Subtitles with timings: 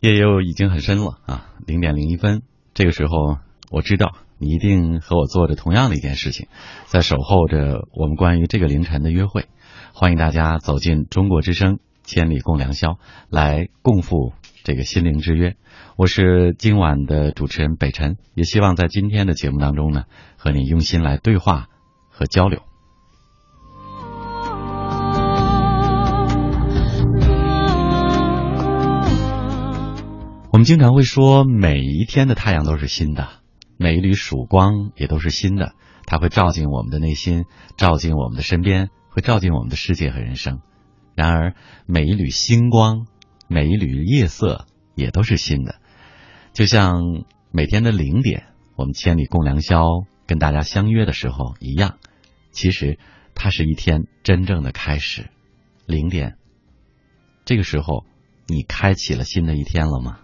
[0.00, 2.42] 夜又已经很深了啊，零点零一分。
[2.74, 3.38] 这个时候，
[3.70, 6.48] 我知道你一定和我做着同样的一件事情，
[6.86, 9.46] 在守候着我们关于这个凌晨的约会。
[9.94, 12.98] 欢迎大家走进中国之声，千里共良宵，
[13.30, 15.56] 来共赴这个心灵之约。
[15.96, 20.04] 我是今晚的主持人北辰，也希望在今天的节目当中呢，
[20.36, 21.68] 和你用心来对话
[22.10, 22.60] 和交流。
[30.56, 33.28] 我们经常会说，每一天的太阳都是新的，
[33.76, 35.74] 每一缕曙光也都是新的，
[36.06, 37.44] 它会照进我们的内心，
[37.76, 40.62] 照进我们的身边，会照进我们的世界和人生。
[41.14, 43.06] 然而，每一缕星光，
[43.48, 44.64] 每一缕夜色
[44.94, 45.74] 也都是新的，
[46.54, 47.02] 就像
[47.50, 48.44] 每天的零点，
[48.76, 49.82] 我们千里共良宵
[50.26, 51.98] 跟大家相约的时候一样。
[52.50, 52.98] 其实，
[53.34, 55.28] 它是一天真正的开始。
[55.84, 56.38] 零点，
[57.44, 58.06] 这个时候，
[58.46, 60.20] 你开启了新的一天了吗？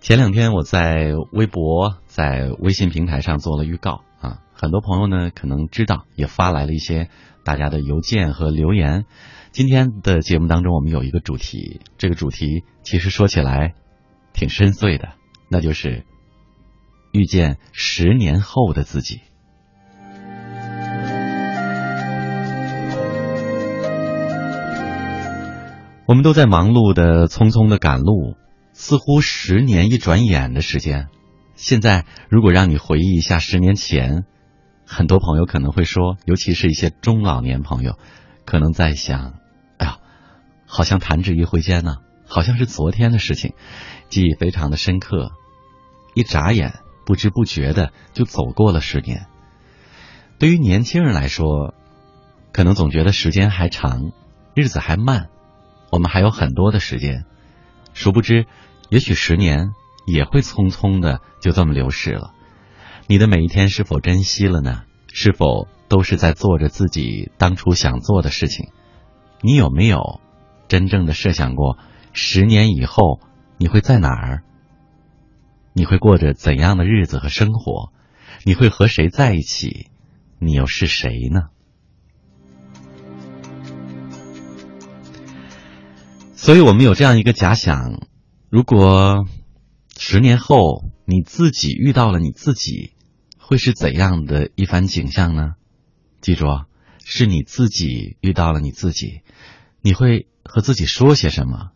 [0.00, 7.10] 前两天我在微博、在微信平台上做了预告啊，很多朋友呢可能知道，也发来了一些
[7.44, 9.04] 大家的邮件和留言。
[9.52, 13.74] 今天的节目当中，我们有一个主题，这个主题其实说起来
[14.32, 15.10] 挺深邃的，
[15.50, 16.06] 那就是
[17.12, 19.20] 遇见十年后的自己。
[26.06, 28.34] 我们都在忙碌的、匆匆的赶路。
[28.80, 31.08] 似乎十年一转眼的时间，
[31.54, 34.24] 现在如果让你回忆一下十年前，
[34.86, 37.98] 很多朋友可能会说，尤其是一些中老年朋友，
[38.46, 39.34] 可能在想：
[39.76, 39.98] 哎呀，
[40.66, 43.52] 好像弹指一挥间呢，好像是昨天的事情，
[44.08, 45.30] 记忆非常的深刻，
[46.14, 49.26] 一眨眼不知不觉的就走过了十年。
[50.38, 51.74] 对于年轻人来说，
[52.50, 54.10] 可能总觉得时间还长，
[54.54, 55.28] 日子还慢，
[55.92, 57.26] 我们还有很多的时间，
[57.92, 58.46] 殊不知。
[58.90, 59.72] 也许十年
[60.04, 62.34] 也会匆匆的就这么流逝了，
[63.06, 64.82] 你的每一天是否珍惜了呢？
[65.12, 68.70] 是否都是在做着自己当初想做的事情？
[69.42, 70.20] 你有没有
[70.68, 71.78] 真正的设想过
[72.12, 73.20] 十年以后
[73.58, 74.42] 你会在哪儿？
[75.72, 77.92] 你会过着怎样的日子和生活？
[78.44, 79.88] 你会和谁在一起？
[80.38, 81.48] 你又是谁呢？
[86.34, 88.09] 所以我们有这样一个假想。
[88.50, 89.28] 如果
[89.96, 92.94] 十年后你自己遇到了你自己，
[93.38, 95.52] 会是怎样的一番景象呢？
[96.20, 96.66] 记住啊，
[97.04, 99.20] 是你自己遇到了你自己，
[99.82, 101.70] 你会和自己说些什么？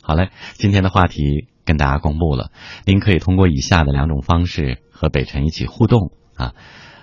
[0.00, 2.50] 好嘞，今天的话题跟大家公布了，
[2.86, 6.54] 您可以通过以下的两种方式和北辰一起互动啊。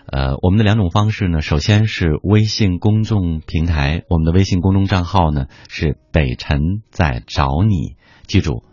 [0.08, 8.64] 呃，我们的两种方式呢，首先是微信公众平台，我们的微信公众账号呢是北辰在找你，记住。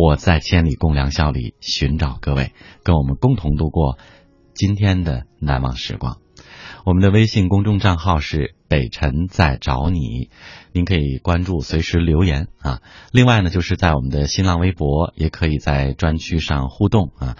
[0.00, 3.98] 我在千里共良宵里寻找各位，跟我们共同度过
[4.54, 6.16] 今天的难忘时光。
[6.86, 10.30] 我们的微信公众账号是北辰在找你，
[10.72, 12.80] 您可以关注，随时留言啊。
[13.12, 17.36] 另外呢，就是在我们的新浪微博，也可以在专区上互动啊。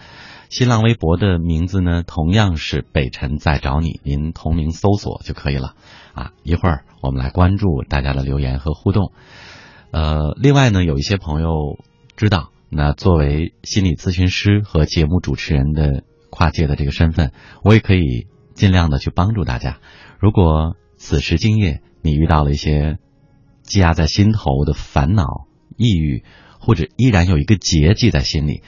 [0.51, 5.77] 新浪微博的名字呢，同样是北辰在找你，您同名搜索就可以了
[6.13, 6.33] 啊。
[6.43, 9.13] 一会儿我们来关注大家的留言和互动。
[9.93, 11.79] 呃，另外呢，有一些朋友。
[12.21, 17.33] 知道，那作为心理咨询师和节目主持人的跨界的这个身份，
[17.65, 19.79] 我也可以尽量的去帮助大家。
[20.19, 22.99] 如果此时今夜你遇到了一些
[23.63, 25.25] 积压在心头的烦恼、
[25.79, 26.23] 抑郁，
[26.61, 28.61] 或者依然有一个结记在心里，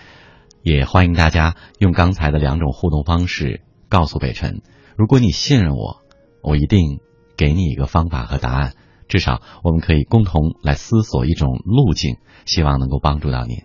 [0.62, 4.62] 也欢迎大家用刚才的两种互动方式告诉北辰。
[4.96, 6.00] 如果你信任我，
[6.42, 7.00] 我一定
[7.36, 8.72] 给你一个方法和答案。
[9.12, 13.64] 至少我们可以共同来思索一种路径，希望能够帮助到你。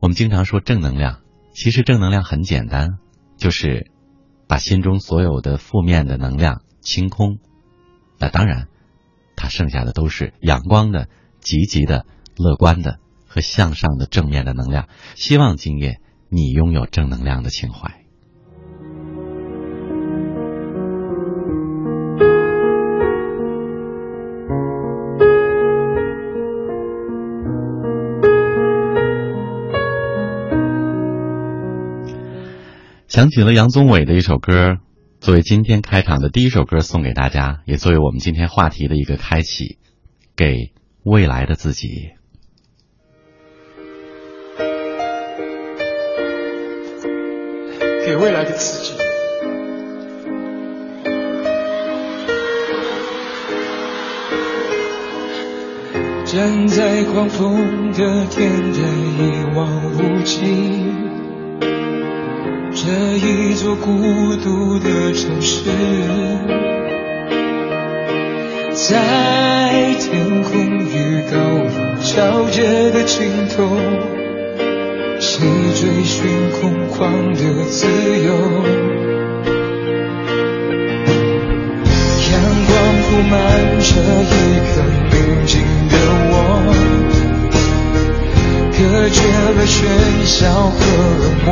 [0.00, 1.20] 我们经常说正能量，
[1.54, 2.98] 其实正能量很简单，
[3.38, 3.90] 就是
[4.46, 7.38] 把心中所有的负面的能量清空。
[8.18, 8.68] 那当然，
[9.34, 11.08] 它剩下的都是阳光的、
[11.40, 12.04] 积极的、
[12.36, 14.88] 乐观的和向上的正面的能量。
[15.14, 18.03] 希望今夜你拥有正能量的情怀。
[33.14, 34.78] 想起了杨宗纬的一首歌，
[35.20, 39.78] 作为今天开场的第一首歌送给大家，也作为我们今天话题的一个开启，
[40.34, 40.72] 给
[41.04, 42.10] 未来的自己，
[48.04, 48.94] 给未来的自己。
[56.24, 58.80] 站在狂风的天台
[59.20, 60.40] 一望无际，
[62.86, 65.62] 这一座孤独的城市，
[68.74, 70.52] 在天空
[70.84, 73.74] 与高楼交接的尽头，
[75.18, 76.28] 谁追寻
[76.60, 78.28] 空旷的自由？
[82.28, 82.36] 阳
[82.66, 82.70] 光
[83.00, 83.32] 铺满
[83.80, 83.88] 这
[84.28, 84.30] 一
[84.68, 84.72] 刻
[85.10, 85.16] 宁
[85.46, 85.54] 静
[85.88, 85.94] 的
[86.28, 86.36] 我，
[88.72, 88.76] 隔
[89.08, 89.16] 绝
[89.54, 89.72] 了喧
[90.26, 90.76] 嚣和
[91.22, 91.48] 冷漠，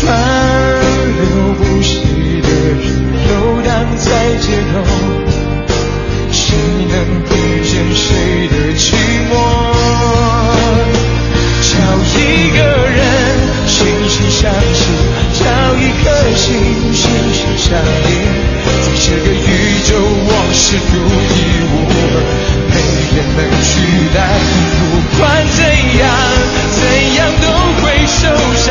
[0.00, 1.20] 川流
[1.58, 2.00] 不息
[2.40, 2.82] 的人
[3.28, 3.30] 游
[3.60, 3.68] 荡
[3.98, 4.08] 在
[4.40, 4.74] 街头，
[6.32, 6.56] 谁
[6.88, 6.94] 能
[7.28, 7.30] 听
[7.62, 8.82] 见谁的寂
[9.28, 9.32] 寞？
[11.60, 11.68] 找
[12.16, 12.18] 一
[12.56, 12.58] 个
[12.88, 12.98] 人
[13.68, 13.70] 惺
[14.08, 14.80] 惺相惜，
[15.38, 15.44] 找
[15.76, 16.48] 一颗心
[16.94, 17.04] 心
[17.34, 18.10] 心相印，
[18.64, 19.44] 在这个宇
[19.84, 20.92] 宙我是独
[21.36, 21.38] 一
[21.68, 21.92] 无二，
[22.70, 22.74] 没
[23.12, 23.38] 人能
[23.68, 23.68] 取
[24.14, 24.18] 代。
[24.80, 24.82] 不
[25.18, 25.20] 管
[25.52, 25.60] 怎
[26.00, 26.02] 样，
[26.72, 26.78] 怎
[27.16, 27.44] 样都
[27.82, 28.18] 会受
[28.56, 28.64] 伤，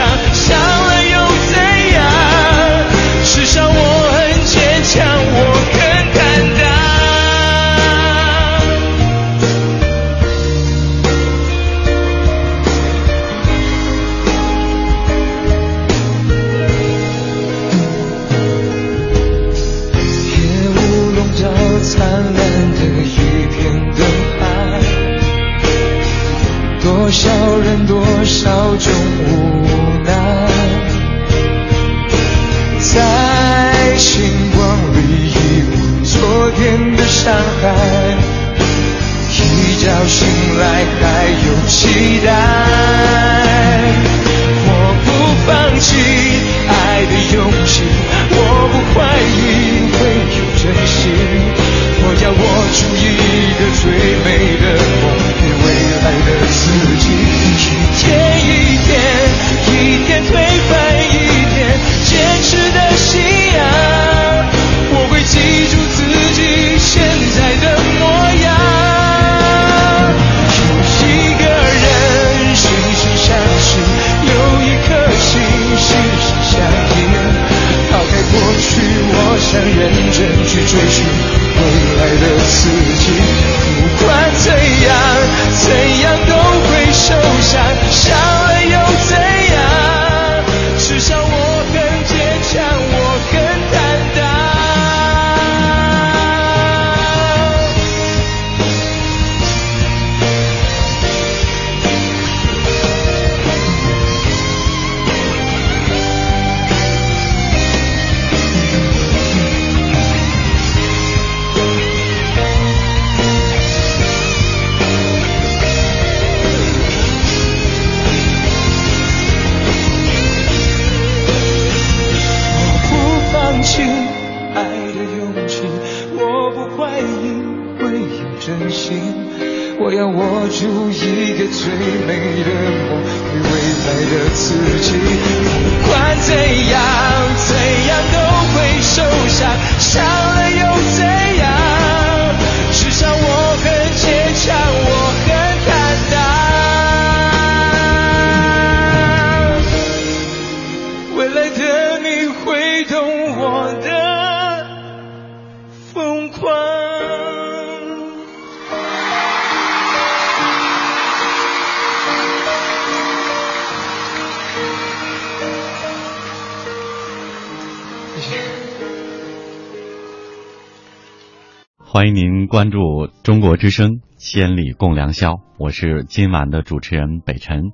[172.50, 177.74] 关注中国之声《千里共良宵》，我是今晚的主持人北辰，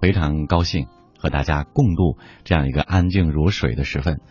[0.00, 0.86] 非常高兴
[1.18, 4.22] 和大家共度这样一个安静如水的时分，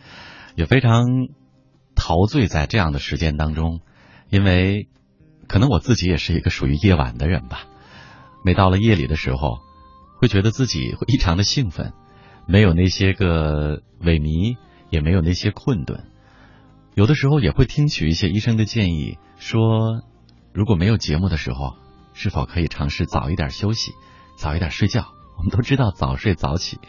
[0.56, 1.06] 也非常
[1.94, 3.82] 陶醉在这样的时间当中，
[4.32, 4.90] 因为
[5.48, 7.66] 可能我自己也是一个属于夜晚的人吧，
[8.44, 9.60] 每到了夜里的时候，
[10.20, 11.94] 会觉得自己会异常的兴奋，
[12.48, 14.58] 没有那些个萎靡，
[14.90, 16.06] 也没有那些困顿。
[16.96, 20.04] 有的时候也会听取一些医生的建议，说
[20.54, 21.76] 如果没有节目的时候，
[22.14, 23.94] 是否可以尝试早一点休息，
[24.38, 25.08] 早一点睡觉？
[25.38, 26.80] 我们都知道早睡早起，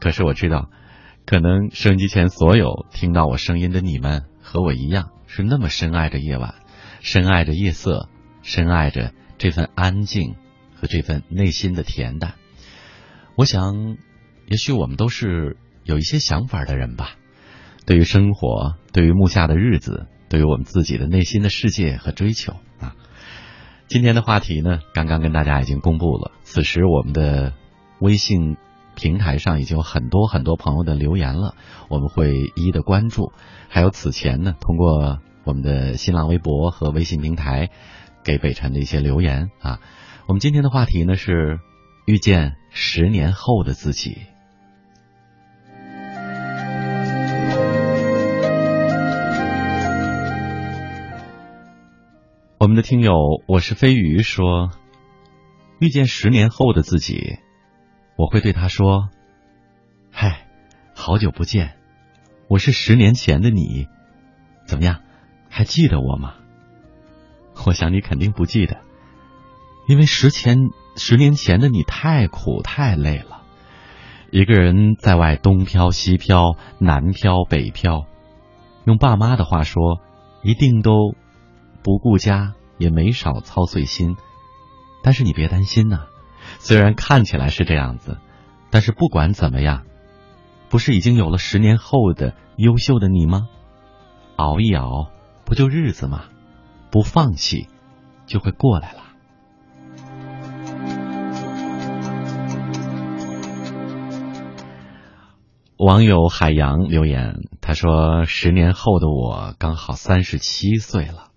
[0.00, 0.70] 可是我知道，
[1.26, 6.54] 可能收音机前所有听到我声音的你们和我一样，是那么深爱着夜晚，
[7.02, 8.08] 深爱着夜色，
[8.40, 10.34] 深爱着这份安静
[10.74, 12.36] 和这份内心的恬淡。
[13.36, 13.98] 我想，
[14.46, 17.16] 也许我们都是有一些想法的人吧。
[17.84, 22.94] 对于生活，对于目下的日子，对于我们自己的内心的世界和追求啊。
[23.88, 26.30] 今天的话题呢，刚刚跟大家已经公布了。
[26.42, 27.52] 此时我们的
[28.00, 28.56] 微信
[28.94, 31.54] 平台上已经有很多很多朋友的留言了，
[31.88, 33.32] 我们会一一的关注。
[33.68, 37.68] 还有此前呢，通过我们的新浪微博和微信平台
[38.24, 39.80] 给北辰的一些留言啊。
[40.28, 41.58] 我们今天的话题呢是
[42.06, 44.18] 遇见十年后的自己。
[52.62, 54.70] 我们的听友我是飞鱼说，
[55.80, 57.40] 遇见十年后的自己，
[58.14, 59.08] 我会对他说
[60.14, 60.46] ：“嗨，
[60.94, 61.74] 好久不见，
[62.46, 63.88] 我是十年前的你，
[64.64, 65.00] 怎么样，
[65.50, 66.34] 还记得我吗？”
[67.66, 68.76] 我想你肯定不记得，
[69.88, 70.56] 因为十前
[70.94, 73.42] 十年前的你太苦太累了，
[74.30, 78.06] 一个人在外东飘西飘，南飘北飘，
[78.84, 80.00] 用爸妈的话说，
[80.44, 81.16] 一定都。
[81.82, 84.16] 不顾家，也没少操碎心，
[85.02, 86.06] 但是你别担心呐，
[86.58, 88.18] 虽然看起来是这样子，
[88.70, 89.84] 但是不管怎么样，
[90.68, 93.48] 不是已经有了十年后的优秀的你吗？
[94.36, 95.10] 熬一熬，
[95.44, 96.24] 不就日子吗？
[96.90, 97.68] 不放弃，
[98.26, 99.00] 就会过来了。
[105.78, 111.30] 网友海洋留言，他说：“十年后的我刚好三十七岁了。”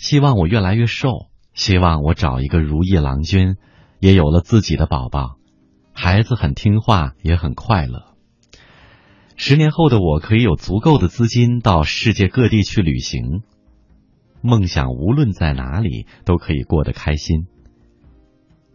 [0.00, 3.56] 希望我越来越瘦，希望我找一个如意郎君，
[3.98, 5.36] 也有了自己的宝宝，
[5.92, 8.14] 孩子很听话，也很快乐。
[9.36, 13.42] 十年后的我可以有足够的资金到世界各地去旅行，
[14.40, 17.46] 梦想无论在哪里都可以过得开心。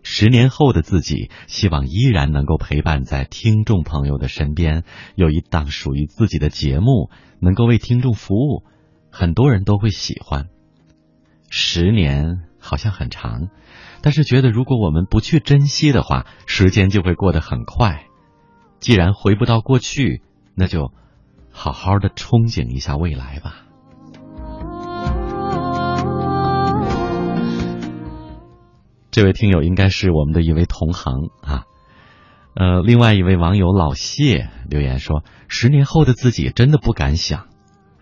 [0.03, 4.83] 十年后的自己，希望依然能够陪伴在听众朋友的身边，
[5.15, 8.63] 有一档属于自己的节目，能够为听众服务，
[9.09, 10.49] 很多人都会喜欢。
[11.57, 13.47] 十年好像很长，
[14.01, 18.07] 但是觉得如果我们不去珍惜的话，时间就会过得很快。
[18.81, 20.21] 既然回不到过去，
[20.53, 20.91] 那就
[21.51, 23.61] 好好的憧憬一下未来吧。
[29.09, 31.63] 这位听友应该是我们的一位同行啊。
[32.53, 37.47] 呃，另外一位网友老谢留言说：“十年后的自己真的不敢想，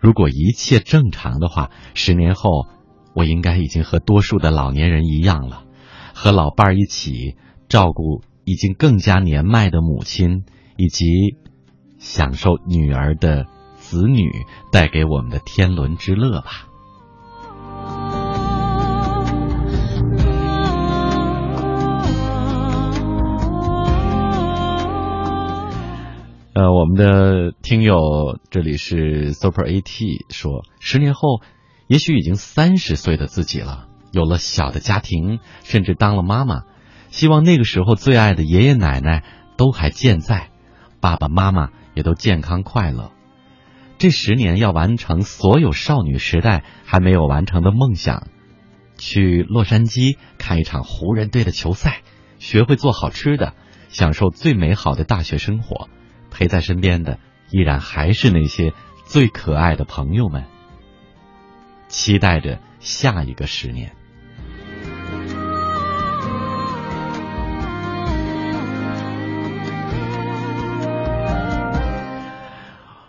[0.00, 2.66] 如果一切正常的话，十年后。”
[3.14, 5.62] 我应该已经和多数的老年人一样了，
[6.14, 7.36] 和老伴儿一起
[7.68, 10.44] 照顾已经更加年迈的母亲，
[10.76, 11.06] 以及
[11.98, 14.30] 享受女儿的子女
[14.72, 16.66] 带给我们的天伦之乐吧。
[26.54, 31.40] 呃，我们的听友这里是 Super AT 说，十年后。
[31.86, 36.62] 也许已经三十岁的自己了，有了小的家庭，甚至当了妈妈。
[37.10, 39.22] 希望那个时候最爱的爷爷奶奶
[39.56, 40.50] 都还健在，
[41.00, 43.12] 爸爸妈妈也都健康快乐。
[43.98, 48.26] 这十年要完成所有少女时代还没有完成的梦想：
[48.98, 52.02] 去洛杉矶看一场湖人队的球赛，
[52.38, 53.52] 学会做好吃的，
[53.88, 55.88] 享受最美好的大学生活。
[56.30, 57.20] 陪在身边的
[57.52, 58.72] 依然还是那些
[59.06, 60.44] 最可爱的朋友们。
[61.88, 63.92] 期待着下一个十年。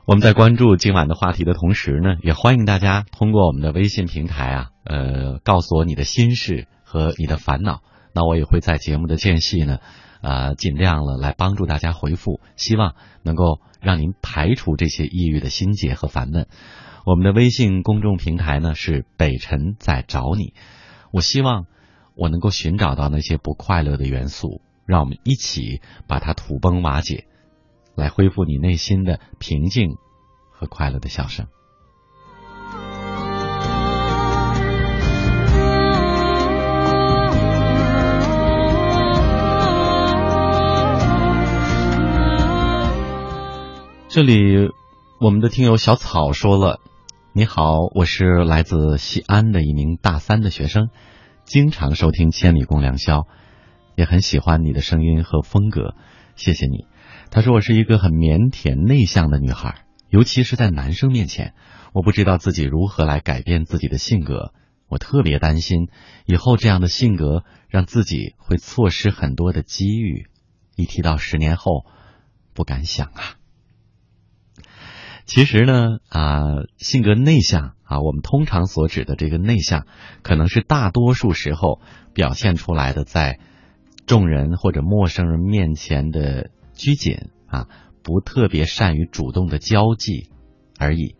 [0.07, 7.81] 我们在关注今晚的话题的同时呢，也欢迎大家通过我们的微信平台啊，呃，告诉我你的心事和你的烦恼。
[8.13, 9.79] 那我也会在节目的间隙呢，
[10.21, 16.45] 啊，尽量了来帮助大家回复，希望能够让您排除这些抑郁的心结和烦闷。
[17.05, 20.55] 我们的微信公众平台呢是北辰在找你，
[21.11, 21.67] 我希望
[22.15, 27.27] 我能够寻找到那些不快乐的元素，让我们一起把它土崩瓦解，
[27.93, 29.97] 来恢复你内心的平静
[30.51, 31.45] 和快乐的笑声。
[44.09, 44.71] 这里
[45.19, 46.79] 我们的听友小草说了。
[47.37, 47.63] 你好，
[47.93, 50.87] 我是来自西安的一名大三的学生，
[51.43, 53.17] 经常收听《千里共良宵》，
[53.97, 55.95] 也很喜欢你的声音和风格，
[56.37, 56.87] 谢谢你。
[57.31, 61.55] 他说我是一个很腼腆内向的女孩，尤其是在男生面前，
[61.91, 64.53] 我不知道自己如何来改变自己的性格，
[64.87, 65.89] 我特别担心
[66.25, 70.29] 以后这样的性格让自己会错失很多的机遇。
[70.77, 71.85] 一提到十年后，
[72.53, 73.35] 不敢想啊。
[75.25, 76.43] 其实呢，啊，
[76.77, 79.85] 性格内向啊，我们通常所指的这个内向，
[80.21, 81.81] 可能是大多数时候
[82.13, 83.39] 表现出来的在
[84.05, 87.67] 众人或者陌生人面前的拘谨啊，
[88.03, 90.29] 不特别善于主动的交际
[90.77, 91.15] 而已。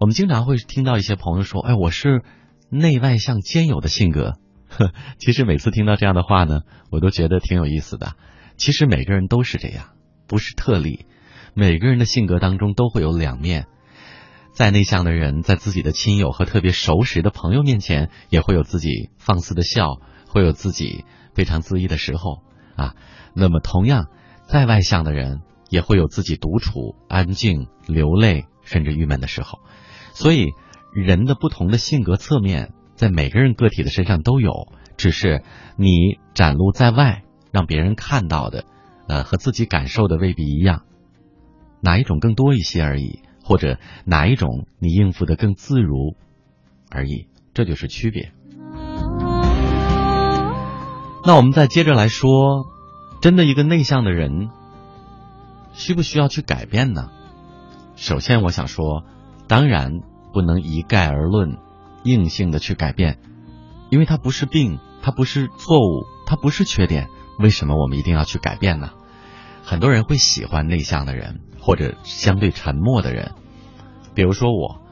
[0.00, 2.22] 我们经常会听到一些朋友说：“哎，我是
[2.68, 8.16] 内外向兼有的性格。”呵， 其实每次听到这样的话呢，我都觉得挺有意思的。
[8.56, 9.90] 其实每个人都是这样，
[10.26, 11.06] 不是特例。
[11.54, 13.66] 每个人的性格当中都会有两面。
[14.52, 21.04] 再内向的人，在自己的亲友和特别熟识的朋友面前，也会有自己放肆的笑，会有自己
[21.34, 22.42] 非常恣意的时候
[22.76, 22.94] 啊。
[23.34, 24.08] 那么，同样，
[24.46, 25.40] 再外向的人，
[25.70, 29.58] 也会有自己独处、安静、流泪，甚至郁闷的时候。
[30.12, 30.50] 所以，
[30.94, 32.72] 人的不同的性格侧面。
[32.94, 35.42] 在每个人个体的身上都有，只是
[35.76, 38.64] 你展露在外，让别人看到的，
[39.08, 40.84] 呃，和自己感受的未必一样，
[41.82, 46.16] 哪一种更多一些而已，或者哪一种你应付的更自如
[46.90, 48.32] 而已，这就是区别。
[51.26, 52.66] 那我们再接着来说，
[53.20, 54.48] 真的一个内向的人，
[55.72, 57.10] 需不需要去改变呢？
[57.96, 59.04] 首先，我想说，
[59.48, 60.00] 当然
[60.32, 61.58] 不能一概而论。
[62.04, 63.20] 硬性的去改变，
[63.88, 67.06] 因为它不是病，它不是错误，它不是缺点。
[67.38, 68.90] 为什么我们一定要去改变呢？
[69.62, 73.32] 很多人会喜欢内向的人，或者相对沉默的人。
[74.14, 74.82] 比如说我，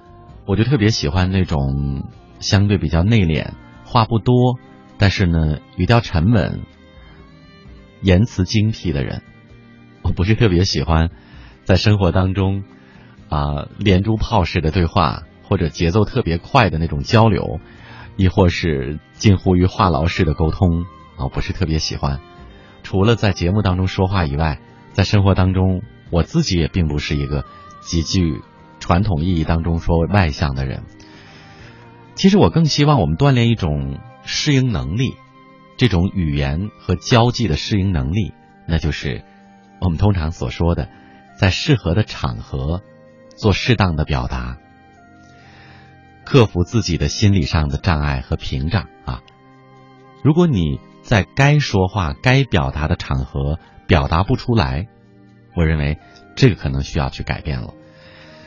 [0.47, 2.09] 我就特别喜欢那种
[2.39, 3.53] 相对比较内敛、
[3.85, 4.59] 话不多，
[4.99, 6.61] 但是呢语调沉稳、
[8.01, 9.23] 言辞精辟的人。
[10.03, 11.11] 我不是特别喜欢
[11.65, 12.65] 在生活当中
[13.29, 15.25] 啊连珠炮式的对话。
[15.43, 17.59] 或者节奏特别快的那种交流，
[18.17, 20.85] 亦或是近乎于话痨式的沟通
[21.17, 22.21] 啊，不是特别喜欢。
[22.91, 24.59] 除了在节目当中说话以外，
[24.95, 27.45] 在生活当中，我自己也并不是一个
[27.81, 28.43] 极具
[28.81, 30.83] 传统意义当中说外向的人。
[32.17, 35.15] 其实我更希望我们锻炼一种适应能力，
[35.77, 38.35] 这种语言和交际的适应能力，
[38.67, 39.23] 那就是
[39.81, 40.89] 我们通常所说的，
[41.39, 42.83] 在适合的场合
[43.37, 44.57] 做适当的表达。
[46.25, 49.23] 克服自己的心理上的障碍和屏障啊！
[50.25, 54.87] 如果你在该说话、该表达的场合表达不出来，
[55.57, 55.99] 我认为
[56.37, 57.75] 这个可能需要去改变了。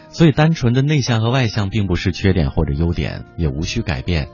[0.09, 4.29] 所以，单纯的内向和外向并不是缺点或者优点，也无需改变。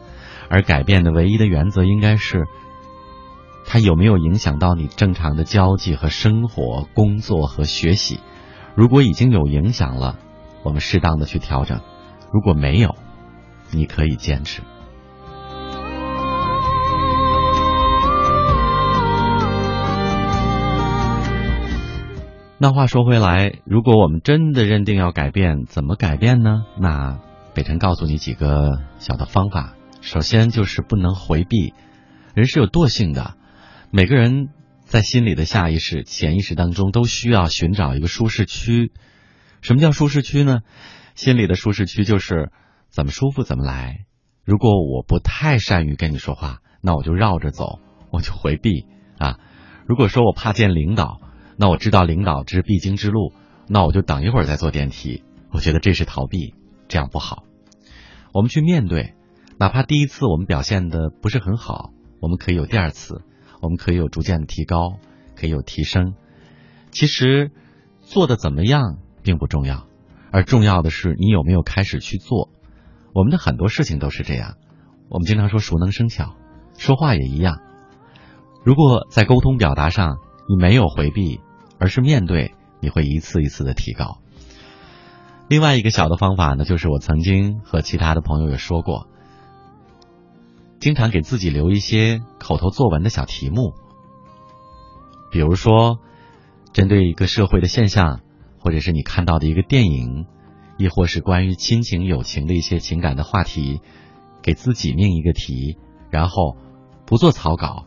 [0.50, 2.46] 而改变的唯一的原则应该是，
[3.66, 8.20] 它有没有影响到你正常的交际和生活、工作和学习。
[8.76, 10.20] 如果已经有影响了，
[10.64, 11.80] 我们适当的去调整；
[12.34, 12.96] 如果没有，
[13.72, 14.62] 你可以坚持。
[22.62, 26.66] 那话说回来，如果我们真的认定要改变，怎么改变呢？
[26.78, 27.20] 那
[27.54, 29.76] 北辰告诉你几个小的方法。
[30.02, 31.74] 首先就是不能回避，
[32.36, 33.36] 人是有惰性的，
[33.92, 34.50] 每个人
[34.84, 38.92] 在心里的下意识、潜意识当中都需要寻找一个舒适区。
[39.62, 40.60] 什么叫舒适区呢？
[41.16, 42.52] 心里的舒适区就是。
[42.92, 44.08] 怎么舒服怎么来。
[44.44, 48.88] 如果我不太善于跟你说话，那我就绕着走，我就回避
[49.20, 49.38] 啊。
[49.86, 51.22] 如果说我怕见领导，
[51.62, 53.34] 那我知道领导是必经之路，
[53.68, 55.24] 那我就等一会儿再坐电梯。
[55.52, 56.56] 我觉得这是逃避，
[56.88, 57.44] 这样不好。
[58.34, 59.14] 我们去面对，
[59.58, 61.92] 哪怕第一次我们表现的不是很好，
[62.22, 63.24] 我们可以有第二次，
[63.62, 65.00] 我们可以有逐渐的提高，
[65.36, 66.14] 可以有提升。
[66.92, 67.52] 其实
[68.00, 69.86] 做的怎么样并不重要，
[70.32, 72.50] 而重要的是你有没有开始去做。
[73.14, 74.56] 我们的很多事情都是这样，
[75.10, 76.36] 我们经常说熟能生巧，
[76.78, 77.60] 说话也一样。
[78.64, 81.42] 如果在沟通表达上你没有回避，
[81.80, 84.20] 而是面对，你会一次一次的提高。
[85.48, 89.08] 另外一个小的方法呢，就是我曾经和其他的朋友也说过，
[90.80, 93.74] 经常给自己留一些口头作文的小题目，
[95.32, 96.00] 比如说
[96.74, 98.20] 针对一个社会的现象，
[98.60, 100.28] 或者是你看到的一个电影。
[100.82, 103.82] 亦或是关于亲情、友情的一些情感的话题，
[104.42, 105.78] 给自己命一个题，
[106.10, 106.56] 然后
[107.06, 107.84] 不做草稿，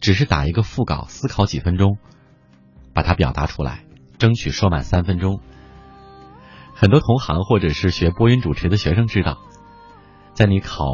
[0.00, 1.98] 只是打一个副稿，思考几分钟，
[2.96, 3.84] 把它表达出来，
[4.16, 5.40] 争取说满三分钟。
[6.74, 9.36] 很多同行或者是学播音主持的学生知道，
[10.32, 10.86] 在你考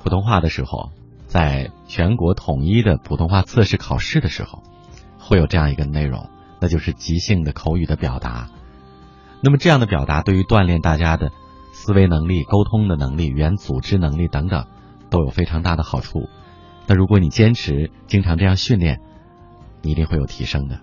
[0.00, 0.92] 普通话的时候，
[1.26, 4.62] 在全国统一的普通话测试考试的时候，
[5.18, 8.48] 会有这样一个内容，那就是即兴的口语的表达。
[9.42, 11.32] 那么这样的表达对于锻炼大家的
[11.72, 14.66] 思维能力、沟通的能力、语言组织能力等等，
[15.10, 16.28] 都有非常大的好处。
[16.86, 19.00] 那如果你坚持经常这样训练，
[19.82, 20.78] 你一定会有提升的。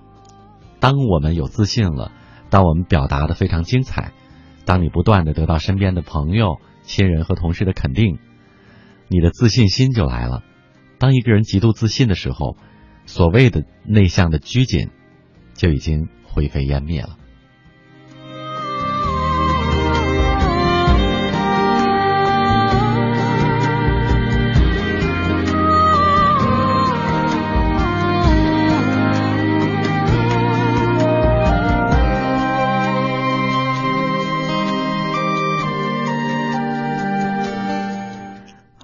[0.79, 2.11] 当我们有自信了，
[2.49, 4.13] 当我们表达的非常精彩，
[4.65, 8.19] 当你不断的得到身边的朋友、亲人和同事的肯定，
[9.07, 10.43] 你的自信心就来了。
[10.99, 12.57] 当一个人极度自信的时候，
[13.05, 14.89] 所谓的内向的拘谨
[15.53, 17.17] 就已经灰飞烟灭了。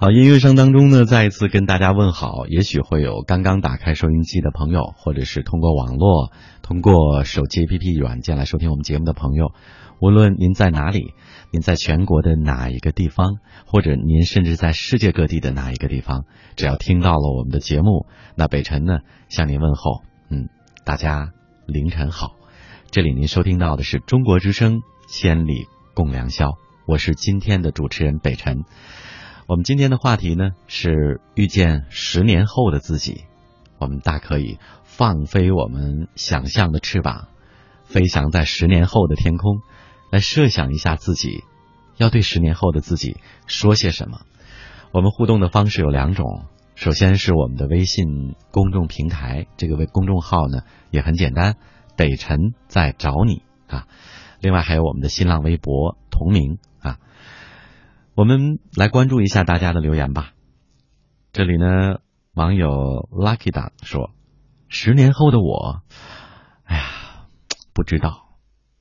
[0.04, 2.46] 好，音乐声当中呢，再一次跟大家问好。
[2.46, 9.52] 也许会有刚刚打开收音机的朋友，或者是通过网络、通过手机 APP 软件来收听我们节目的朋友。
[10.02, 11.14] 无论您在哪里，
[11.50, 18.04] 您在全国的哪一个地方，或者您甚至在世界各地的哪一个地方，只要听到了我们的节目，
[18.36, 18.98] 那北辰呢
[19.30, 20.02] 向您问候。
[20.28, 20.50] 嗯，
[20.84, 21.30] 大家
[21.64, 22.32] 凌晨好。
[22.90, 25.64] 这里您收听到的是中国之声《千里
[25.94, 26.48] 共良宵》，
[26.86, 28.64] 我是今天的主持人北辰。
[29.46, 33.24] 我们今天的话题呢是遇见十年后的自己，
[33.78, 37.28] 我们大可以放飞我们想象的翅膀，
[37.84, 39.60] 飞翔在十年后的天空，
[40.10, 41.44] 来设想一下自己
[41.98, 44.22] 要对十年后的自己说些什么。
[44.92, 51.56] 我们互动的方式有两种，首先是我们的微信公众平台，这个微公众号呢也很简单，
[51.98, 53.88] 北辰在找你啊。
[54.40, 56.58] 另外还有我们的新浪微博同名。
[58.16, 60.30] 我们来关注一下大家的留言吧。
[61.32, 61.98] 这里呢，
[62.32, 64.12] 网友 Lucky 党说
[64.70, 65.82] ：“十年后的我，
[66.62, 66.84] 哎呀，
[67.72, 68.38] 不知道，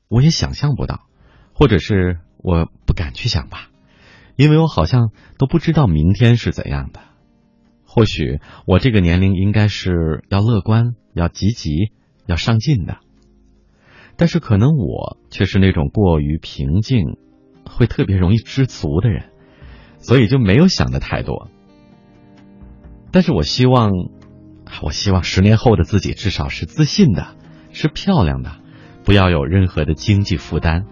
[0.07, 1.07] 我也想象不到，
[1.55, 3.69] 或者是我不敢去想吧，
[4.35, 6.99] 因为我好像都不知道明天是怎样的。
[7.87, 11.91] 或许我这个年龄应该是要乐观、要积极、
[12.27, 12.99] 要上进的，
[14.15, 17.17] 但是可能我却是那种过于平静。”
[17.65, 19.25] 会特别容易知足的人，
[19.99, 21.49] 所以就没有想的太多。
[23.11, 23.91] 但是我希望，
[24.81, 27.35] 我希望十年后的自己至少是自信的，
[27.71, 28.57] 是漂亮的，
[29.03, 30.85] 不要有任何的经济负担。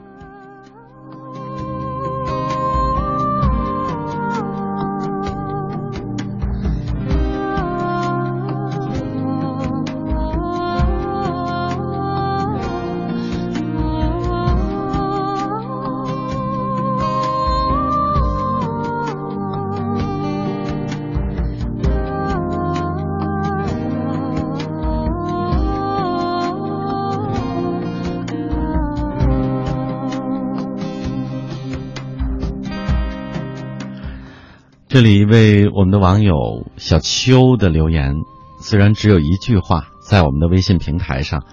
[34.91, 38.13] 这里一位我们的网友小邱的留言，
[38.59, 41.45] 虽然只有一句话在我们的微信平台上，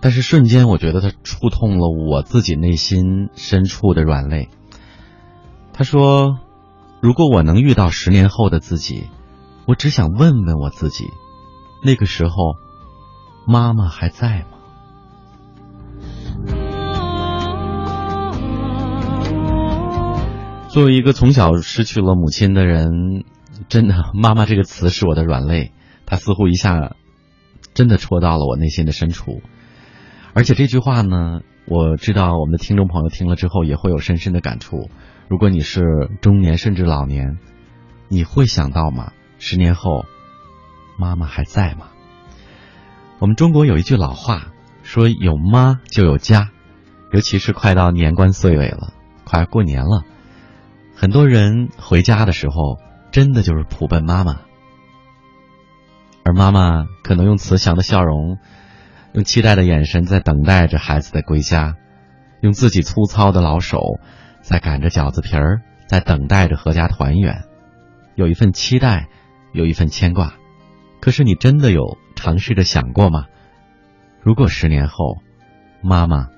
[0.00, 4.48] 但是瞬间我觉得他触痛了我自己内心深处的软肋。
[5.72, 6.40] 他说
[7.00, 9.04] ：“如果我能遇到十年后的自己，
[9.68, 11.12] 我只想问问我自己，
[11.84, 12.56] 那个时候
[13.46, 14.46] 妈妈还在吗？”
[20.74, 23.22] 作为一个从小失去了母亲的人，
[23.68, 25.70] 真的“妈妈”这个词是我的软肋，
[26.04, 26.96] 它似乎一下
[27.74, 29.40] 真的戳到了我内心的深处。
[30.32, 34.90] 而且这句话呢，我知道我们的听众朋友听了之后也会有深深的感触。
[35.28, 37.38] 如果你是中年甚至老年，
[38.08, 39.12] 你会想到吗？
[39.38, 40.06] 十年后，
[40.98, 41.90] 妈妈还在吗？
[43.20, 44.48] 我们中国有一句老话
[44.82, 46.50] 说：“有妈就有家”，
[47.14, 48.92] 尤其是快到年关岁尾了，
[49.24, 50.02] 快过年了。
[50.94, 52.78] 很多人回家的时候，
[53.10, 54.40] 真的就是普奔妈妈，
[56.24, 58.38] 而妈妈可能用慈祥的笑容，
[59.12, 61.76] 用期待的眼神在等待着孩子的归家，
[62.40, 63.80] 用自己粗糙的老手
[64.40, 67.44] 在擀着饺子皮儿，在等待着阖家团圆，
[68.14, 69.08] 有一份期待，
[69.52, 70.34] 有一份牵挂。
[71.00, 73.26] 可是你真的有尝试着想过吗？
[74.22, 75.18] 如果十年后，
[75.82, 76.28] 妈妈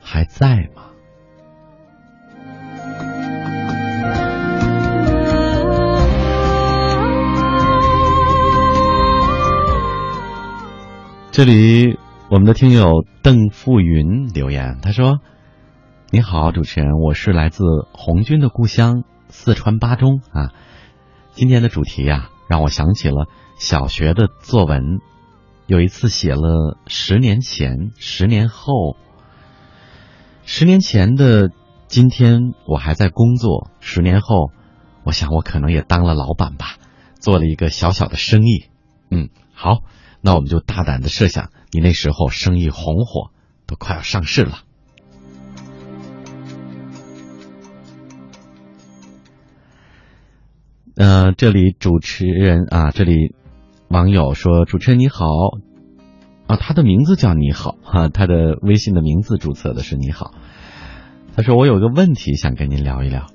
[0.00, 0.85] 还在吗？
[11.36, 11.98] 这里，
[12.30, 15.20] 我们的听友邓富云留言，他说
[16.10, 20.54] ：“你好，主持人，我是来自红军的故乡四川巴中啊。
[21.32, 23.26] 今天的主题呀，让我想起了
[23.58, 25.00] 小学的作文，
[25.66, 28.96] 有一次写了十年前、十年后。
[30.46, 31.50] 十年前的
[31.86, 34.52] 今天，我还在工作；十年后，
[35.04, 36.76] 我想我可能也当了老板吧，
[37.20, 38.70] 做了一个小小的生意。
[39.10, 39.80] 嗯，好。”
[40.26, 43.30] 那我们就大胆的设想你那时候生意红火
[43.64, 44.58] 都快要上市了。
[50.96, 53.36] 嗯这里主持人啊这里
[53.86, 55.26] 网友说主持人你好。
[56.48, 60.34] 啊他的名字叫你好哈他的微信的名字注册的是你好。
[61.36, 63.28] 他说我有个问题想跟您聊一聊。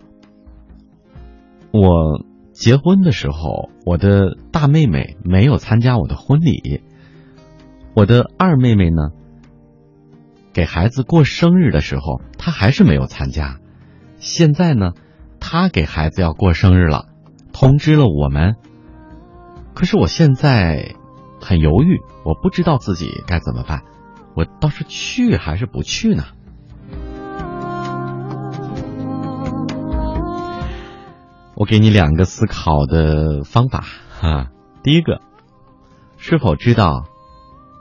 [1.71, 6.81] 我结婚的时候，我的大妹妹没有参加我的婚礼，
[7.95, 9.09] 我的二妹妹呢，
[10.53, 13.57] 给孩子过生日的时候，她还是没有参加。
[14.17, 14.91] 现在呢，
[15.39, 17.07] 她给孩子要过生日了，
[17.53, 18.55] 通知了我们。
[19.73, 20.95] 可是我现在
[21.39, 23.83] 很犹豫，我不知道自己该怎么办，
[24.35, 26.25] 我倒是去还是不去呢？
[31.61, 34.47] 我给你两个思考的方法哈。
[34.81, 35.21] 第一个，
[36.17, 37.05] 是否知道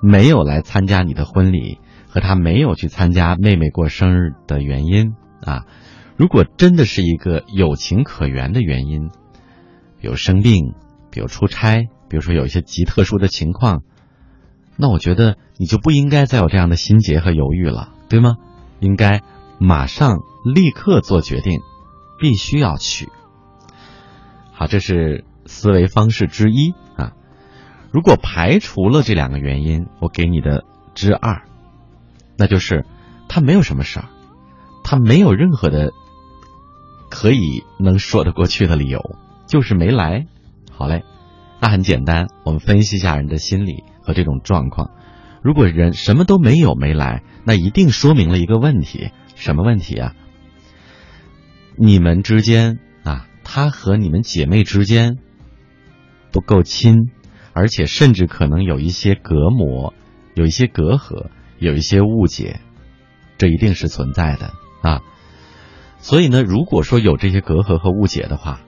[0.02, 5.64] 没有来参加你的婚礼和他没有去参加妹妹过生日的原因啊？
[6.18, 9.08] 如果真的是一个有情可原的原因，
[9.98, 10.74] 比如生病，
[11.10, 13.80] 比如出差，比如说有一些极特殊的情况，
[14.76, 18.36] 那我觉得你就不应该再有这样的心结和犹豫了，对吗？
[18.78, 19.22] 应该
[19.58, 21.60] 马上立刻做决定，
[22.20, 23.08] 必须要去。
[24.60, 27.14] 好，这是思维方式之一啊。
[27.90, 31.44] 如果排除了这两个原因，我给你的之二，
[32.36, 32.84] 那就是
[33.26, 34.08] 他没有什么事儿，
[34.84, 35.92] 他没有任何的
[37.08, 40.26] 可以能说得过去的理由，就是没来。
[40.70, 41.04] 好嘞，
[41.58, 44.90] 那很简单，我们分析一下人的心理和这种状况。
[45.42, 50.12] 如果人什么都没有没来，那一定说明了一个问题，什么问题啊？
[51.78, 52.78] 你们之间。
[53.52, 55.18] 他和你们姐妹之间
[56.30, 57.10] 不够亲，
[57.52, 59.92] 而且甚至可能有一些隔膜，
[60.34, 62.60] 有一些隔阂，有一些误解，
[63.38, 65.00] 这一定是存在的啊。
[65.98, 68.60] 所以呢，如果说有这些隔阂和误解的话，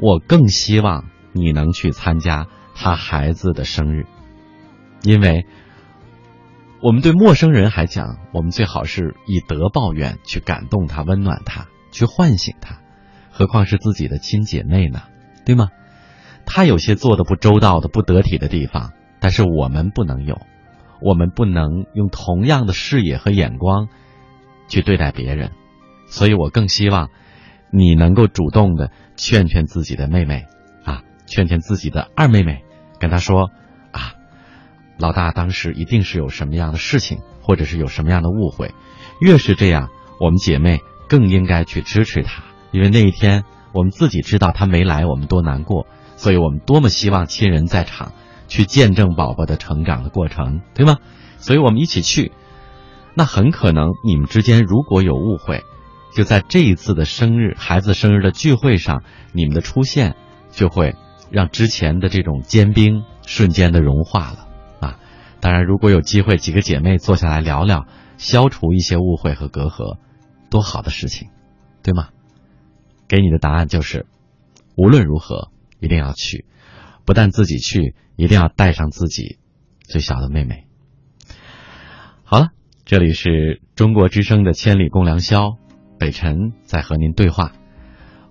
[0.00, 4.06] 我更希望你能去参加他孩子的生日，
[5.04, 5.46] 因为
[6.82, 12.80] 我们对陌生人还讲，我们最好是以德报怨，去感动他，温暖他，去唤醒他。
[13.36, 15.02] 何况是自己的亲姐妹呢，
[15.44, 15.68] 对吗？
[16.46, 20.40] 她有些做的不周到的、不得体的地方，但是我们不能有，
[21.02, 23.88] 我们不能用同样的视野和眼光
[24.68, 25.50] 去对待别人。
[26.06, 27.10] 所以我更希望
[27.70, 30.46] 你能够主动的劝劝自己的妹妹
[30.84, 32.64] 啊，劝劝自己的二妹妹，
[32.98, 33.50] 跟她说
[33.90, 34.14] 啊，
[34.96, 38.72] 老大当时一定是有什么样的事情，或者是有什么样的误会。
[39.20, 42.44] 越是这样，我们姐妹更应该去支持她。
[42.76, 45.86] 因为那一天，我们自己知道他没来，我们多难过，
[46.16, 48.12] 所以我们多么希望亲人在场，
[48.48, 50.98] 去见证宝宝的成长的过程，对吗？
[51.38, 52.32] 所以我们一起去。
[53.14, 55.62] 那很可能你们之间如果有误会，
[56.14, 60.14] 就在这一次的生日孩子生日的聚会上，你们的出现
[60.50, 60.96] 就会
[61.30, 64.48] 让之前的这种坚冰瞬间的融化了
[64.80, 64.98] 啊！
[65.40, 67.86] 当然，如果有机会几个姐妹坐下来聊聊，
[68.18, 69.96] 消除一些误会和隔阂，
[70.50, 71.30] 多好的事情，
[71.82, 72.08] 对吗？
[73.08, 74.06] 给你的答案就是，
[74.76, 76.44] 无论如何一定要去，
[77.04, 79.38] 不但自己去，一定要带上自己
[79.82, 80.66] 最小的妹妹。
[82.24, 82.48] 好了，
[82.84, 85.42] 这里是中国之声的《千里共良宵》，
[85.98, 87.52] 北辰在和您对话。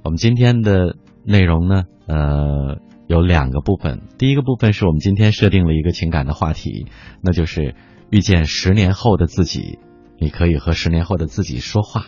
[0.03, 4.01] 我们今天的内容呢，呃，有两个部分。
[4.17, 6.87] 第一个部分是我们今天设定了一个情感的话题，
[7.21, 7.75] 那就是
[8.11, 9.79] 遇见十年后的自己，
[10.19, 12.07] 你可以和十年后的自己说话。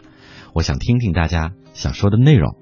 [0.58, 2.56] 我想听听大家想说的内容，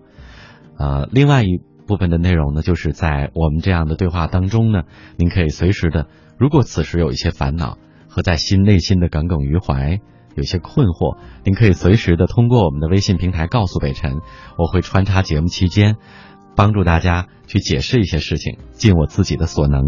[0.77, 4.81] 呃，另外一部分的内容呢，就是在我们这样的对话当中呢，
[5.15, 7.77] 您可以随时的，如果此时有一些烦恼
[8.09, 10.01] 和在心内心的耿耿于怀，
[10.35, 14.17] 有些困惑，您可以随时的通过我们的微信平台告诉北辰，
[14.57, 15.95] 我会穿插节目期间
[16.53, 19.81] 帮助大家去解释一些事情，尽我自己的所能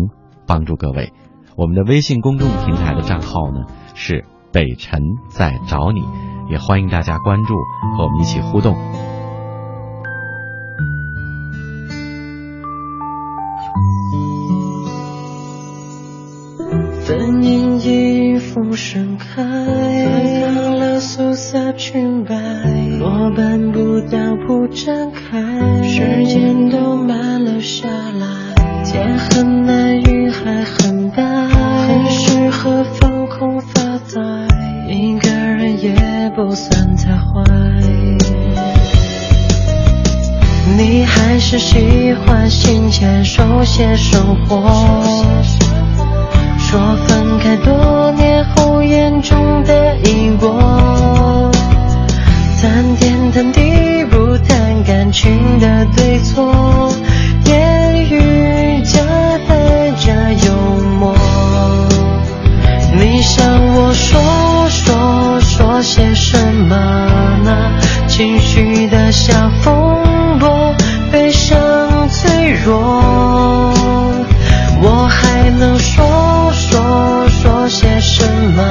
[0.47, 1.11] 帮助各位。
[1.57, 3.65] 我们的微信公众平台的账号呢
[3.95, 6.01] 是北辰在找你。
[6.49, 7.55] 也欢迎大家关注
[7.97, 8.73] 和我们一起互动。
[17.03, 22.33] 粉烟已风盛开，芬芳了素色裙摆，
[22.97, 28.55] 落斑不到不展开，时间都慢了下来，
[28.85, 33.59] 天很蓝，云还很白，很适合放空
[34.87, 37.43] 一个人也不算太坏。
[40.77, 44.61] 你还是喜欢信牵手写生活。
[46.59, 51.49] 说分开多年后眼中的因果，
[52.61, 56.91] 谈天谈地不谈感情的对错，
[63.97, 66.37] 说说说些什
[66.69, 66.75] 么
[67.43, 67.71] 呢？
[68.07, 70.73] 情绪的小风波
[71.11, 73.73] 悲伤脆弱
[74.81, 78.63] 我还能说说说些什么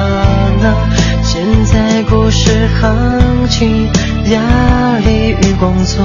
[0.61, 0.75] 呢？
[1.23, 3.87] 现在故事行情
[4.31, 6.03] 压力与工作。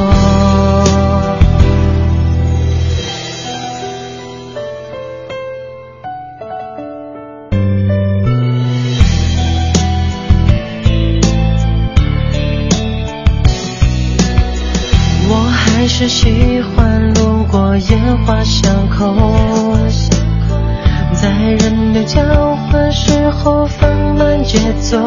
[16.02, 19.14] 只喜欢路过烟花巷口，
[21.12, 22.20] 在人流交
[22.56, 24.98] 换时候放慢节奏。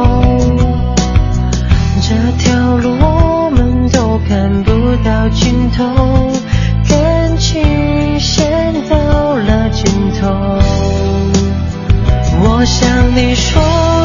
[2.01, 5.83] 这条路我们都看不到尽头，
[6.87, 8.95] 感情线到
[9.35, 10.29] 了尽头。
[12.39, 13.61] 我想你说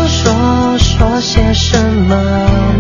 [0.08, 2.16] 说说些什么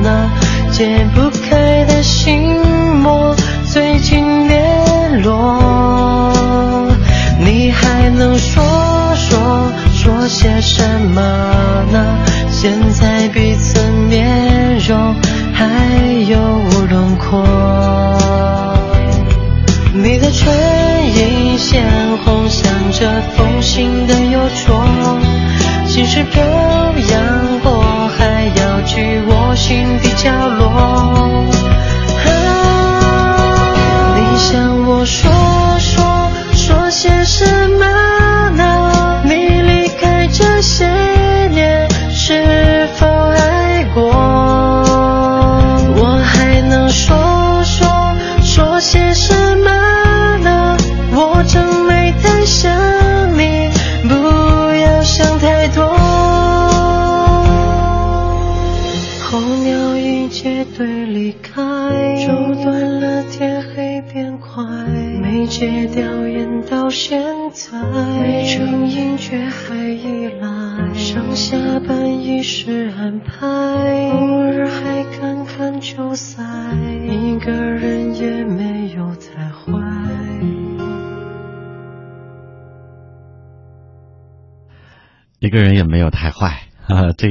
[0.02, 0.28] 呢？
[0.72, 2.56] 解不开的心
[3.04, 3.36] 魔。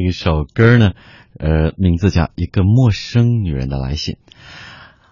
[0.09, 0.93] 一首歌呢，
[1.37, 4.15] 呃，名字叫《一个陌生女人的来信》。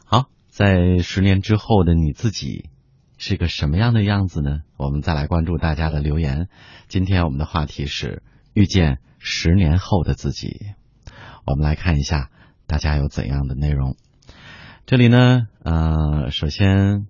[0.06, 2.72] 好在十年之后的你自己
[3.20, 4.62] 是个什么样的样子呢？
[4.76, 6.50] 我们再来关注大家的留言。
[6.88, 8.24] 今天我们的话题是
[8.56, 10.62] 遇见十年后的自己。
[11.46, 12.32] 我们来看一下
[12.66, 13.98] 大家有怎样的内容。
[14.88, 17.06] 这里呢，呃，首先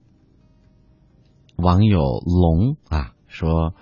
[1.55, 3.73] 网友龙啊说，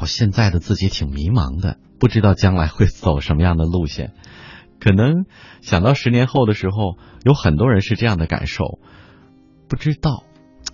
[0.00, 4.12] 我现在的自己挺迷茫的，不知道将来会走什么样的路线。
[4.78, 5.24] 可能
[5.62, 8.78] 想到十年后的时候，有很多人是这样的感受，
[9.68, 10.24] 不知道，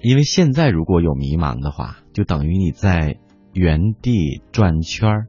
[0.01, 3.19] 因为现在如果有迷茫的话，就等于你在
[3.53, 5.27] 原地转圈儿。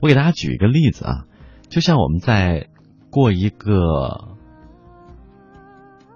[0.00, 1.26] 我给大家举一个例子啊，
[1.68, 2.68] 就像我们在
[3.10, 4.36] 过一个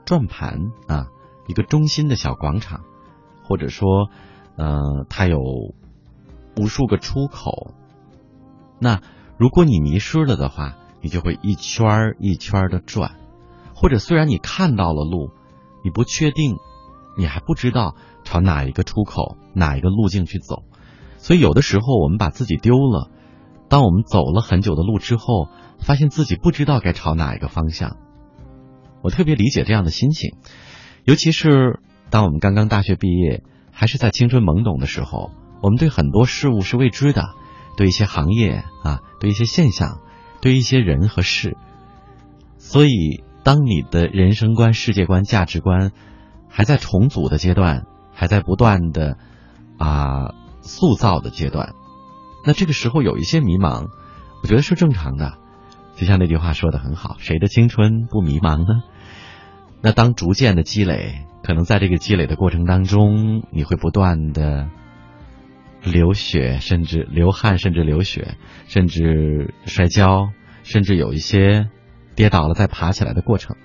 [0.04, 1.06] 转盘啊，
[1.46, 2.80] 一个中心的小广场，
[3.44, 4.08] 或者说，
[4.56, 5.38] 呃，它有
[6.56, 7.74] 无数个出口，
[8.78, 9.00] 那
[9.38, 10.76] 如果你迷失了的话。
[11.02, 13.12] 你就会一圈儿一圈儿的转，
[13.76, 15.30] 或者虽然你看到了路，
[15.84, 16.56] 你不确定，
[17.16, 20.64] 你还不知道朝哪一个出口、哪一个路径去走，
[21.18, 23.08] 所以有的时候我们把自己丢了。
[23.68, 27.98] 当我们走了很久的路之后，发现自己不知道该朝哪一个方向。
[29.02, 30.34] 我特别理解这样的心情，
[31.04, 31.78] 尤其是
[32.10, 35.30] 当我们刚刚大学毕业，还是在青春懵懂的时候，
[35.62, 37.28] 我们对很多事物是未知的，
[37.76, 40.00] 对一些行业啊，对一些现象。
[40.38, 41.56] 对一些人和事，
[42.56, 45.90] 所以当你的人生观、世界观、价值观
[46.48, 49.16] 还在重组的阶段，还在不断的
[49.78, 51.74] 啊塑造的阶段，
[52.44, 53.86] 那这个时候有一些迷茫，
[54.42, 55.38] 我觉得是正常的。
[55.96, 58.82] 就像那句话说的很好：“谁的青春不迷茫呢？”
[59.82, 64.68] 那当逐渐的积累，可能在这个积累的过程当中，你会不断的。
[65.86, 70.32] 流血，甚至流汗，甚至流血，甚至摔跤，
[70.64, 71.68] 甚至有一些
[72.16, 73.56] 跌倒了再爬起来的过程。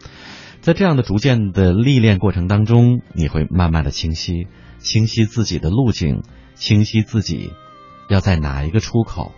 [0.62, 4.48] 在这样的逐渐的历练过程当中，你会慢慢的清晰，
[4.78, 6.22] 清晰自己的路径，
[6.54, 7.52] 清晰自己
[8.08, 9.32] 要在哪一个出口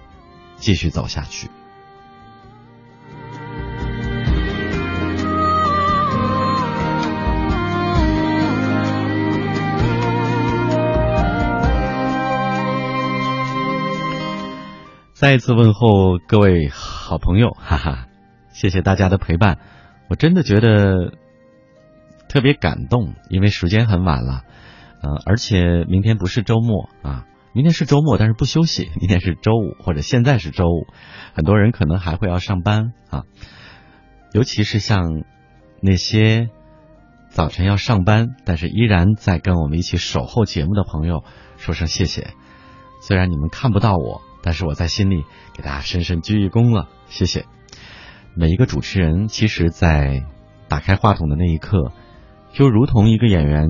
[0.57, 1.47] 继续走下去。
[15.24, 18.07] 再一次问候各位好朋友， 哈哈，
[18.49, 19.57] 谢谢大家的陪伴，
[20.09, 21.13] 我真的觉得
[22.28, 24.41] 特别感动，因为时间很晚了，
[25.01, 30.88] 呃，而且明天不是周末啊，明天是周末，但是不休息，明天是周五或者现在是周五，
[31.34, 33.24] 很多人可能还会要上班啊，
[34.34, 35.24] 尤其是像
[35.82, 36.49] 那些
[37.30, 41.24] 早晨要上班，但是依然在跟我们一起守候节目的朋友，
[41.55, 42.32] 说声谢谢。
[42.99, 45.23] 虽然你们看不到我，但是我在心里
[45.55, 47.45] 给大家深深鞠一躬了，谢谢。
[48.35, 50.25] 每一个主持人，其实，在
[50.67, 51.91] 打开话筒的那一刻，
[52.51, 53.67] 就如同一个演员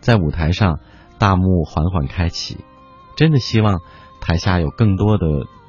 [0.00, 0.80] 在舞台上，
[1.18, 2.64] 大幕缓缓开启，
[3.16, 3.80] 真的希望
[4.20, 5.26] 台下有更多的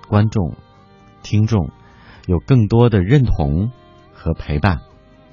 [0.07, 0.55] 观众、
[1.21, 1.69] 听众，
[2.25, 3.71] 有更多的认同
[4.13, 4.79] 和陪伴，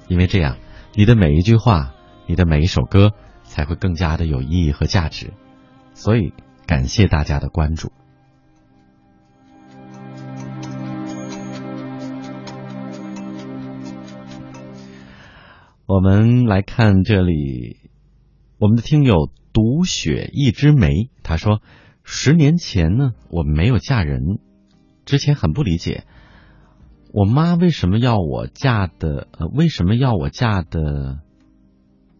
[0.07, 0.57] 因为这样，
[0.93, 1.93] 你的每一句话，
[2.27, 5.33] 你的每一首歌，才会更加的有意义和价值。
[5.93, 6.33] 所以。
[6.69, 7.91] 感谢大家的关注。
[15.89, 17.77] 我们来看这里，
[18.59, 21.63] 我们的听友独雪一枝梅，他说：
[22.03, 24.37] 十年前呢，我没有嫁人，
[25.03, 26.03] 之前很不理解，
[27.11, 31.21] 我妈为什么要我嫁的，呃，为什么要我嫁的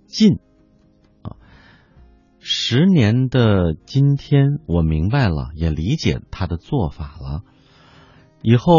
[0.08, 0.40] 近。
[2.40, 7.44] 十年的今天，我明白了，也理解他的做法了。
[8.42, 8.74] 以后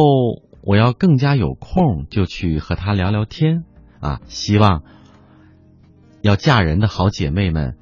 [0.63, 3.63] 我要更加有空，就去和他聊聊天
[4.01, 4.21] 啊！
[4.27, 4.83] 希望
[6.23, 7.77] 要嫁人的好姐妹们，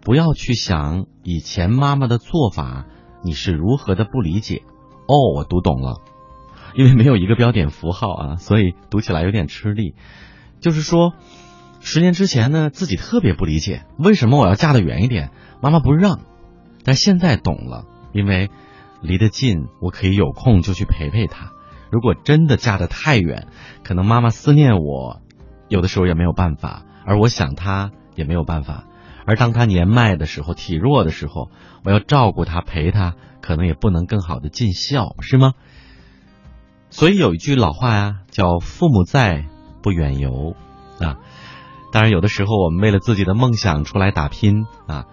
[0.00, 2.86] 不要去想以前妈妈的做法，
[3.24, 4.62] 你是如何的不理解。
[5.06, 6.00] 哦，我读懂了，
[6.74, 9.94] 因为没有一个标点符号啊，所以读起来有点吃力。
[10.60, 11.12] 就是说。
[11.84, 16.20] 十年之前呢，自己特别不理解为什么我要嫁得远一点，妈妈不让。
[16.84, 18.50] 但现在懂了，因为
[19.00, 21.50] 离得近，我可以有空就去陪陪她。
[21.90, 23.48] 如果真的嫁得太远，
[23.82, 25.21] 可能妈妈思念我，
[25.72, 28.84] 有的时候也没有办法，而我想他也没有办法。
[29.24, 31.50] 而当他年迈的时候，体弱的时候，
[31.82, 35.54] 我要照顾他陪他，可能也不能更好的尽孝，是吗？
[36.90, 39.46] 所以有一句老话呀，叫“父母在，
[39.82, 40.54] 不远游”
[41.00, 41.16] 啊。
[41.90, 45.06] 当然，有的时候我们为了自己的梦想出来打拼啊，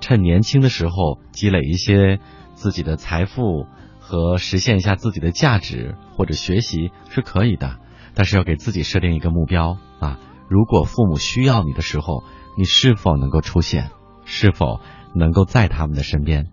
[0.00, 2.20] 趁年轻的时候积累一些
[2.54, 3.66] 自己的财富
[4.00, 7.76] 和实现一下自己的价值，或者学习是可以的。
[8.16, 12.24] 但是要给自己设定一个目标啊，如果父母需要你的时候，
[12.56, 13.90] 你是否能够出现？
[14.24, 14.80] 是否
[15.14, 16.48] 能够在他们的身边？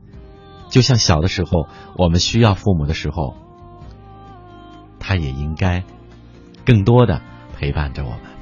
[0.69, 3.35] 就像小的时候我们需要父母的时候，
[4.99, 5.83] 他也应该
[6.65, 7.21] 更多的
[7.57, 8.32] 陪伴着我们。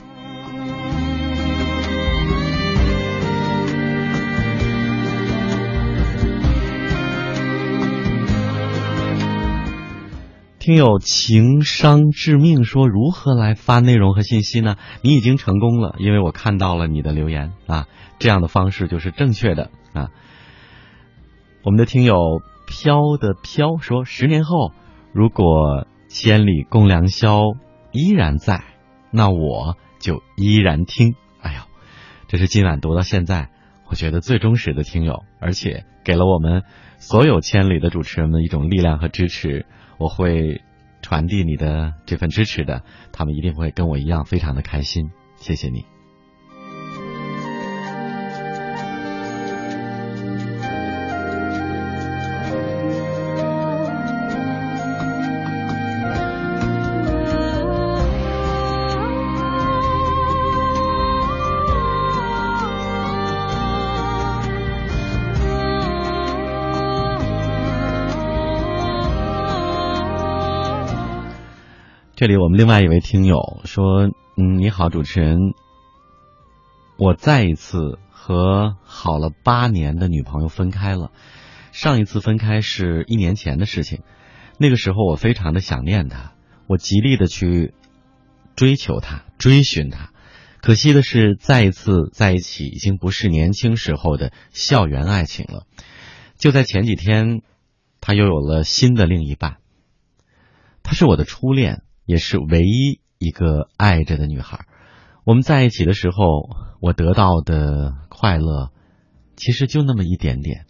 [10.62, 14.76] 听友情商致命说如何来发内容和信息呢？
[15.02, 17.88] 你已经成功了，因为我看到了你的留言啊，
[18.20, 20.12] 这样的方式就是正确的啊。
[21.64, 22.14] 我们的听友
[22.68, 24.72] 飘的飘说，十年后
[25.14, 27.40] 如果千里共良宵
[27.92, 28.64] 依然在，
[29.10, 31.16] 那我就依然听。
[31.42, 31.62] 哎呦，
[32.28, 33.50] 这是今晚读到现在
[33.90, 36.62] 我觉得最忠实的听友，而且给了我们
[37.00, 39.66] 所有千里的主持人们一种力量和支持。
[40.02, 40.64] 我会
[41.04, 42.82] 传递你的这份支持的，
[43.12, 45.12] 他们一定会跟我一样非常的开心。
[45.38, 45.86] 谢谢你。
[72.22, 75.56] 这里我们另外一位听友说：“嗯，你好，主持人，
[76.96, 81.12] 我再一次和好了八年的女朋友分开了。
[81.72, 84.04] 上一次分开是一年前的事情，
[84.60, 86.34] 那个时候我非常的想念她，
[86.68, 87.74] 我极力的去
[88.56, 90.12] 追求她、追寻她。
[90.62, 95.66] 可惜的是，再一次在一起已经不是年轻时候的校园爱情了。
[96.38, 97.42] 就在前几天，
[98.00, 99.58] 她又有了新的另一半，
[100.84, 104.66] 她是我的初恋。”也是唯一一个爱着的女孩。
[105.24, 106.50] 我们在一起的时候，
[106.80, 108.72] 我得到的快乐
[109.36, 110.66] 其实就那么一点点。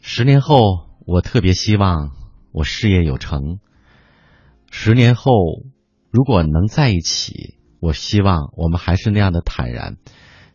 [0.00, 2.10] 十年后，我特别希望
[2.52, 3.58] 我事业有成。
[4.70, 5.30] 十年后，
[6.10, 9.96] 如果能在一起，我希望我们还是那样的坦然。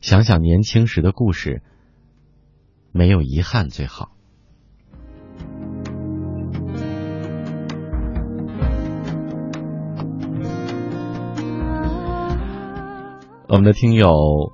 [0.02, 1.64] 想想年轻时的故事，
[2.92, 4.12] 没有遗憾最好。
[13.50, 14.54] 我们的听友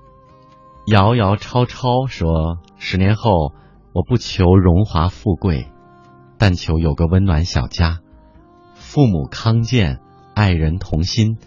[0.88, 3.52] 遥遥超超说：“十年后，
[3.92, 5.70] 我不求荣华富贵，
[6.38, 8.00] 但求有个温暖小家，
[8.74, 10.00] 父母康健，
[10.34, 11.38] 爱人同心，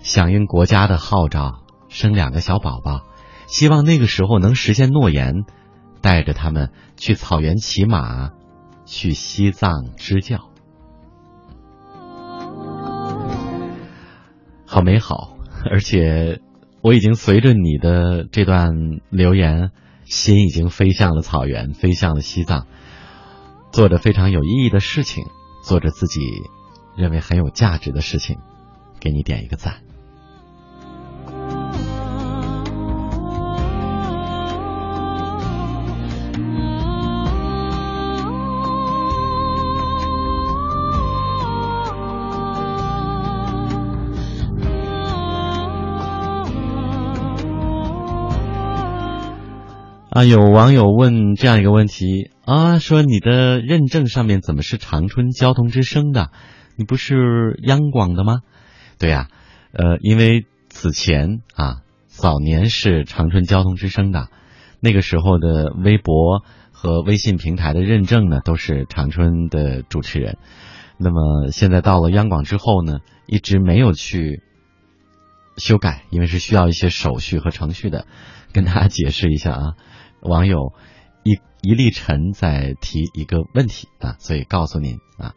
[0.00, 3.02] 响应国家的号召，生两个小宝宝。
[3.46, 5.44] 希望那个时候能实现诺言，
[6.00, 8.32] 带着他们去草原骑马，
[8.84, 10.40] 去西藏支教。
[14.66, 15.36] 好美好，
[15.70, 16.40] 而且。”
[16.82, 19.70] 我已经随着你的这段留言，
[20.04, 22.66] 心已经飞向了草原，飞向了西藏，
[23.70, 25.24] 做着非常有意义的事情，
[25.62, 26.20] 做着自己
[26.96, 28.38] 认为很有价值的事情，
[28.98, 29.82] 给你点一个赞。
[50.10, 56.32] 啊，有网友问这样一个问题啊，说你的认证上面怎么是长春交通之声的？
[56.74, 58.40] 你不是央广的吗？
[58.98, 59.28] 对呀，
[59.72, 64.26] 呃，因为此前啊，早年是长春交通之声的，
[64.80, 66.42] 那个时候的微博
[66.72, 70.38] 和微信平台的认证呢，都是长春的主持人。
[70.98, 72.98] 那么现在到了央广之后呢，
[73.28, 74.42] 一直没有去
[75.60, 78.06] 修改，因为是需要一些手续和程序的，
[78.52, 79.62] 跟大家解释一下啊。
[80.22, 80.72] 网友
[81.22, 85.34] 一一粒尘在提一个问题啊，所以告诉您啊，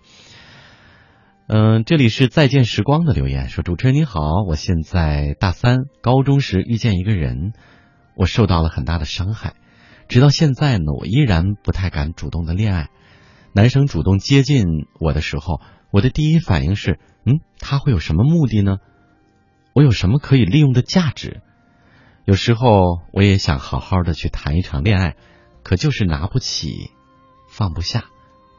[1.48, 7.54] 嗯，这里是再见时光的留言说：“主持人你好，我现在大三，高中时遇见一个人，
[8.16, 9.54] 我受到了很大的伤害，
[10.08, 12.90] 直到现在呢，我依然不太敢主动的恋爱。
[13.54, 14.66] 男生主动接近
[15.00, 15.62] 我的时候，
[15.92, 18.78] 我的第一反应是，嗯，他会有什么目的呢？
[19.74, 21.42] 我有什么可以利用的价值？”
[22.26, 25.16] 有时候我也想好好的去谈一场恋爱，
[25.62, 26.92] 可就是拿不起，
[27.50, 28.06] 放不下，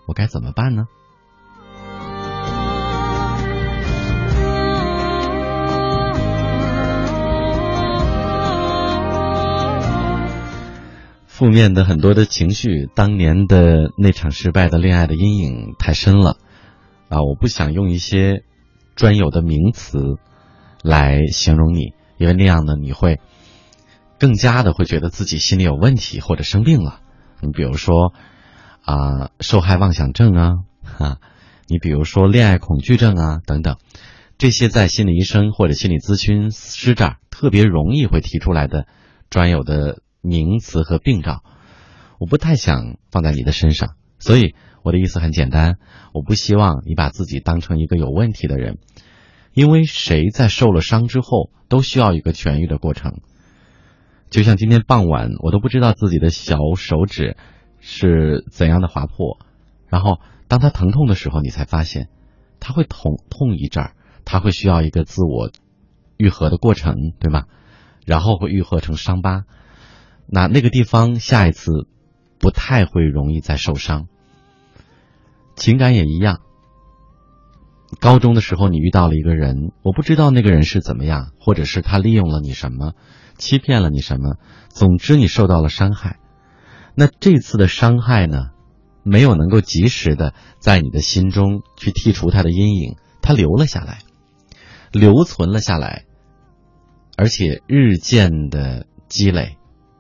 [0.06, 0.84] 我该怎么办呢？
[11.26, 16.36] 负面的很多的情绪，当年的那场失败的恋爱的阴影太深了，
[17.08, 18.44] 啊，我不想用一些
[18.94, 19.98] 专有的名词
[20.84, 23.18] 来形容你，因为那样呢，你会。
[24.16, 27.00] 更加的会觉得自己心里有问题或者生病了，
[27.40, 28.14] 你比如说
[28.80, 30.50] 啊受害妄想症啊，
[30.82, 31.18] 哈，
[31.66, 33.76] 你比如说恋爱恐惧症啊等等，
[34.38, 38.86] 这些在心理医生或者心理咨询师这儿特别容易会提出来的
[39.30, 41.42] 专有的名词和病兆，
[42.18, 45.74] 我不太想放在你的身上，所以我的意思很简单，
[46.14, 48.78] 我不希望你把自己当成一个有问题的人，
[49.54, 53.20] 因为谁在受了伤之后都需要一个痊愈的过程。
[54.28, 57.36] 就像今天傍晚，我都不知道自己的小手指
[57.80, 59.38] 是怎样的划破，
[59.88, 62.08] 然后当它疼痛的时候，你才发现
[62.58, 63.92] 它会痛痛一阵儿，
[64.24, 65.50] 它会需要一个自我
[66.16, 67.44] 愈合的过程，对吗？
[68.04, 69.44] 然后会愈合成伤疤，
[70.26, 71.86] 那那个地方下一次
[72.40, 74.08] 不太会容易再受伤。
[75.54, 76.40] 情感也一样，
[78.00, 82.92] 高中的时候你遇到了一个人，我不知道那个人是怎么样，或者是他利用了你什么。
[83.36, 84.36] 欺骗了你什么？
[84.68, 86.18] 总之你受到了伤害，
[86.94, 88.50] 那这次的伤害呢，
[89.02, 93.98] 没有能够及时的在你的心中去剔除它的阴影，它留了下来，
[94.92, 96.04] 留存了下来，
[97.16, 99.56] 而且日渐的积累，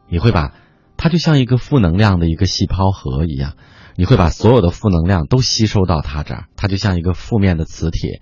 [0.08, 0.54] 你会把
[0.96, 3.56] 它就像一个负能量的一个细胞核一样，
[3.96, 8.20] 你会把所有的负能量都吸收到它这儿，它就像一个负面的磁铁，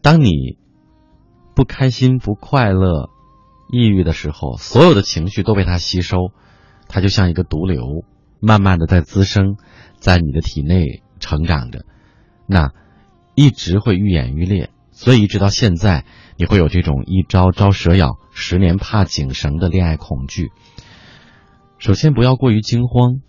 [0.00, 0.58] 当你
[1.54, 3.10] 不开心不快乐。
[3.74, 6.30] 抑郁的时候，所有的情绪都被它吸收，
[6.88, 8.04] 它就像一个毒瘤，
[8.38, 9.56] 慢慢的在滋生，
[9.98, 11.86] 在你的体内成长着，
[12.46, 12.72] 那
[13.34, 16.04] 一直会愈演愈烈，所以一直到现在，
[16.36, 20.50] 你会有这种一朝招蛇咬，十年怕井绳的恋爱恐惧。
[21.78, 23.22] 首先不要过于惊慌，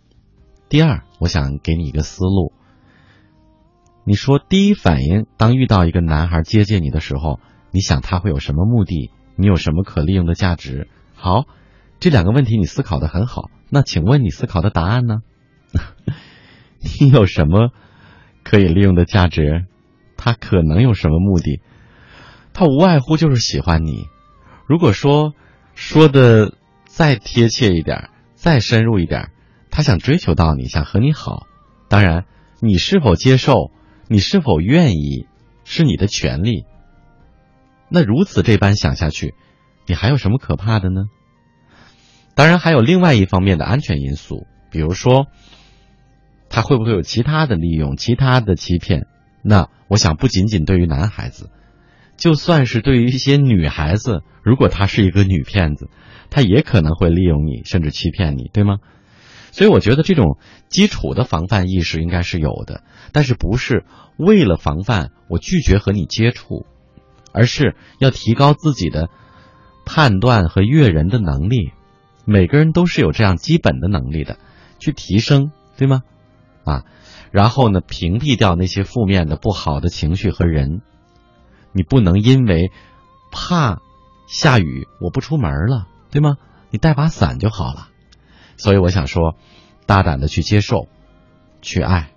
[0.67, 2.51] 第二，我想给你一个思路。
[4.03, 7.39] 你说第一反应，当遇到一个男孩接近你的时候，
[7.71, 9.09] 你想他会有什么目的？
[9.37, 10.89] 你有什么可利用的价值？
[11.15, 11.45] 好，
[12.01, 13.49] 这两个问题你思考的很好。
[13.69, 15.19] 那请问你思考的答案呢？
[16.99, 17.71] 你有什么
[18.43, 19.65] 可以利用的价值？
[20.17, 21.61] 他可能有什么目的？
[22.51, 24.07] 他无外乎就是喜欢你。
[24.67, 25.33] 如果说
[25.73, 29.29] 说的再贴切一点，再深入一点，
[29.75, 31.47] 他想追求到你，想和你好。
[31.89, 32.25] 当然，
[32.59, 33.71] 你是否接受，
[34.07, 35.25] 你是否愿意，
[35.63, 36.65] 是你的权利。
[37.89, 39.33] 那如此这般想下去，
[39.87, 41.05] 你还有什么可怕的呢？
[42.35, 45.25] 当然还有另外一方面的安全因素，比如说
[46.49, 49.07] 他会不会有其他的利用、其他的欺骗？
[49.41, 51.49] 那我想不仅仅对于男孩子，
[52.15, 55.89] 就算是对于一些女孩子，如果她是一个女骗子，
[56.29, 58.77] 她也可能会利用你，甚至欺骗你，对吗？
[59.53, 62.81] 所以我觉得这种基础的防范意识应该是有的，
[63.11, 63.85] 但是不是
[64.17, 66.65] 为了防范我拒绝和你接触，
[67.31, 69.09] 而是要提高自己的
[69.85, 71.71] 判断和阅人的能力。
[72.25, 74.37] 每个人都是有这样基本的能力的，
[74.79, 76.01] 去提升，对吗？
[76.63, 76.83] 啊，
[77.31, 80.81] 然后呢，屏蔽掉那些负面的、不好的情绪和人。
[81.73, 82.71] 你不能因为
[83.31, 83.81] 怕
[84.25, 86.37] 下雨我不出门了，对吗？
[86.71, 87.89] 你带把伞就好了。
[88.63, 89.35] 所以我想说，
[89.85, 90.87] 大胆的去接受，
[91.61, 92.12] 去爱。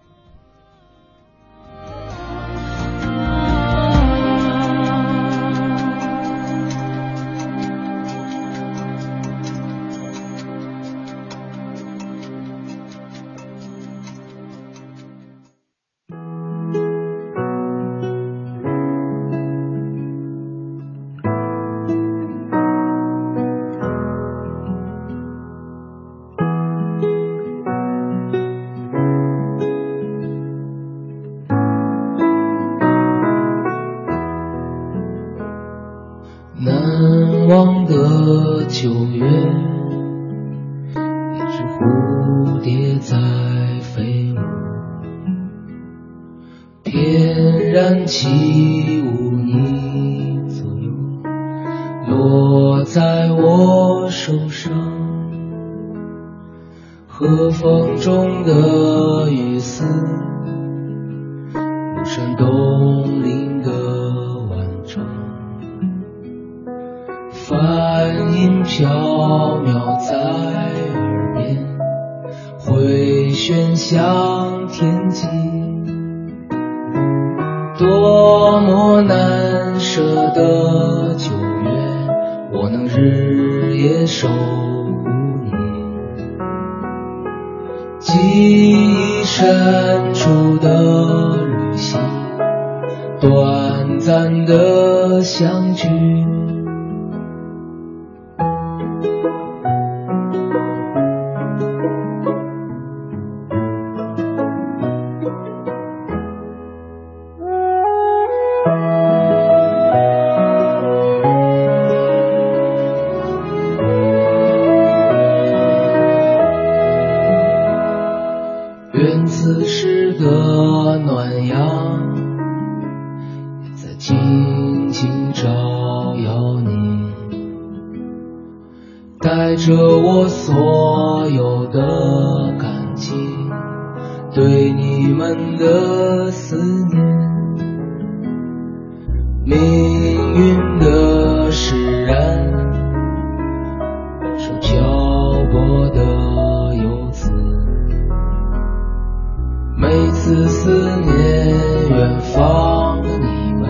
[150.06, 153.68] 每次思念远方的你们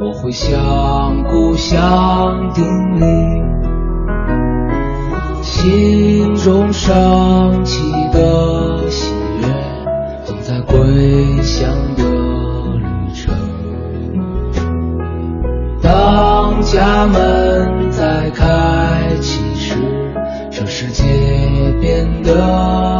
[0.00, 2.64] 我会向故乡叮
[2.98, 3.40] 咛
[5.44, 9.46] 心中升起的喜悦
[10.24, 12.02] 总在归乡的
[12.78, 13.32] 旅程
[15.80, 19.76] 当家门再开启时
[20.50, 21.04] 这世界
[21.80, 22.93] 变得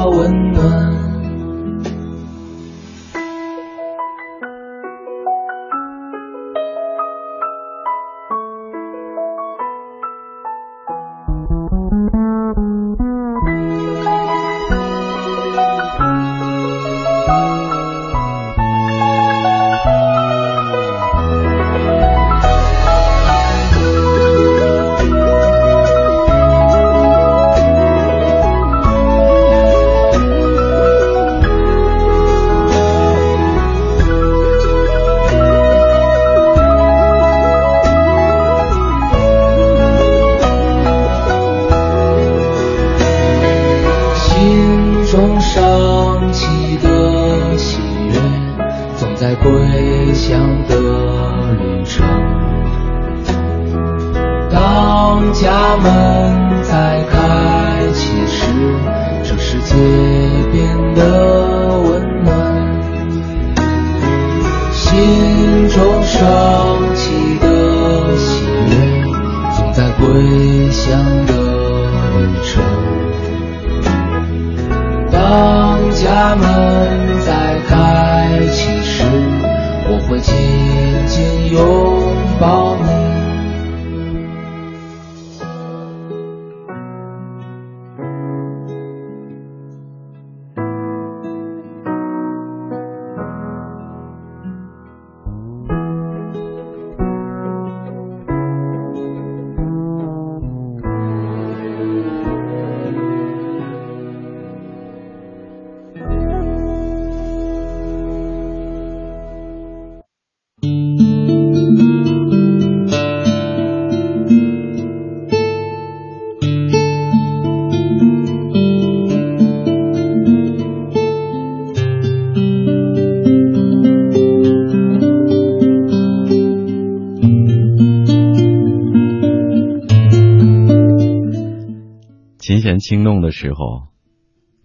[133.37, 133.89] 时候，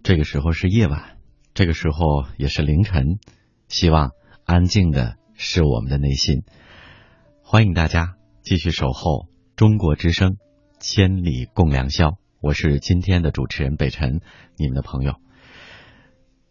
[0.04, 1.18] 这个时候是夜晚，
[1.56, 3.18] 这个时候也是凌晨。
[3.68, 4.12] 希望
[4.46, 6.44] 安静的是我们的内心。
[7.42, 10.38] 欢迎大家继续守候中国之声，
[10.80, 12.20] 千里共良宵。
[12.42, 14.22] 我是今天的主持人北辰，
[14.56, 15.16] 你们的朋友。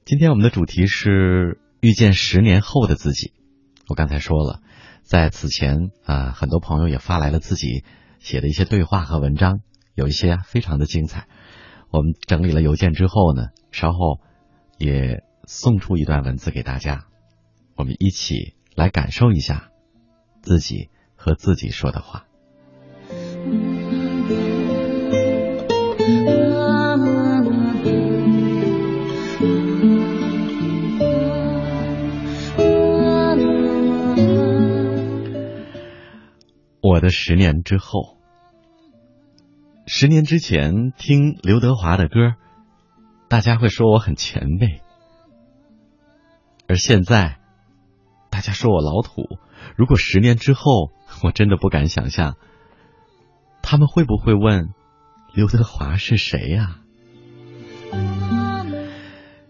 [0.05, 3.33] 今天我们的主题是遇见十年后的自己。
[3.89, 4.61] 我刚才说了，
[5.05, 7.85] 在此前啊，很多朋友也发来了自己
[8.19, 9.61] 写的一些对话和文章，
[9.95, 11.29] 有一些非常的精彩。
[11.91, 14.21] 我们整理了邮件之后呢，稍后
[14.77, 17.07] 也送出一段文字给大家，
[17.77, 19.71] 我们一起来感受一下
[20.43, 22.27] 自己和自己说的话。
[36.83, 38.18] 我的十年之后。
[39.91, 42.35] 十年之前听刘德华的歌，
[43.27, 44.83] 大家会说我很前辈；
[46.69, 47.39] 而现在，
[48.29, 49.39] 大家说我老土。
[49.77, 52.37] 如果十年之后，我真的不敢想象，
[53.63, 54.75] 他们会不会问
[55.33, 56.81] 刘德华是谁呀？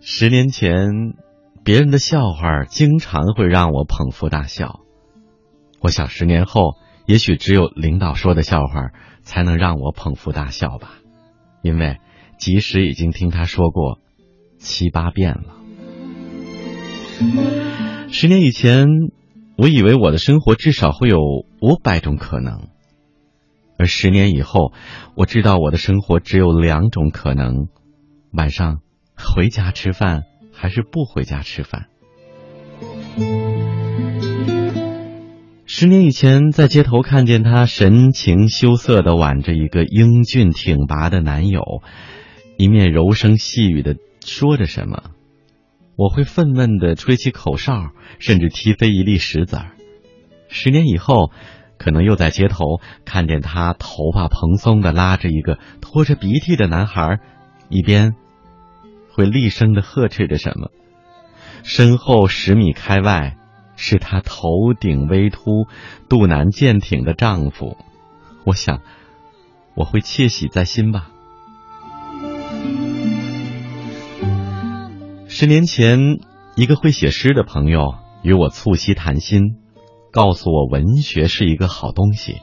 [0.00, 1.16] 十年前，
[1.64, 4.78] 别人的笑话经常会让我捧腹大笑。
[5.80, 6.76] 我想，十年后，
[7.08, 8.92] 也许只有领导说的笑话。
[9.20, 11.00] 才能让我捧腹大笑吧，
[11.60, 11.98] 因为
[12.38, 14.00] 即使已经听他说过
[14.56, 15.56] 七八遍了。
[18.10, 18.86] 十年以前，
[19.58, 22.68] 我以为我的生活至少会有五百种可能，
[23.76, 24.72] 而十年以后，
[25.14, 27.68] 我知道我的生活只有两种可能：
[28.32, 28.78] 晚上
[29.14, 30.22] 回家吃饭，
[30.54, 31.88] 还是不回家吃饭。
[35.70, 41.82] 十年以前，在街头看见他神情羞涩的挽着一个英俊挺拔的男友，
[42.56, 43.94] 一面柔声细语的
[44.24, 45.10] 说着什么，
[45.94, 49.72] 我会愤懑的吹起口哨，甚至踢飞一粒石子儿。
[50.48, 51.32] 十年以后，
[51.76, 57.18] 可能又在街头看见他头发蓬松的拉着一个拖着鼻涕的男孩，
[57.68, 58.14] 一边
[59.12, 60.70] 会厉声的呵斥着什么，
[61.62, 63.34] 身后十米开外。
[63.80, 65.66] 是他头顶微秃、
[66.08, 67.76] 肚腩坚挺的丈夫，
[68.44, 68.80] 我想
[69.76, 71.12] 我会窃喜在心吧。
[75.28, 76.18] 十年前，
[76.56, 79.56] 一个会写诗的朋友与我促膝谈心，
[80.10, 82.42] 告诉我文学是一个好东西。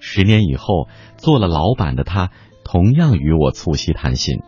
[0.00, 0.88] 十年以后，
[1.18, 2.30] 做了老板的他
[2.64, 4.40] 同样与我促膝谈心，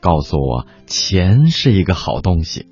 [0.00, 2.66] 告诉我钱是一个好东西。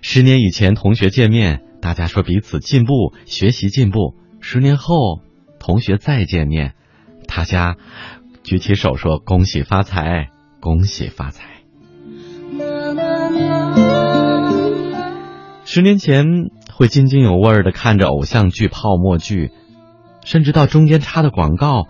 [0.00, 4.14] 十年以前，同学见面，大家说彼此进步，学习进步。
[4.40, 5.20] 十年后，
[5.58, 6.74] 同学再见面，
[7.26, 7.76] 大家
[8.42, 10.28] 举起手说：“恭喜发财，
[10.60, 11.44] 恭喜发财。”
[15.64, 16.24] 十年前
[16.72, 19.50] 会津津有味的看着偶像剧、泡沫剧，
[20.24, 21.88] 甚至到中间插的广告，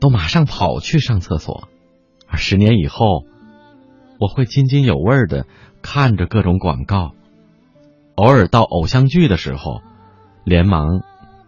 [0.00, 1.68] 都马上跑去上厕所。
[2.26, 3.24] 而十年以后，
[4.18, 5.46] 我会津津有味的。
[5.86, 7.12] 看着各种广告，
[8.16, 9.82] 偶尔到偶像剧的时候，
[10.44, 11.02] 连忙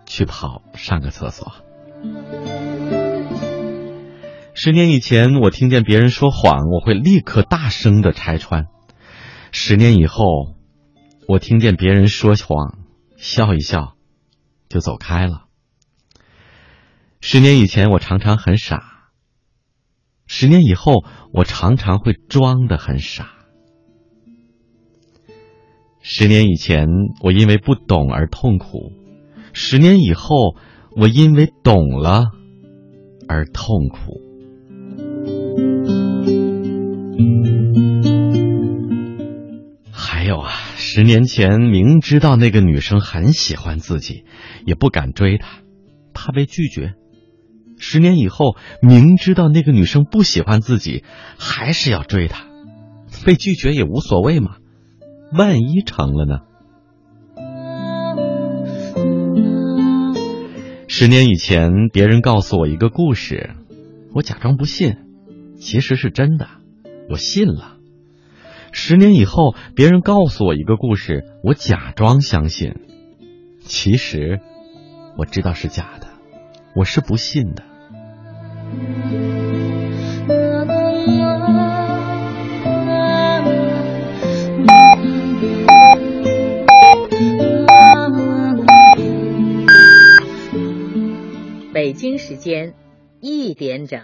[0.06, 1.52] 去跑上个厕所。
[4.54, 8.66] 十年以前，我听见别人说谎，我会立刻大声的拆穿；
[9.50, 10.24] 十年以后，
[11.26, 12.78] 我听见别人说谎，
[13.16, 13.96] 笑一笑
[14.68, 15.46] 就走开了。
[17.20, 18.78] 十年以前，我常常很傻；
[20.28, 23.32] 十年以后，我常常会装的很傻。
[26.10, 26.86] 十年以前，
[27.22, 28.94] 我因为不懂而痛苦；
[29.52, 30.56] 十年以后，
[30.96, 32.28] 我因为懂了
[33.28, 34.22] 而痛苦。
[39.92, 44.24] 还有啊十年前明知道那个女生很喜欢自己，
[44.64, 45.58] 也不敢追她，
[46.14, 46.94] 怕被拒绝。
[47.76, 51.04] 十年以后，明知道那个女生不喜欢自己，
[51.36, 52.46] 还是要追她，
[53.26, 54.56] 被拒绝也无所谓嘛。
[55.32, 56.40] 万一成了呢？
[60.88, 63.50] 十年以前，别人告诉我一个故事，
[64.14, 64.96] 我假装不信，
[65.56, 66.48] 其实是真的，
[67.10, 67.76] 我信了。
[68.72, 72.74] 十年以后，别人告诉我一个故事，我假装相信，
[73.60, 74.40] 其实
[75.16, 76.08] 我知道是假的，
[76.74, 77.64] 我是不信的。
[91.78, 92.74] 北京时间
[93.20, 94.00] 一点整。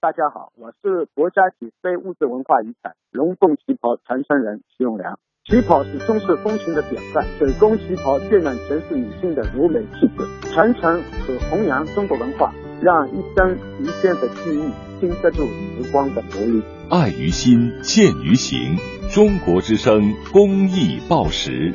[0.00, 5.18] 大家好，我是国家级非物质文化遗产龙凤旗袍传承人徐永良。
[5.44, 10.52] 旗袍是中式风情的典范，手工旗袍渲染全是女性的柔美气质。
[10.52, 16.62] 传承和弘扬中国文化，让一生一世的记忆经得住时光的磨砺。
[16.90, 18.76] 爱于心，见于行。
[19.10, 21.74] 中国之声公益报时。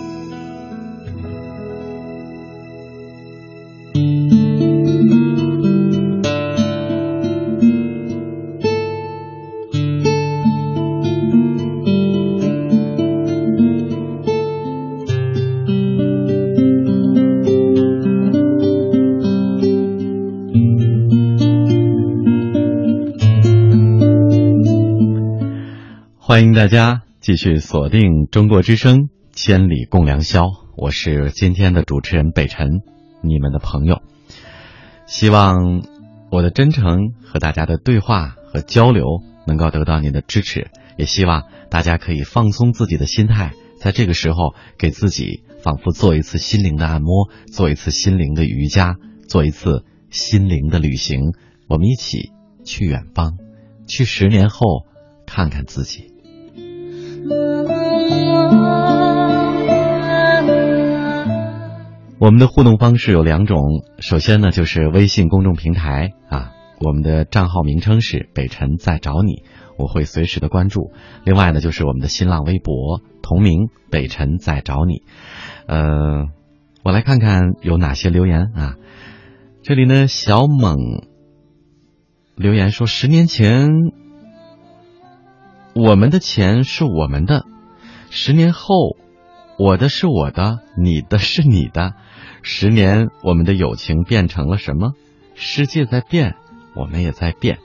[26.31, 28.99] 欢迎大家继续锁定中国之声
[29.33, 30.43] 《千里共良宵》，
[30.77, 32.81] 我是今天的主持人北辰，
[33.21, 34.01] 你们的朋友。
[35.05, 35.83] 希望
[36.31, 39.05] 我的真诚和大家的对话和交流
[39.45, 48.95] 能够得到您的支持，也希望大家可以放松自己的心态，在这个时候给自己仿佛做一次心灵的按摩，做一次心灵的瑜伽，
[49.27, 51.33] 做一次心灵的旅行。
[51.67, 52.31] 我们一起
[52.63, 53.37] 去远方，
[53.87, 54.85] 去十年后
[55.25, 56.11] 看看自己。
[62.21, 63.57] 我们的互动方式有两种，
[63.97, 69.41] 首先呢就是微信公众平台啊，我们的账号名称是北辰在找你，
[69.75, 70.91] 我会随时的关注。
[71.25, 75.01] 另外呢就是我们的新浪微博同名北辰在找你，
[75.65, 76.27] 呃，
[76.83, 78.75] 我来看看有哪些留言啊。
[79.63, 80.77] 这里呢小猛
[82.35, 83.67] 留言说，十年前
[85.73, 87.45] 我们的钱是我们的，
[88.11, 88.95] 十年后
[89.57, 91.95] 我的是我的，你的是你的。
[92.41, 94.93] 十年，我们的友情变成了什么？
[95.35, 96.35] 世界在变，
[96.75, 97.59] 我们也在变。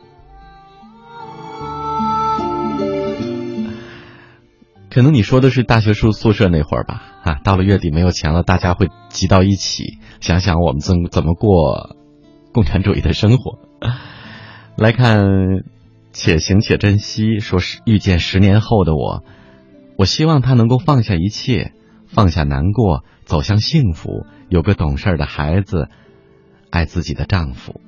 [4.90, 7.02] 可能你说的是大学宿宿舍那会儿吧？
[7.22, 11.96] 啊，到了月底没有钱了，大家会集到一起，想想我们怎怎么过
[12.52, 13.58] 共产主义的生活。
[14.76, 15.24] 来看，
[16.12, 17.40] 且行且珍惜。
[17.40, 19.22] 说是遇见十年后的我，
[19.98, 21.72] 我希望他能够放下一切，
[22.16, 24.24] 放下难过，走向幸福。
[24.48, 25.90] 有个懂事的孩子，
[26.70, 27.78] 爱自己的丈夫。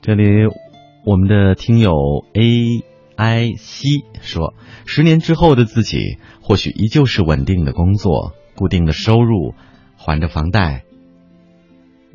[0.00, 0.22] 这里，
[1.04, 1.90] 我们的听友
[2.32, 2.84] A
[3.16, 3.88] I C
[4.20, 9.54] 说：十年之后的自己，或许依旧是稳定的工作、固定的收入，
[9.96, 10.84] 还着房贷，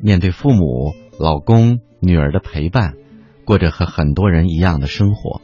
[0.00, 2.94] 面对父母、老公、女儿的陪伴，
[3.44, 5.42] 过着和很多人一样的生活。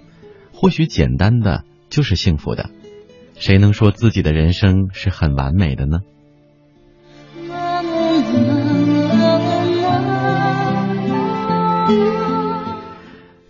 [0.52, 2.70] 或许简单的就是幸福的，
[3.36, 6.00] 谁能说自己的人生是很完美的呢？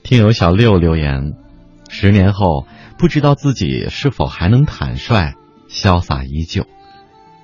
[0.03, 1.35] 听友小六留言：
[1.91, 2.67] 十年后，
[2.99, 5.35] 不知道自己是否还能坦率、
[5.69, 6.67] 潇洒依旧，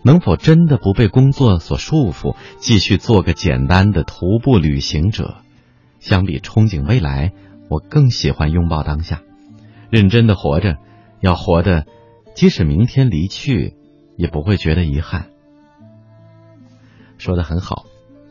[0.03, 5.44] 能否真的不被工作所束缚，继续做个简单的徒步旅行者？
[6.05, 7.33] 相比憧憬未来，
[7.71, 9.23] 我更喜欢拥抱当下。
[9.89, 10.77] 认真的活着，
[11.21, 11.87] 要活得
[12.35, 13.75] 即使明天离去，
[14.19, 15.31] 也不会觉得遗憾。
[17.17, 17.87] 说的很好，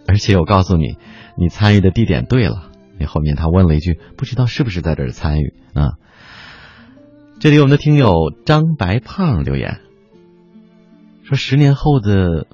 [0.07, 0.99] 而且我告诉你，
[1.35, 2.69] 你参与的地点对了。
[2.99, 5.93] 那后面他问了一句：“不知道是不是在这儿参与啊？”
[7.41, 8.13] 这里我们的听友
[8.45, 9.79] 张白胖留言
[11.23, 12.45] 说：“十年后的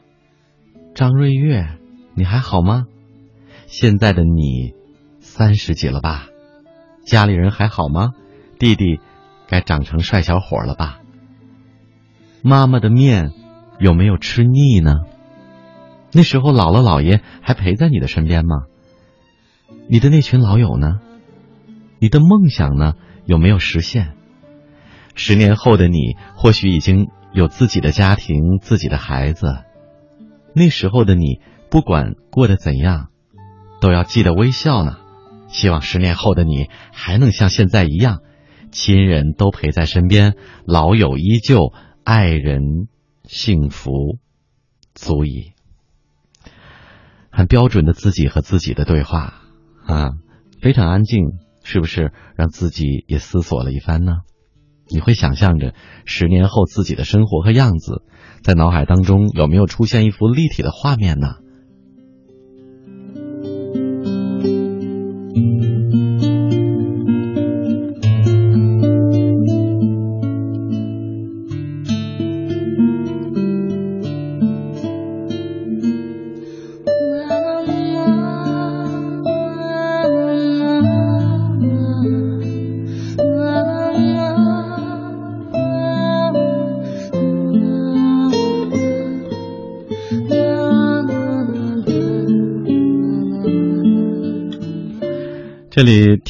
[0.95, 1.67] 张瑞月，
[2.13, 2.85] 你还好吗？
[3.67, 4.73] 现在的你
[5.39, 6.27] 三十几了吧？
[7.05, 8.09] 家里人还好吗？
[8.59, 8.99] 弟弟
[9.47, 10.99] 该长成帅小伙了吧？
[12.41, 13.31] 妈妈的面
[13.79, 14.95] 有没有吃腻呢？
[16.11, 18.65] 那时候姥姥姥爷还陪在你的身边吗？
[19.87, 20.99] 你的那群老友呢？
[21.99, 22.95] 你的梦想呢？
[23.23, 24.17] 有没有实现？
[25.15, 29.63] 十年后的你，或许已经有自己的家庭、自己的孩子。
[30.53, 33.07] 那时候的你，不管过得怎样，
[33.79, 34.97] 都要记得微笑呢。
[35.49, 38.19] 希望十年后的你还能像现在一样，
[38.71, 40.35] 亲人都陪在身边，
[40.65, 41.73] 老友依旧，
[42.03, 42.61] 爱人
[43.23, 43.91] 幸福，
[44.93, 45.53] 足矣。
[47.31, 49.33] 很标准的自己和自己的对话
[49.85, 50.11] 啊，
[50.61, 51.25] 非常安静，
[51.63, 54.13] 是不是让自己也思索了一番呢？
[54.91, 55.73] 你会想象着
[56.05, 58.03] 十年后自己的生活和样子，
[58.43, 61.35] 在脑海当中有没有出现一幅立体的画面呢？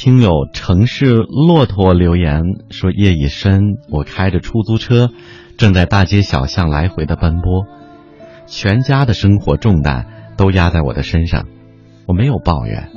[0.09, 2.41] 听友城市骆驼留言
[2.71, 5.11] 说：“夜已深，我开着出租车，
[5.55, 7.67] 正在大街小巷来回的奔波，
[8.47, 11.45] 全家的生活重担都压在我的身上。
[12.07, 12.89] 我没有抱怨，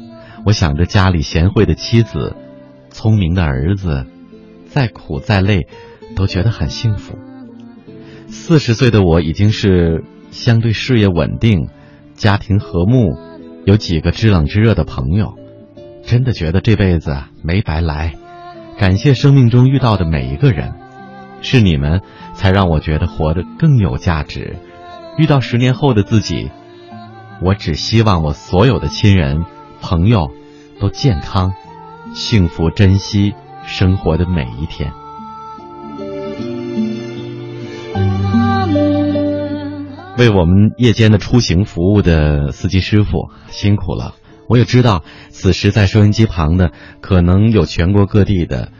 [0.46, 2.34] 我想着家里贤惠的妻子，
[2.88, 4.06] 聪明的儿子，
[4.64, 5.66] 再苦再累，
[6.16, 7.18] 都觉得很幸福。
[8.26, 11.68] 四十岁的我已经是相对事业稳定，
[12.14, 13.18] 家庭和睦，
[13.66, 15.34] 有几个知冷知热的朋友。”
[16.04, 18.14] 真的觉得这辈子没白来，
[18.78, 20.74] 感谢生命中遇到的每一个人，
[21.40, 22.02] 是你们
[22.34, 24.56] 才让我觉得活得更有价值。
[25.18, 26.50] 遇到十年后的自己，
[27.40, 29.44] 我只希望我所有的亲人、
[29.80, 30.30] 朋友
[30.80, 31.54] 都健康、
[32.14, 33.34] 幸福，珍惜
[33.64, 34.92] 生活的每一天。
[40.18, 44.14] 为我们夜间的出行服务的司机师傅辛苦了。
[44.52, 48.70] 我也知道，此时在收音机旁的可能有全国各地的，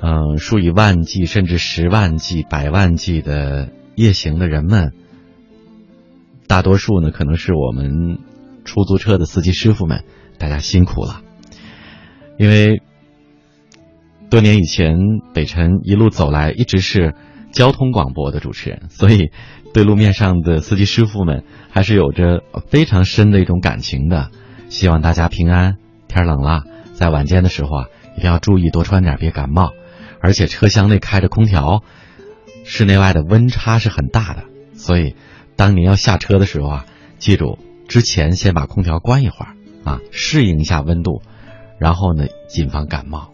[0.00, 4.92] 嗯，数以万计甚至十万计、百万计的夜行的人们。
[6.46, 8.20] 大多数呢，可能是我们
[8.64, 10.04] 出租车的司机师傅们，
[10.38, 11.22] 大家辛苦了。
[12.38, 12.80] 因为
[14.30, 14.94] 多年以前，
[15.34, 17.16] 北辰一路走来一直是
[17.50, 19.32] 交通广播的主持人，所以
[19.74, 24.30] 对路面上的司机师傅们还是有着非常深的一种感情的。
[24.70, 25.76] 希望大家平安。
[26.08, 26.62] 天冷了，
[26.94, 29.72] 在晚间的时候啊，一定要注意多穿点，别感冒。
[30.20, 31.82] 而且车厢内开着空调，
[32.64, 34.44] 室内外的温差是很大的，
[34.74, 35.16] 所以
[35.56, 36.86] 当您要下车的时候啊，
[37.18, 37.58] 记住
[37.88, 39.54] 之前先把空调关一会儿
[39.84, 41.20] 啊，适应一下温度，
[41.78, 43.32] 然后呢，谨防感冒。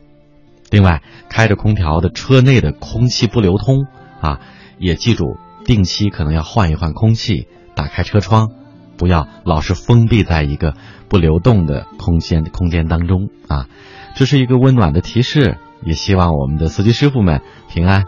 [0.70, 3.87] 另外，开着空调的车内的空气不流通
[4.20, 4.41] 啊，
[4.78, 8.51] 也记住定期可能要换一换空气，打开车窗。
[8.99, 10.74] 不要老是封闭在一个
[11.09, 13.68] 不流动的空间空间当中啊！
[14.14, 18.04] 这是一个温暖的提示，也希望我们的司机师傅们平安，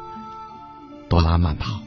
[1.09, 1.80] 多拉慢跑。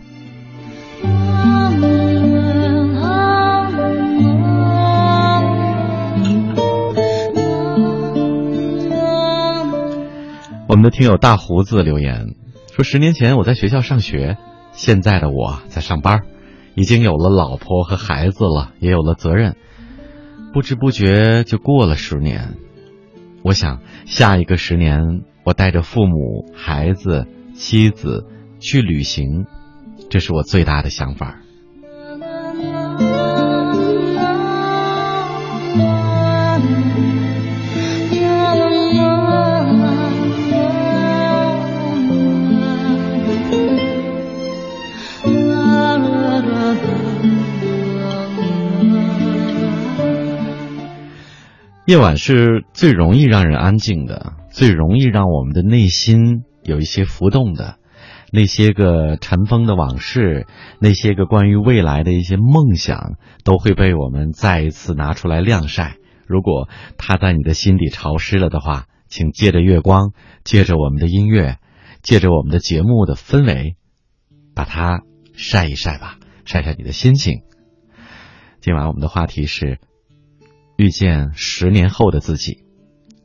[10.68, 12.36] 我们的听友大胡子留言
[12.74, 14.38] 说：十年前我在学校上学，
[14.72, 16.22] 现在的我在上班。
[16.74, 19.58] 已经有了老婆和孩子了，也有了责任，
[20.54, 22.58] 不知不觉就过了十年。
[23.44, 27.26] 我想下一个十年，我带着父母、孩子、
[27.56, 28.26] 妻子
[28.60, 29.46] 去旅行，
[30.10, 31.41] 这是我最大的想法。
[51.92, 57.80] 夜晚是最容易让人安静的，最容易让我们的内心有一些浮动的。
[58.32, 60.48] 那些个尘封的往事，
[60.80, 65.98] 那些个关于未来的一些梦想，都会被我们再一次拿出来晾晒。
[66.28, 70.14] 如果它在你的心底潮湿了的话，请借着月光，
[70.46, 71.58] 借着我们的音乐，
[72.02, 73.76] 借着我们的节目的氛围，
[74.56, 75.02] 把它
[75.34, 77.42] 晒一晒吧，晒晒你的心情。
[78.62, 79.80] 今晚我们的话题是
[80.82, 82.64] 遇见十年后的自己。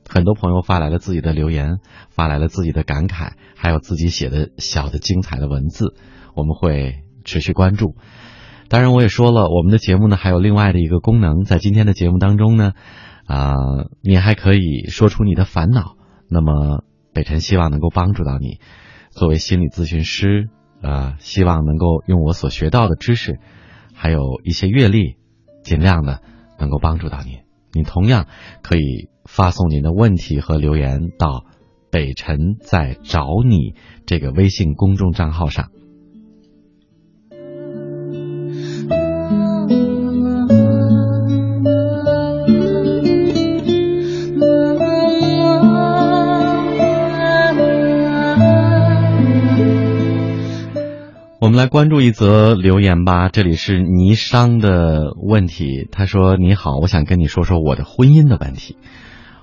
[0.07, 1.79] 很多朋友发来了自己的留言，
[2.11, 5.95] 发来了自己的感慨，还有自己写的小的精彩的文字，
[6.35, 7.97] 我们会持续关注。
[8.69, 12.73] 当然，我也说了，我们的节目呢还有另外的一个功能，在今天的节目当中呢，
[13.25, 13.55] 啊，
[14.03, 15.97] 你还可以说出你的烦恼。
[16.29, 16.85] 那么，
[17.15, 18.61] 北辰希望能够帮助到你。
[19.13, 20.51] 作为心理咨询师，
[20.83, 23.41] 呃，希望能够用我所学到的知识，
[23.95, 25.17] 还有一些阅历，
[25.63, 26.21] 尽量的
[26.59, 27.46] 能够帮助到你。
[27.77, 28.27] 你同样
[28.63, 29.11] 可以。
[29.27, 31.45] 发送您的问题和留言到
[31.91, 33.75] “北辰在找你”
[34.07, 35.71] 这个微信公众账号上。
[51.57, 53.31] 们来关注一则留言吧。
[53.31, 58.77] 这里是霓商的问题，他说：“你好，我想跟你说说我的婚姻的问题。”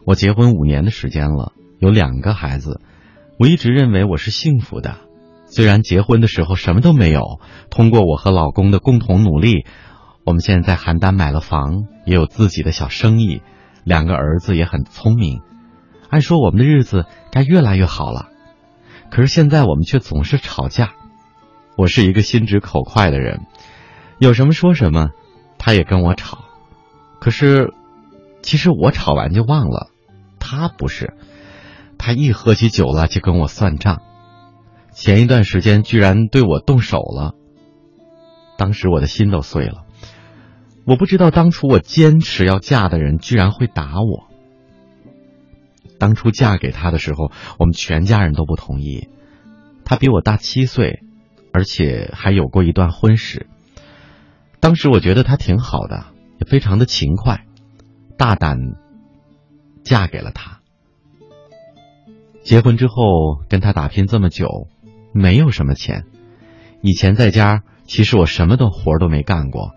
[0.06, 2.82] 我结婚五年的时间了，有两个孩子，
[3.40, 4.98] 我一直认为我是幸福的。
[5.48, 7.40] 虽然结婚的时候什么都没有，
[7.72, 9.66] 通过我和老公的共同努力，
[10.24, 13.42] 我们现在在邯郸买了房，也有自己的小生意，
[13.84, 15.42] 两个儿子也很聪明。
[16.12, 18.28] 按说我们的日子该越来越好了，
[19.10, 20.92] 可是现在我们却总是吵架。
[21.76, 23.46] 我是一个心直口快的人，
[24.20, 25.10] 有什么说什么，
[25.58, 26.40] 他也跟我吵。
[27.20, 27.74] 可是，
[28.42, 29.90] 其实我吵完就忘了。
[30.40, 31.14] 他不是，
[31.98, 34.02] 他一喝起酒了就跟我算账。
[34.92, 37.34] 前一段时间居然对我动手了，
[38.58, 39.86] 当时我的心都碎了。
[40.86, 44.28] 我不知道当初我坚持要嫁的人居然会打我。
[45.98, 49.08] 当初嫁给他的时候，我们全家人都不同意。
[49.86, 51.00] 他比我大七岁，
[51.54, 53.48] 而且还有过一段婚史。
[54.60, 56.08] 当时我觉得他挺好的，
[56.40, 57.46] 也非常的勤快、
[58.18, 58.58] 大胆。
[59.84, 60.62] 嫁给了他，
[62.42, 64.70] 结婚之后跟他打拼这么久，
[65.12, 66.06] 没有什么钱。
[66.82, 69.72] 以前在家，其实我什么的活都没干过。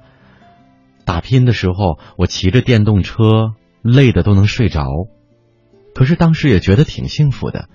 [1.04, 4.86] 打拼的时候，我骑着电动车，累的都能睡着。
[5.92, 7.68] 可是当时也觉得挺幸福的。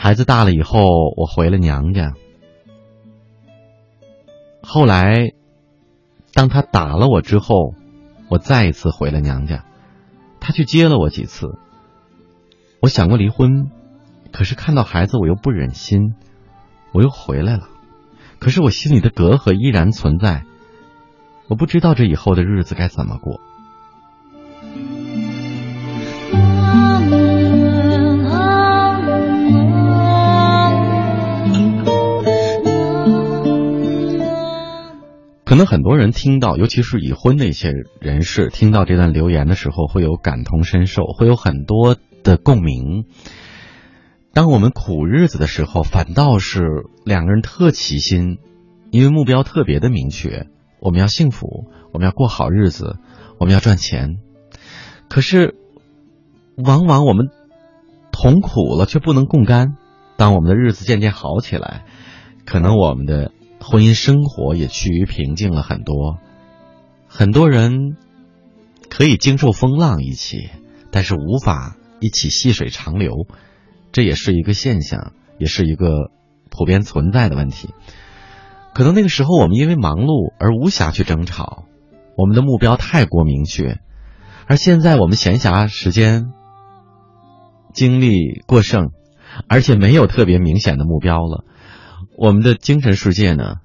[0.00, 2.14] 孩子大了以后，我回了娘家。
[4.62, 5.32] 后来，
[6.32, 7.74] 当他打了我之后，
[8.28, 9.64] 我再一次回了娘家。
[10.38, 11.58] 他去接了我几次，
[12.80, 13.72] 我想过离婚，
[14.32, 16.14] 可是看到孩子我又不忍心，
[16.92, 17.68] 我又回来了。
[18.38, 20.44] 可是我心里的隔阂依然存在，
[21.48, 23.40] 我不知道这以后的日子该怎么过。
[35.48, 37.72] 可能很多人听到，尤其是已婚的一些
[38.02, 43.06] 人士，听到这段留言的时候，会有感同身受，会有很多的共鸣。
[44.34, 46.66] 当我们苦日子的时候，反倒是
[47.02, 48.36] 两个人特齐心，
[48.90, 50.48] 因为目标特别的明确，
[50.80, 51.64] 我们要幸福，
[51.94, 52.98] 我们要过好日子，
[53.38, 54.18] 我们要赚钱。
[55.08, 55.54] 可是，
[56.62, 57.30] 往往我们
[58.12, 59.78] 同苦了，却不能共甘。
[60.18, 61.86] 当我们的日子渐渐好起来，
[62.44, 63.32] 可能我们的。
[63.60, 66.18] 婚姻生活也趋于平静了很多，
[67.06, 67.96] 很多人
[68.88, 70.48] 可以经受风浪一起，
[70.90, 73.26] 但是无法一起细水长流，
[73.92, 76.10] 这也是一个现象，也是一个
[76.50, 77.74] 普遍存在的问题。
[78.74, 81.64] 可能那个时候我们因为忙碌而无暇去争吵，
[82.16, 83.80] 我们的目标太过明确，
[84.46, 86.32] 而现在我们闲暇时间、
[87.72, 88.92] 精力过剩，
[89.48, 91.44] 而且没有特别明显的目标了。
[92.20, 93.60] 我们的精神世界呢，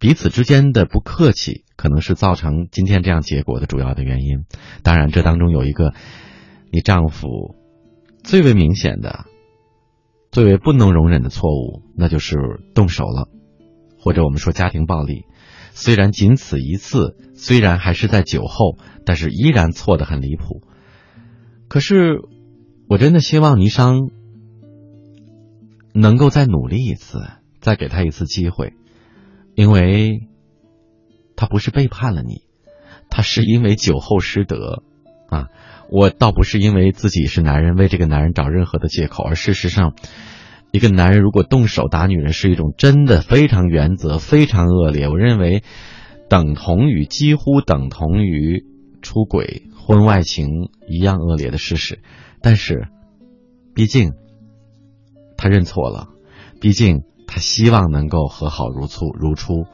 [0.00, 4.46] 彼此之间的不客气，可能是造成今天这样结果的主要的原因。
[4.82, 5.94] 当然，这当中有一个
[6.72, 7.54] 你丈夫
[8.24, 9.26] 最为明显的、
[10.32, 12.36] 最为不能容忍的错误，那就是
[12.74, 13.28] 动手了，
[13.96, 15.24] 或者我们说家庭暴力。
[15.70, 18.76] 虽然仅此一次，虽然还是在酒后，
[19.06, 20.62] 但是依然错得很离谱。
[21.68, 22.18] 可是，
[22.88, 24.10] 我真的希望倪商。
[25.94, 27.22] 能够再努力一次，
[27.60, 28.74] 再给他一次机会，
[29.54, 30.28] 因为
[31.36, 32.42] 他不是背叛了你，
[33.08, 34.82] 他是因为酒后失德
[35.28, 35.46] 啊！
[35.90, 39.94] 我倒不是因为自己是男人为这个男人找任何的借口，而事实上，
[40.72, 45.62] 一个男人如果动手打女人是一种真的非常原则、非常恶劣，我认为
[46.28, 48.64] 等同于几乎等同于
[49.00, 52.00] 出轨、婚外情一样恶劣的事实。
[52.40, 52.88] 但是，
[53.74, 54.14] 毕竟
[55.44, 56.08] 他认错了，
[56.58, 59.66] 毕竟他希望能够和好如初如初，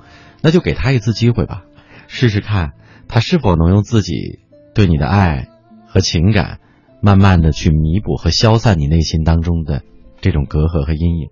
[0.42, 1.62] 那就给他一次机会吧，
[2.08, 2.72] 试试看
[3.06, 4.40] 他是否能用自己
[4.74, 5.46] 对你的爱
[5.86, 6.58] 和情感，
[7.00, 9.84] 慢慢的去弥补和消散你内心当中的。
[10.20, 11.28] 这种隔阂和阴影，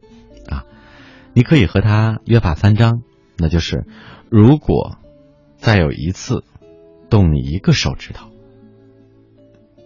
[0.48, 0.64] 啊，
[1.32, 3.02] 你可以和他约法三章，
[3.38, 3.86] 那就是
[4.30, 4.98] 如果
[5.56, 6.44] 再有一次
[7.10, 8.28] 动你一个手指头，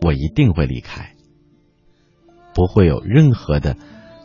[0.02, 1.14] 我一定会离开，
[2.54, 3.76] 不会有任何的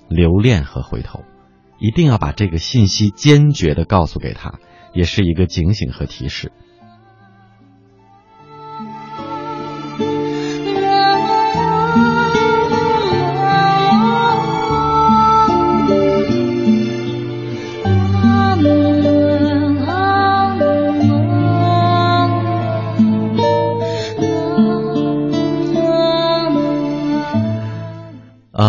[0.10, 1.24] 留恋和回头，
[1.80, 4.60] 一定要把这个信息坚决的告诉给他，
[4.94, 6.52] 也是一个警醒和提示。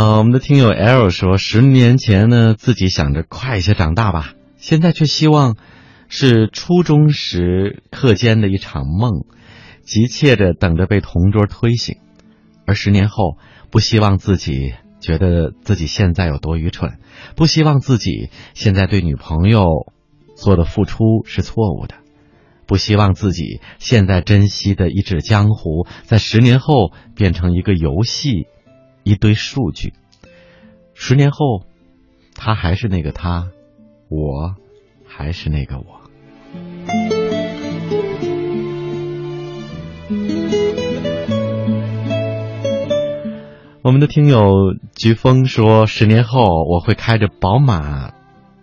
[0.00, 5.56] 我们的听友 L 说，十年前呢，自己想着快一些长大吧，现在却希望
[6.08, 9.24] 是初中时课间的一场梦，
[9.82, 11.96] 急切着等着被同桌推醒。
[12.64, 13.38] 而十年后，
[13.70, 16.98] 不希望自己觉得自己现在有多愚蠢，
[17.34, 19.64] 不希望自己现在对女朋友
[20.36, 21.96] 做的付出是错误的，
[22.66, 28.46] 不希望自己现在珍惜的一纸江湖，在十年后变成一个游戏，
[29.08, 29.94] 一堆数据。
[30.92, 31.64] 十年后，
[32.34, 33.48] 他还是那个他，
[34.10, 34.54] 我
[35.06, 36.02] 还是那个我。
[43.80, 44.52] 我们的听友
[44.94, 48.12] 菊峰说：“十年后，我会开着宝马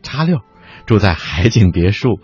[0.04, 0.42] 叉六，
[0.86, 2.20] 住在海景别墅，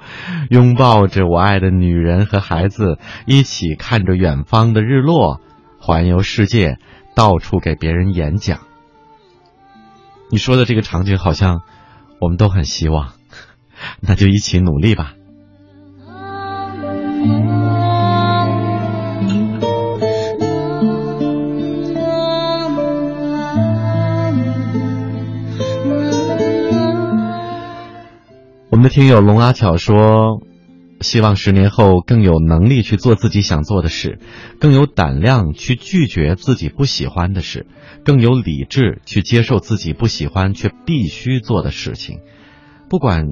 [0.51, 5.41] 拥抱着我爱的女人和孩子，一起看着远方的日落，
[5.79, 6.77] 环游世界，
[7.15, 8.61] 到处给别人演讲。”
[10.31, 11.61] 你说的这个场景好像
[12.19, 13.13] 我们都很希望，
[13.99, 15.13] 那就一起努力吧。
[28.69, 30.50] 我们的听友龙阿巧说。
[31.01, 34.19] 希望十年后更有能力去做自己想做的事，
[34.59, 37.67] 更有胆量去拒绝自己不喜欢的事，
[38.05, 42.19] 更有理智去接受自己不喜欢却必须做的事情。
[42.89, 43.25] 不管，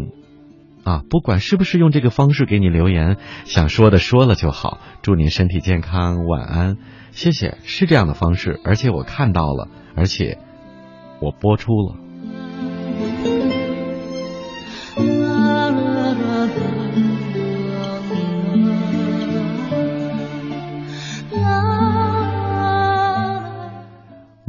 [0.83, 4.79] 啊，不管是不是用这个方式给你留言，想说的说了就好。
[5.01, 6.77] 祝您身体健康，晚安，
[7.11, 7.57] 谢谢。
[7.63, 10.37] 是这样的方式，而且我看到了，而且
[11.21, 12.08] 我播出了。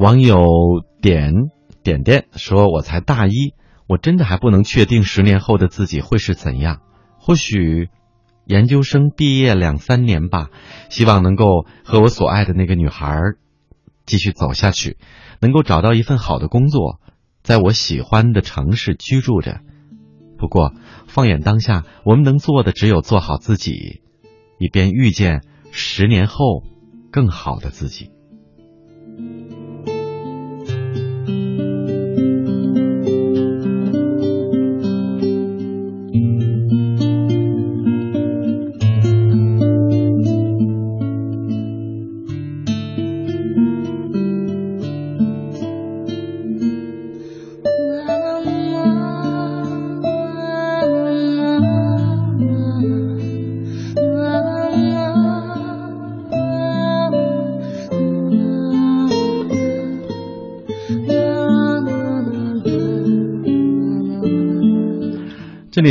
[0.01, 1.35] 网友点
[1.83, 3.53] 点点说：“我才大一，
[3.87, 6.81] 我真的还不能确定十年后的自己会是怎样。
[7.19, 7.91] 或许
[8.47, 10.49] 研究生毕业两三年吧，
[10.89, 13.15] 希望能够和我所爱的那个女孩
[14.07, 14.97] 继续走下去，
[15.39, 16.99] 能够找到一份好的工作，
[17.43, 19.61] 在我喜欢的城市居住着。
[20.39, 20.73] 不过，
[21.09, 24.01] 放眼当下，我们能做的只有做好自己，
[24.59, 26.63] 以便遇见十年后
[27.11, 28.13] 更好的自己。”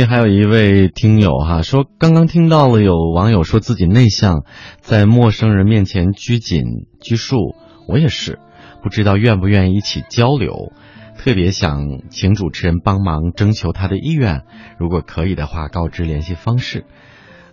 [0.04, 4.44] 还有一位听友哈说，刚刚听到了有网友说自己内向，
[4.80, 6.62] 在陌生人面前拘谨
[7.00, 7.54] 拘束。
[7.88, 8.38] 我也是，
[8.82, 10.72] 不知道愿不愿意一起交流，
[11.16, 14.44] 特别想请主持人帮忙征求他的意愿，
[14.78, 16.84] 如果可以的话，告知联系方式。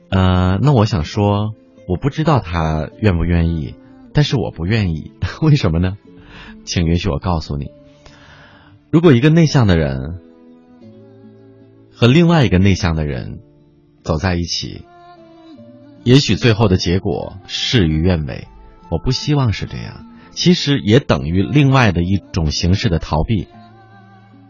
[0.09, 1.53] 呃，那我想说，
[1.87, 3.75] 我不知道他愿不愿意，
[4.13, 5.11] 但是我不愿意，
[5.41, 5.97] 为什么呢？
[6.65, 7.71] 请允许我告诉你，
[8.91, 10.26] 如果一个内向的人。
[11.99, 13.39] 和另外一个内向的人
[14.03, 14.85] 走在一起，
[16.03, 18.47] 也许最后的结果事与愿违。
[18.91, 23.47] 我不希望是这样，其实也等于另外的一种形式的逃避。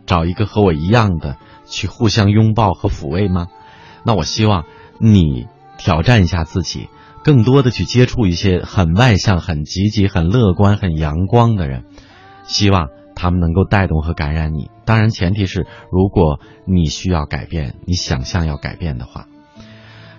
[0.06, 3.48] 找一个和我一样的去互相拥抱和抚慰吗？
[4.04, 4.66] 那我希望
[5.00, 5.48] 你
[5.78, 6.90] 挑战一下自己，
[7.24, 11.86] 更多的去接触一些很外向、很积极、很乐观、很阳光的人，
[12.44, 14.70] 希望他们能够带动和感染你。
[14.88, 19.28] 当然，前提是如果你需要改变，你想象要改变的话。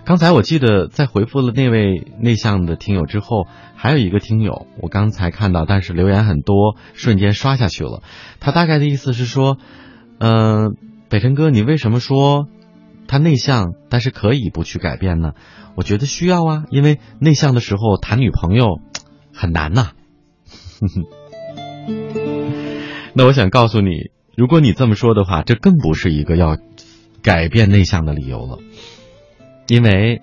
[0.05, 8.03] 刚才我记得在回复了那位内向的听友之后，还有一个听友，我刚才看到，但是留言很多，瞬间刷下去了。
[8.39, 9.57] 他大概的意思是说，
[10.19, 10.75] 嗯、
[11.09, 12.47] 北辰哥，你为什么说
[13.07, 15.31] 他内向，但是可以不去改变呢？
[15.75, 18.79] 我觉得需要啊，因为内向的时候谈女朋友
[19.33, 19.93] 很难呐、
[23.13, 26.57] 那我想告诉你，如果你这么说的话，这更不是一个要
[27.21, 28.59] 改变内向的理由了。
[29.67, 30.21] 因为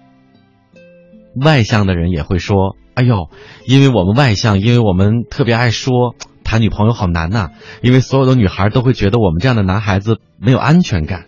[1.39, 3.29] 外向的人也会说：“哎呦，
[3.67, 6.15] 因为我们外向，因为我们特别爱说，
[6.45, 7.51] 谈女朋友好难呐、
[7.83, 11.27] 因为所有的女孩都会觉得我们这样的男孩子没有安全感，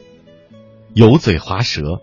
[0.94, 2.00] 油嘴滑舌。”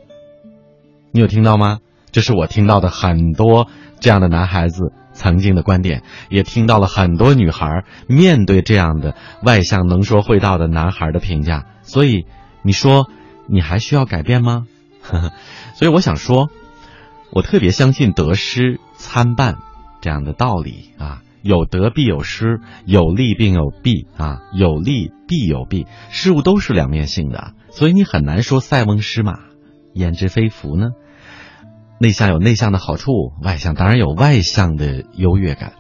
[1.12, 1.80] 你有听到吗？
[2.12, 3.66] 这是我听到的很多
[4.00, 11.66] 这样的男孩子曾经的观点，也听到了很多女孩面对这样的外向能说会道的男孩的评价。
[11.82, 12.26] 所以，
[12.62, 13.10] 你说
[13.48, 14.68] 你还需要改变吗？
[15.76, 16.50] 所以我想说，
[17.32, 19.56] 我特别相信得失参半
[20.02, 29.40] 这样的道理啊，有得必有失，有利并有弊啊，有利必有弊，事物都是两面性的，所以你很难说塞翁失马，
[29.94, 30.90] 焉知非福呢？
[32.00, 33.12] 内向有内向的好处，
[33.42, 35.74] 外向当然有外向的优越感，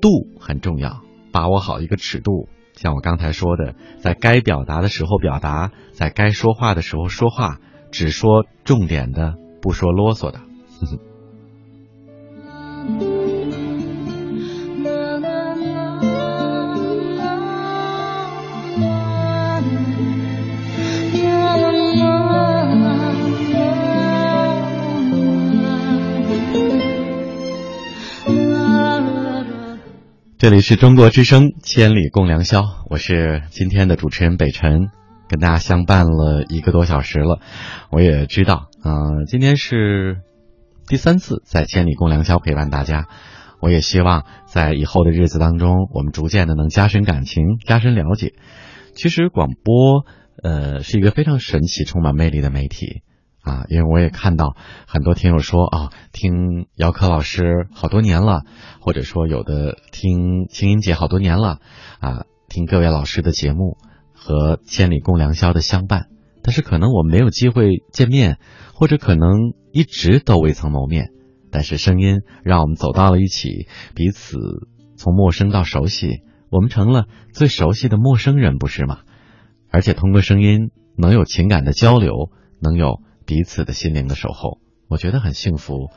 [0.00, 0.08] 度
[0.40, 1.02] 很重要，
[1.32, 2.48] 把握好一个尺度。
[2.74, 7.58] 像我刚才说的，在该表达的时候表达，在该说话的时候说话，
[7.90, 10.40] 只说重点的，不说啰嗦的。
[30.38, 32.60] 这里是中国之声《千里共良宵》，
[32.90, 34.90] 我是今天的主持人北辰，
[35.30, 37.40] 跟大家相伴了一个多小时了。
[37.90, 40.18] 我也知道，嗯、今天是
[40.86, 43.08] 第三次在《千里共良宵》陪伴大家。
[43.62, 48.34] 我也希望在以后的日子当中，我们逐渐的能加深感情，加深了解。
[48.94, 50.04] 其实广播，
[50.42, 53.00] 呃，是一个非常神奇、充满魅力的媒体。
[53.46, 54.56] 啊，因为我也看到
[54.88, 58.42] 很多听友说啊，听姚科老师好多年了，
[58.80, 61.60] 或者说有的听青音姐好多年了，
[62.00, 63.78] 啊，听各位老师的节目
[64.12, 66.08] 和千里共良宵的相伴，
[66.42, 68.38] 但是可能我们没有机会见面，
[68.74, 71.10] 或者可能一直都未曾谋面，
[71.52, 74.38] 但是声音让我们走到了一起，彼此
[74.96, 79.02] 从陌生到熟悉，我们成了最熟悉的陌生人，不是吗？
[79.70, 83.05] 而且通过声音能有情感的交流，能有。
[83.26, 85.90] 彼此的心灵的守候，我觉得很幸福。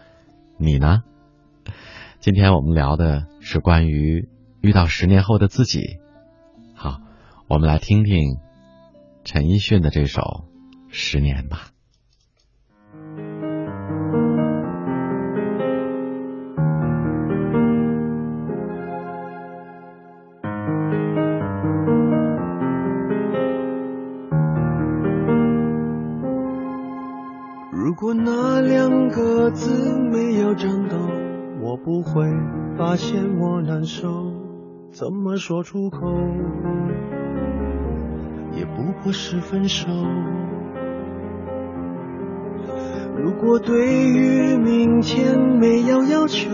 [0.57, 1.03] 你呢？
[2.19, 4.27] 今天我们聊的是关于
[4.61, 5.99] 遇到十年后的自己。
[6.73, 6.99] 好，
[7.47, 8.39] 我们来听听
[9.23, 10.21] 陈奕迅的这首
[10.89, 11.67] 《十年》吧。
[33.89, 34.07] 手，
[34.91, 35.97] 怎么说出口，
[38.53, 39.87] 也不过是分手。
[43.17, 46.51] 如果对于明天没有要求，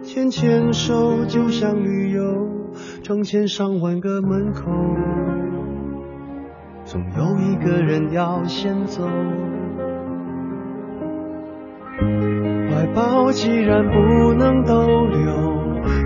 [0.00, 2.48] 牵牵手就像旅游，
[3.02, 4.70] 成千上万个门口，
[6.84, 9.06] 总有一个人要先走。
[12.70, 15.51] 怀抱既然不能逗留，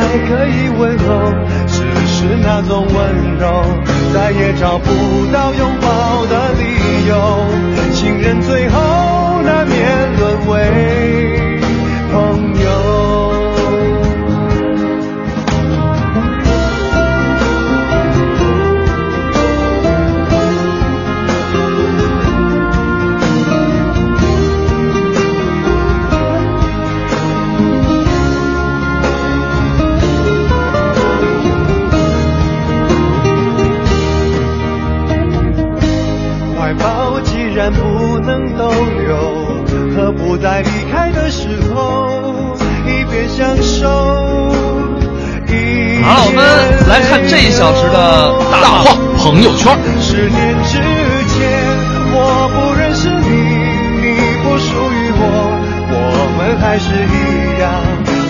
[0.00, 1.32] 还可以问候，
[1.66, 3.62] 只是那种温柔，
[4.14, 4.90] 再也找不
[5.30, 7.44] 到拥抱的理由。
[7.92, 8.66] 情人最
[40.30, 43.88] 不在离开的时候一边享受？
[46.04, 46.38] 好了，我们
[46.86, 47.98] 来看这一小时的
[48.46, 49.76] 大话朋友圈。
[49.98, 50.78] 十年之
[51.34, 51.50] 前，
[52.14, 53.26] 我不认识你，
[53.98, 54.06] 你
[54.46, 55.20] 不属于我，
[55.90, 55.98] 我
[56.38, 57.66] 们还是一样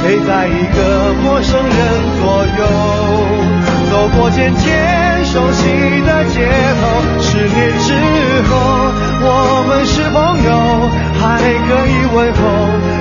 [0.00, 1.76] 陪在一个陌生人
[2.16, 2.64] 左右，
[3.92, 4.64] 走过渐渐
[5.26, 5.68] 熟悉
[6.08, 6.48] 的街
[6.80, 7.20] 头。
[7.20, 7.92] 十年之
[8.48, 8.56] 后，
[9.32, 10.50] 我们是朋友，
[11.20, 12.42] 还可以问候，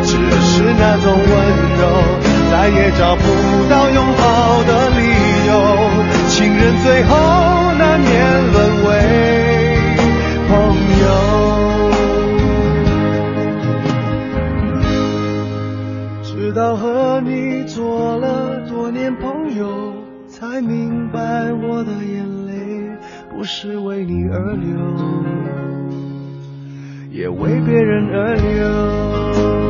[0.04, 0.14] 只
[0.46, 1.34] 是那种温
[1.80, 1.82] 柔。
[2.52, 3.24] 再也找不
[3.70, 4.22] 到拥抱
[4.64, 5.02] 的理
[5.48, 5.52] 由，
[6.28, 7.10] 情人最后
[7.78, 8.10] 难免
[8.54, 8.88] 沦为
[10.48, 10.52] 朋
[11.02, 11.06] 友。
[16.24, 19.94] 直到和你做了多年朋友，
[20.28, 21.20] 才明白
[21.54, 22.52] 我的眼泪
[23.32, 24.78] 不是为你而流，
[27.20, 29.69] 也为别人而流。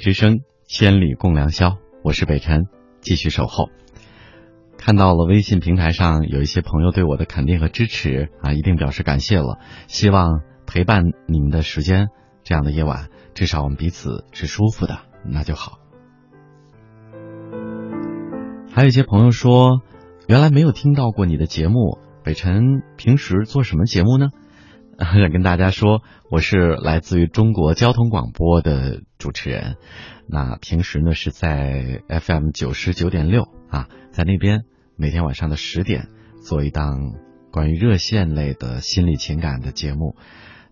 [0.00, 2.68] 之声千里共良宵，我是北辰，
[3.02, 3.68] 继续守候。
[4.78, 9.58] 看到了微信平台上有一些朋友对我的肯定和支持啊，一定表示感谢了。
[9.88, 12.08] 希望陪伴你们的时间，
[12.44, 15.80] 这样的夜晚，至少我们彼此是舒服的，那就好。
[18.72, 19.82] 还有一些朋友说，
[20.26, 24.28] 原来没有听到过你的节目，北辰平时做什么节目呢？
[24.98, 26.00] 想 跟大家说，
[26.30, 29.76] 我是来自于中国交通广播的主持人。
[30.26, 34.64] 那平时呢是在 FM 九十九点六啊，在那边
[34.96, 36.08] 每天晚上的十点
[36.42, 37.12] 做一档
[37.52, 40.16] 关于热线类的心理情感的节目，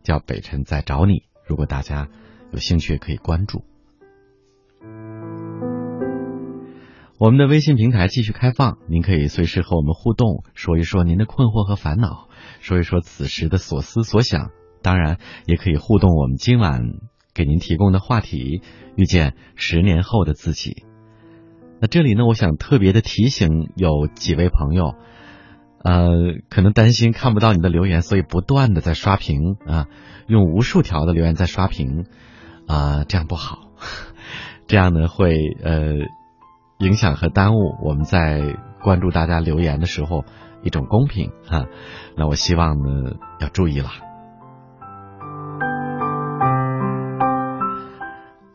[0.03, 1.13] 叫《北辰在找你》。
[1.47, 2.09] 如果大家
[2.53, 3.65] 有兴趣，可以关注。
[7.19, 12.29] 我们的微信平台继续开放，您可以随时和我们互动，说一说您的困惑和烦恼。
[12.61, 14.51] 说一说此时的所思所想，
[14.83, 16.15] 当然也可以互动。
[16.15, 16.83] 我们今晚
[17.39, 18.63] 给您提供的话题：
[18.97, 20.83] 遇见十年后的自己。
[21.81, 24.97] 那这里呢，我想特别的提醒有几位朋友，
[25.85, 26.09] 呃，
[26.51, 29.87] 可能担心看不到你的留言，所以不断的在刷屏啊，
[30.27, 32.07] 用无数条的留言在刷屏
[32.67, 33.69] 啊，这样不好，
[34.67, 35.93] 这样呢会呃
[36.81, 40.25] 影响和耽误我们在关注大家留言的时候。
[40.61, 41.67] 一种公平啊，
[42.17, 44.08] 那我希望呢要注意了。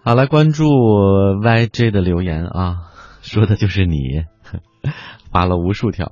[0.06, 2.92] 好，来关注 YJ 的留言啊，
[3.24, 4.26] 说的就是你，
[5.32, 6.12] 发了无数条。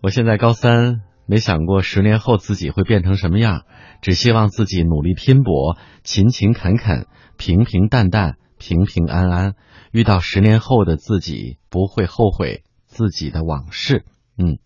[0.00, 3.64] 我现在高三，没想过十年后自己会变成什么样，
[4.00, 9.54] 只希望自己努力拼搏，勤勤恳恳，平平淡淡，平平安安。
[9.90, 14.04] 遇到十年后的自己，不会后悔自己的往事。
[14.38, 14.58] 嗯。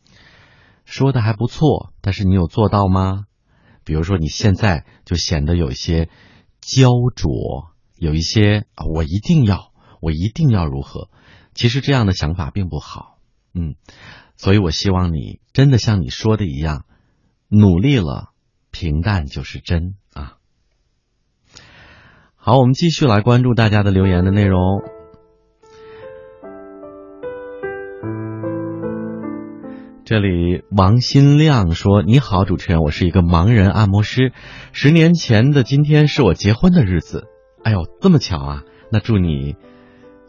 [0.84, 3.24] 说的还不错，但是你有做到吗？
[3.84, 6.10] 比如说你现在就显得有些
[6.60, 7.70] 焦灼，
[8.04, 9.72] 有一些啊，我一定要，
[10.02, 11.08] 我一定要如何？
[11.54, 13.16] 其实这样的想法并不好，
[13.54, 13.76] 嗯，
[14.36, 16.84] 所以我希望你真的像你说的一样，
[17.48, 18.28] 努力了，
[18.70, 20.36] 平淡就是真啊。
[22.36, 24.82] 好，我们继续来关注大家的留言的内容。
[30.04, 34.34] 这里王新亮说：“你好，主持人，我是一个盲人按摩师。
[34.72, 37.28] 十年前的今天是我结婚的日子。
[37.64, 38.62] 哎呦，这么巧啊！
[38.92, 39.56] 那祝你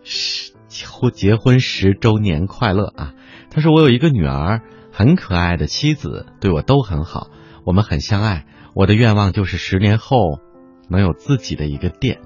[0.04, 0.54] 十
[0.88, 3.14] 婚结婚十周年快乐啊！”
[3.52, 7.28] 他说：“我有一个女儿，很可爱的妻子，对我都很好，
[7.66, 8.46] 我们很相爱。
[8.74, 10.40] 我的愿望就是十年后
[10.90, 12.22] 能有自己的一个店。”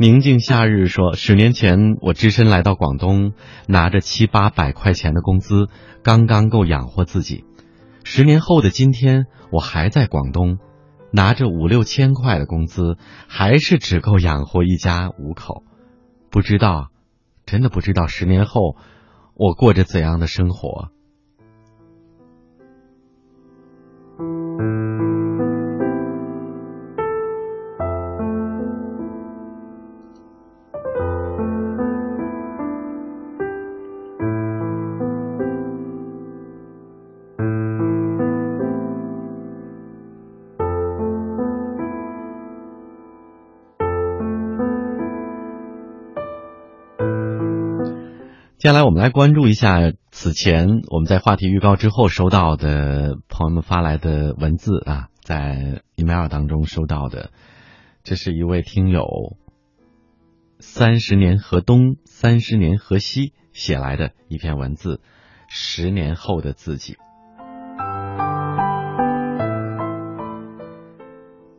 [0.00, 3.34] 宁静夏日说：“十年前，我只身来到广东，
[3.68, 5.68] 拿着七八百块钱的工资，
[6.02, 7.44] 刚刚够养活自己。
[8.02, 10.56] 十年后的今天，我还在广东，
[11.12, 12.96] 拿着五六千块的工资，
[13.28, 15.64] 还是只够养活一家五口。
[16.30, 16.88] 不知道，
[17.44, 18.76] 真的不知道，十年后
[19.34, 20.88] 我过着怎样的生活？
[48.60, 57.30] 接下来，我们来关注一下此前我们在话题预告之后收到的朋友们发来的文字啊，在 email 当中收到的，
[58.04, 59.38] 这是一位听友
[60.58, 65.00] 三十年河东，三十年河西写来的一篇文字，
[65.48, 66.96] 十年后的自己，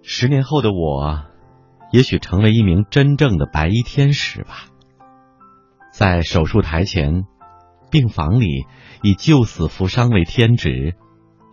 [0.03, 1.23] 十年后的我，
[1.91, 4.68] 也许成为一名真正的白衣天使吧。
[5.91, 7.26] 在手术台前，
[7.91, 8.65] 病房里
[9.03, 10.95] 以救死扶伤为天职，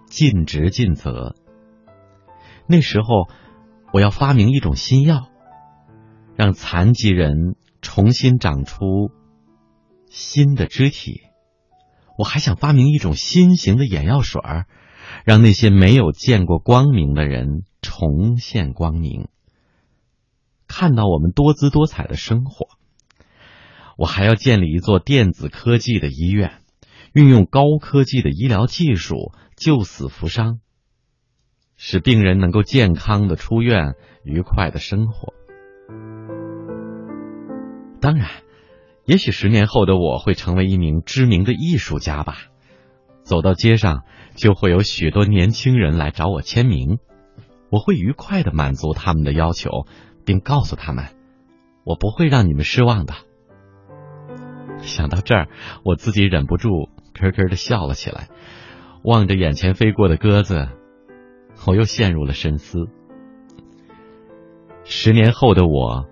[0.06, 1.34] 尽职尽责。
[2.66, 3.28] 那时候，
[3.92, 5.28] 我要发明一种新药，
[6.36, 9.10] 让残疾人重新长出
[10.08, 11.22] 新的肢体。
[12.16, 14.66] 我还想发明一种新型的眼药水儿，
[15.24, 19.28] 让那些没有见过光明的人重现光明，
[20.68, 22.77] 看到我们多姿多彩的生活。
[23.98, 26.62] 我还要建立一座电子科技的医院，
[27.12, 30.60] 运用高科技的医疗技术救死扶伤，
[31.76, 35.34] 使病人能够健康的出院，愉快的生活。
[38.00, 38.28] 当然，
[39.04, 42.36] 也许十年后的我会成为一名知名的艺术家吧。
[43.24, 44.04] 走到街上，
[44.36, 46.98] 就会有许多年轻人来找我签名，
[47.68, 49.88] 我会愉快的满足他们的要求，
[50.24, 51.06] 并告诉他们，
[51.82, 53.14] 我不会让你们失望的。
[54.80, 55.48] 想到这儿，
[55.84, 58.28] 我自己忍不住咯咯的笑了起来。
[59.02, 60.68] 望着眼前飞过的鸽子，
[61.66, 62.88] 我又陷入了深思。
[64.84, 66.06] 十年后的我，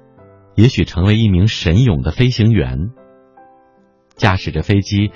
[0.55, 2.91] 也许成为一名神勇的飞行员，
[4.15, 5.11] 驾驶着飞机，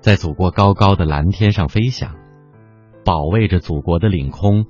[0.00, 2.16] 在祖国高高的蓝天上飞翔，
[3.04, 4.66] 保卫着祖国的领空。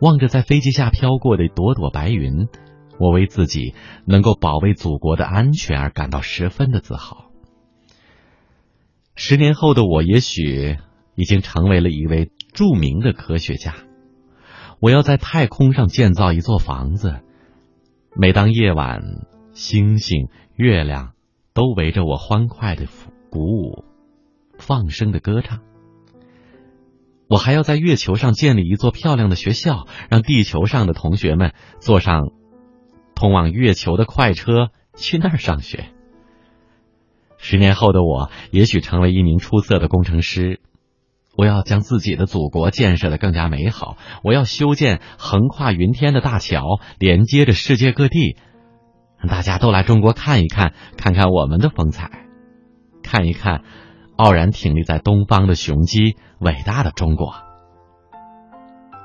[0.00, 2.48] 望着在飞机下飘过的朵朵白云。
[3.02, 3.74] 我为自己
[4.04, 7.32] 能够保卫祖国的安全而感到十分的自豪。
[9.16, 10.76] 十年后的我，也许
[11.16, 13.74] 已经成为了一位著名的科学家。
[14.78, 17.22] 我要在太空上建造一座房子，
[18.14, 19.02] 每当夜晚，
[19.52, 21.14] 星星、月亮
[21.54, 22.86] 都围着我欢快的
[23.30, 23.84] 鼓舞、
[24.60, 25.58] 放声的歌唱。
[27.28, 32.30] 我还要在月球上建立一座漂亮的学校，让地球上的同学们坐上。
[33.22, 35.90] 通往月球的快车，去那儿上学。
[37.38, 40.60] 十年后的我，也许成为一名出色的工程师。
[41.36, 43.96] 我要将自己的祖国建设的更加美好。
[44.24, 48.36] 我要修建横跨云天的大桥，连接着世界各地，
[49.28, 52.26] 大家都来中国看一看，看看我们的风采，
[53.04, 53.62] 看一看
[54.16, 57.34] 傲然挺立在东方的雄鸡，伟大的中国。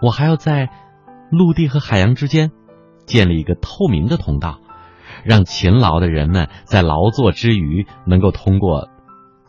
[0.02, 0.70] 我还要在
[1.30, 2.50] 陆地和海洋之间。
[3.08, 4.60] 建立一个透明的通道，
[5.24, 8.90] 让勤劳的人们在劳作之余，能够通过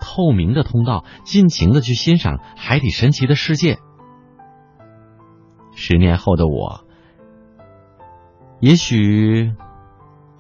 [0.01, 3.79] 透明的通道，尽情的去欣赏海底神奇的世界。
[5.75, 6.85] 十年后的我，
[8.61, 9.53] 也许，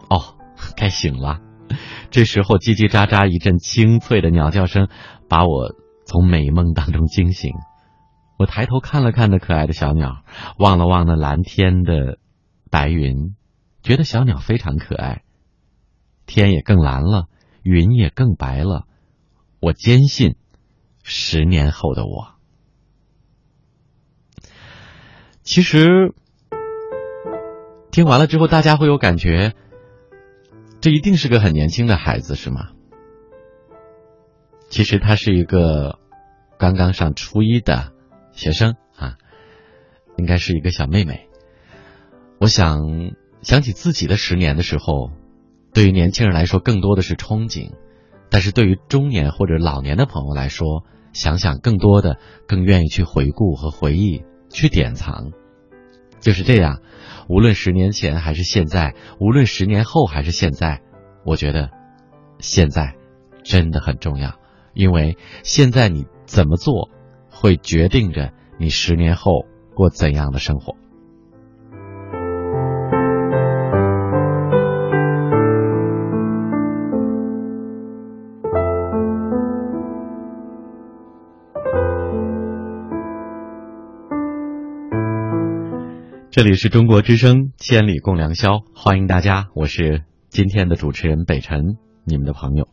[0.09, 0.39] 哦，
[0.77, 1.41] 该醒了。
[2.11, 4.89] 这时候，叽叽喳喳一阵清脆的鸟叫声，
[5.29, 5.75] 把我
[6.07, 7.53] 从美梦当中惊醒。
[8.39, 10.23] 我抬头看了看那可爱的小鸟，
[10.59, 12.19] 望了望那蓝天的。
[12.71, 13.35] 白云，
[13.83, 15.23] 觉得小鸟非常可爱，
[16.27, 17.29] 天也更蓝了，
[17.63, 18.87] 云也更白了。
[19.61, 20.37] 我坚信，
[21.03, 22.35] 十年后的我，
[25.43, 26.15] 其实
[27.91, 29.55] 听完了之后，大家会有感觉，
[30.81, 32.71] 这一定是个很年轻的孩子，是吗？
[34.69, 35.99] 其实他是一个
[36.59, 37.93] 刚刚上初一的
[38.33, 39.17] 学生啊，
[40.19, 41.28] 应该是一个小妹妹。
[42.41, 43.13] 我想
[43.43, 45.11] 想起自己的十年的时候，
[45.75, 47.73] 对于年轻人来说更多的是憧憬，
[48.31, 55.33] 但是对于中年或者老年的朋友来说，想想更多的更愿意去回顾和回忆，去典藏。
[56.21, 56.81] 就是这样，
[57.29, 60.81] 无论十年前还是现在，无论十年后还是现在，
[61.25, 61.71] 我觉得
[62.39, 62.95] 现在
[63.43, 64.35] 真的很重要，
[64.75, 66.91] 因为现在你怎么做，
[67.31, 69.45] 会决定着你十年后
[69.75, 70.77] 过怎样的生活。
[86.39, 92.69] 这里是中国之声，千里共良宵，欢迎大家，我是今天的主持人北辰，你们的朋友。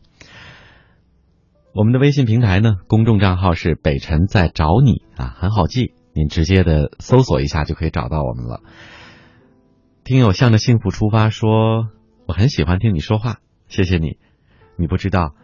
[1.74, 8.60] 我们的微信平台呢，公众账号是北辰在找你啊，很好记，您直接的搜索一下就可以找到我们了。
[10.04, 11.88] 听友向着幸福出发说，
[12.28, 14.18] 我很喜欢听你说话，谢谢你。
[14.76, 15.34] 你不知道，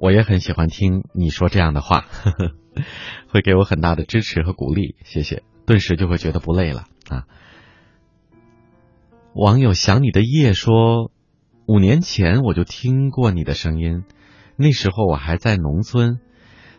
[0.00, 2.54] 我也很喜欢听你说这样的话，呵 呵
[3.28, 5.44] 会给我很大的支持和鼓励，谢谢。
[5.64, 7.26] 顿时就会觉得不累了啊。
[9.34, 11.12] 网友想你的夜说，
[11.66, 14.04] 五年前我就听过你的声音，
[14.56, 16.18] 那时候我还在农村。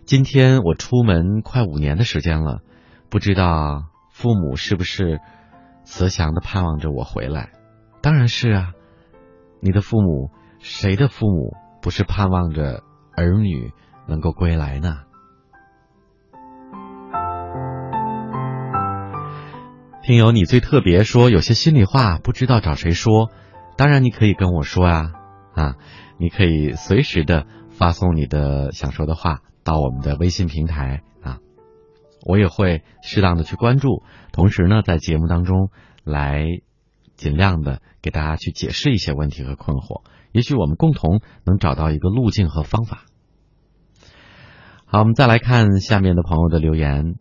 [0.04, 2.62] 今天我出门快五年的时间了，
[3.10, 5.22] 不知道父母是不是
[5.84, 7.52] 慈祥的盼望着我回来？
[8.02, 8.74] 当然是啊，
[9.62, 12.84] 你的父母，谁的父母不是盼望着
[13.16, 13.72] 儿女
[14.08, 15.04] 能够归来呢？
[20.10, 23.30] 听友，你最特别说有些心里话不知道找谁说，
[23.77, 25.11] 当然你可以跟我说呀，
[25.53, 25.76] 啊，
[26.18, 31.38] 你可以随时的发送你的想说的话到我们的微信平台啊，
[32.26, 35.69] 我也会适当的去关注，同时呢，在节目当中
[36.03, 36.44] 来
[37.15, 43.03] 尽量的给大家去解释一些问题和困惑，也许我们共同能找到一个路径和方法。
[44.88, 47.14] 好，我们再来看下面的朋友的留言。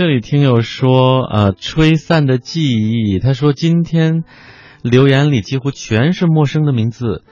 [0.00, 3.18] 这里听友说，呃，吹散的记忆。
[3.18, 4.24] 他说今天
[4.82, 7.22] 留言里几乎全是陌生的名字，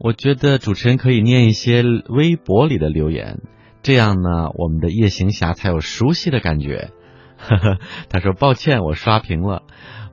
[0.00, 3.42] 我觉得主持人可以念一些微博里的留言，
[3.82, 6.90] 这样呢，我们的夜行侠才有熟悉的感觉。
[7.36, 7.78] 呵呵，
[8.08, 9.64] 他说抱歉，我刷屏了，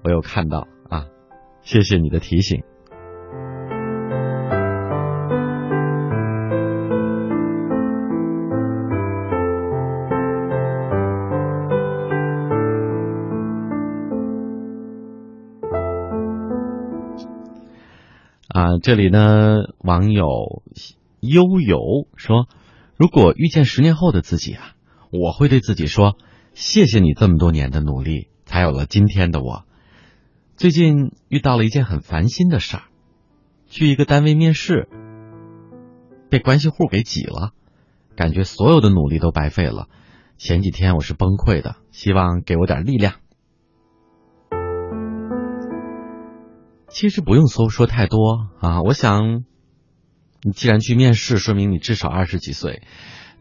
[0.04, 1.06] 我有看到啊，
[1.62, 2.64] 谢谢你的提醒。
[18.82, 20.64] 这里呢，网友
[21.20, 22.48] 悠游说
[22.98, 24.76] ：“如果遇见十年后的自己啊，
[25.12, 26.18] 我会对自己说，
[26.54, 29.64] 谢谢你这么多年的努力，才有了今天的我。
[30.56, 32.84] 最近遇到了一件很烦心的事儿，
[33.68, 34.88] 去一个单位面试，
[36.30, 37.52] 被关系户给挤了，
[38.16, 39.88] 感觉所有的努力都白费了。
[40.38, 43.16] 前几天我是崩溃的，希望给我点力量。”
[46.94, 49.44] 其实不用说说太多啊，我想，
[50.44, 52.84] 你既然去面试，说明你至少二十几岁，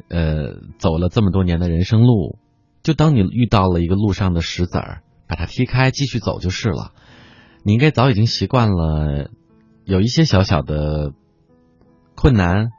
[0.09, 2.39] 呃，走了这么多年的人生路，
[2.83, 6.93] 就当你遇到了一个路上的石子儿，把它踢开，继续走就是了。
[7.63, 9.29] 你应该早已经习惯了，
[9.85, 11.13] 有一些小小的
[12.15, 12.71] 困难、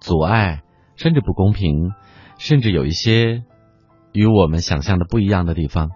[0.00, 0.62] 阻碍，
[0.96, 1.90] 甚至不公平，
[2.38, 3.44] 甚至有一些
[4.12, 5.90] 与我们想象的不一样的地方。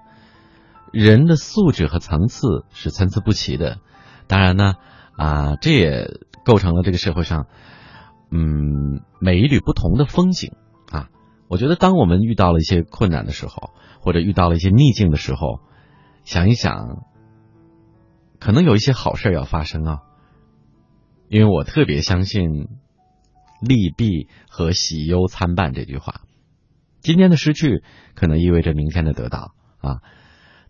[0.93, 3.79] 人的素质和层次是参差不齐的。
[4.29, 4.75] 当然呢，
[5.17, 6.09] 啊，这也
[6.45, 7.47] 构成了这个社会上，
[8.31, 10.53] 嗯，每一缕不同的风景
[10.91, 11.09] 啊。
[11.49, 13.71] 我觉得，当我们遇到了一些困难的时候，
[14.01, 15.61] 或者遇到了一些逆境的时候，
[16.25, 17.05] 想一想，
[18.41, 19.99] 可能有一些好事要发生啊。
[21.29, 22.69] 因为我特别相信
[23.61, 26.21] “利弊和喜忧参半”这句话。
[27.01, 27.83] 今天的失去，
[28.15, 30.03] 可能意味着明天的得到啊。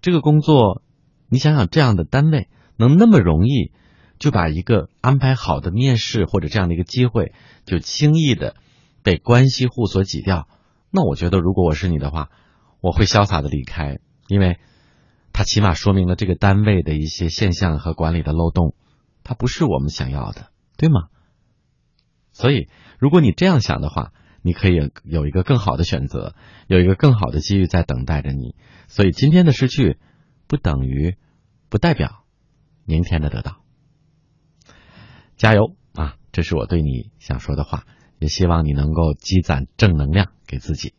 [0.01, 0.83] 这个工作，
[1.29, 2.49] 你想想，这样的单位。
[2.77, 3.73] 能那么容易
[4.19, 7.33] 就把一个安排好的面试或者这样的一个机会
[7.65, 8.57] 就轻易的
[9.03, 10.49] 被关系户所挤掉，
[10.91, 12.31] 那我觉得如果我是你的话，
[12.81, 13.99] 我会潇洒的离开，
[14.29, 14.59] 因为
[15.33, 18.75] 它起码说明了这个单位的一些现象和管理的漏洞，
[19.23, 21.09] 它不是我们想要的，对吗？
[22.33, 24.13] 所以如果你这样想的话，
[24.43, 26.35] 你可以有一个更好的选择，
[26.67, 28.55] 有一个更好的机遇在等待着你。
[28.89, 29.99] 所以今天的失去
[30.47, 31.17] 不等于
[31.69, 32.26] 不代表。
[32.87, 33.61] 明天的得到，
[35.37, 36.17] 加油啊！
[36.33, 37.85] 这是我对你想说的话，
[38.19, 40.95] 也希望你能够积攒正能量给自己。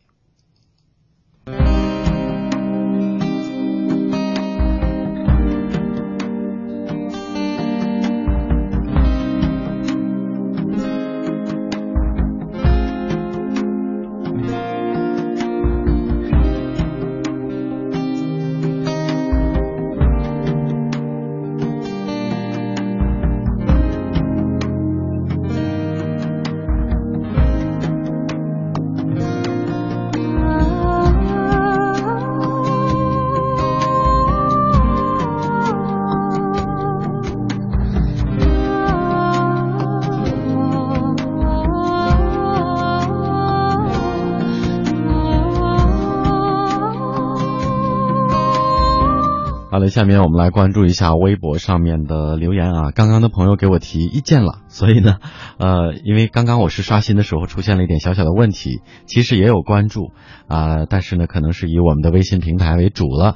[49.98, 52.92] 下面我们来关注一下微博上面的留言啊。
[52.92, 55.18] 刚刚的朋友给我提意见了，所以呢，
[55.58, 60.12] 呃，因为刚刚我是刷新的时候出现了一点小小的问题，其实也有关注
[60.46, 63.34] 啊、但是呢，可能是以我们的微信平台为主了。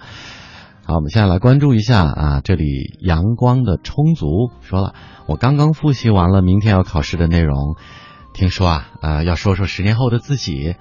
[0.84, 4.94] 好，我们现在来关注一下啊，这里阳光的充足说了，
[5.26, 7.74] 我刚刚复习完了明天要考试的内容，
[8.34, 10.76] 听说啊，呃，要说说十年后的自己，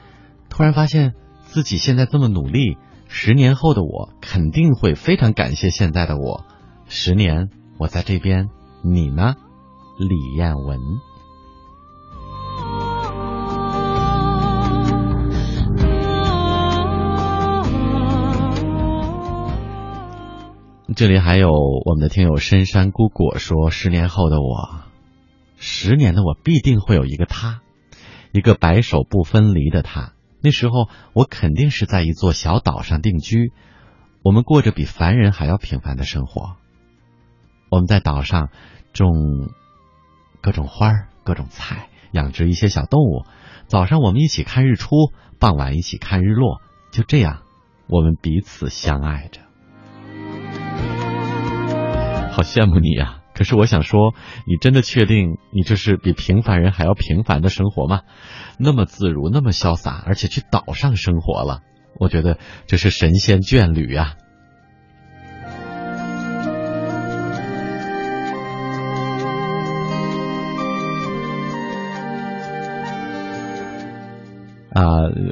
[0.48, 2.78] 突然发现自己现在这么努力，
[3.14, 6.46] 十年后的我肯定会非常感谢现在的我。
[6.88, 8.50] 十年我在这边，
[8.84, 9.36] 你呢？
[10.00, 10.80] 李艳文。
[20.96, 24.86] 这里还有我们的听友深山姑果说，十年后的我，
[25.58, 27.60] 十年的我必定会有一个他，
[28.32, 30.14] 一个白首不分离的他。
[30.44, 33.54] 那时候我肯定是在一座小岛上定居，
[34.24, 36.56] 我们过着比凡人还要平凡的生活。
[37.70, 38.50] 我们在岛上
[38.92, 39.14] 种
[40.42, 40.92] 各种花、
[41.24, 43.26] 各种菜，养殖一些小动物。
[43.68, 44.96] 早上我们一起看日出，
[45.40, 46.60] 傍晚一起看日落，
[46.92, 47.44] 就这样，
[47.88, 49.42] 我们彼此相爱着。
[52.34, 54.14] 好羡慕你呀、可是我想说，
[54.46, 58.02] 你真的确定你这是比平凡人还要平凡的生活吗？
[58.60, 61.62] 那么自如，那么潇洒，而且去岛上生活了，
[62.00, 62.38] 我觉得
[62.68, 64.14] 这是神仙眷侣啊！
[74.72, 74.84] 啊，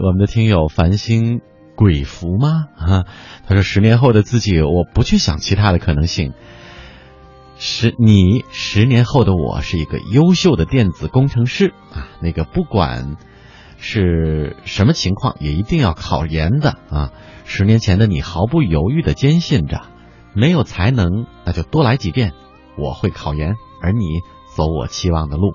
[0.02, 1.41] 我们的听友繁星
[1.76, 2.65] 鬼符吗？
[2.76, 3.06] 啊，
[3.45, 6.34] 他说十年后的自己，我不去想其他的可能性。
[7.61, 13.18] 十你十年后的我是一个优秀的电子工程师啊，那个不管
[13.77, 17.11] 是什么情况，也一定要考研的啊。
[17.44, 19.81] 十年前的你毫不犹豫的坚信着，
[20.34, 22.31] 没有才能那就多来几遍，
[22.77, 24.22] 我会考研，而你
[24.56, 25.53] 走我期望的路。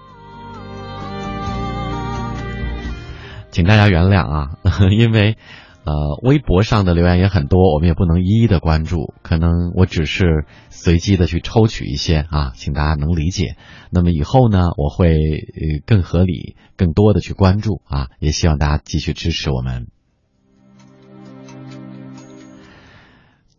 [3.51, 4.51] 请大家原谅啊，
[4.93, 5.39] 因为
[5.85, 13.57] 呃微博上的留言也很多，我们也不能一一的关注，可能我只是随机的去抽取一些啊，请大家能理解。
[13.91, 19.89] 那么以后呢，我会呃更合理、更多的去关注啊，也希望大家继续支持我们。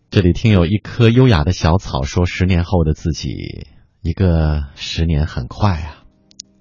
[0.10, 3.68] 这里听有一棵优雅的小草说：“十年后的自己，
[4.02, 6.03] 一个十年很快啊。”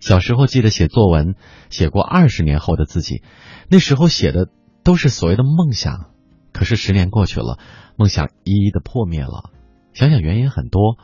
[0.00, 1.36] 小时候记得写作文，
[1.70, 3.22] 写过二十年后的自己，
[3.70, 4.48] 那时候写的
[4.84, 6.10] 都是所谓的梦想，
[6.52, 7.58] 可是十年过去了，
[7.96, 9.50] 梦想一一的破灭了。
[9.94, 10.98] 想想原因很多，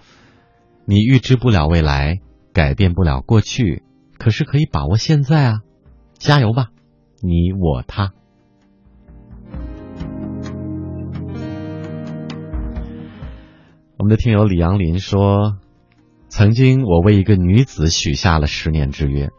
[0.85, 2.21] 你预知不了未来，
[2.53, 3.83] 改变不了过去，
[4.19, 5.61] 可是可以把握现在啊！
[6.19, 6.67] 加油吧，
[7.23, 8.13] 你我他。
[13.97, 15.59] 我们的听友李阳林说。
[16.33, 19.31] 曾经，我为一个女子许下了十年之约，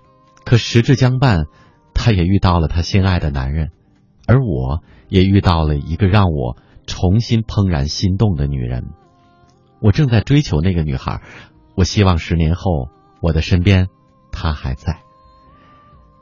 [0.44, 1.46] 可时至将半，
[1.94, 3.72] 她也遇到了她心爱的男人，
[4.28, 6.58] 而我也遇到了一个让我
[6.88, 8.92] 重新怦然心动的女人。
[9.82, 11.22] 我正在追求那个女孩，
[11.76, 12.90] 我希望十年后
[13.22, 13.88] 我的身边
[14.32, 15.00] 她还在。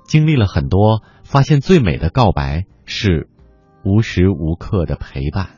[0.05, 3.29] 经历了很多，发现最美的告白是
[3.83, 5.49] 无时无刻的陪伴。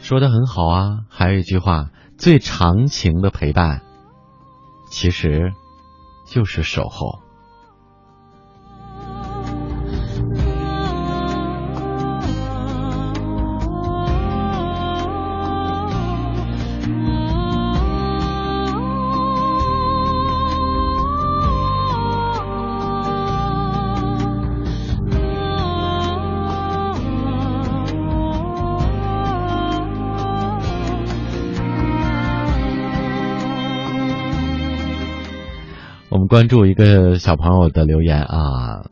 [0.00, 1.90] 说的很好啊，还有一句话，
[2.20, 3.80] 最长情的陪伴，
[4.90, 5.54] 其实
[6.26, 7.18] 就是守候。
[36.30, 38.84] 关注一个小朋友的留言啊，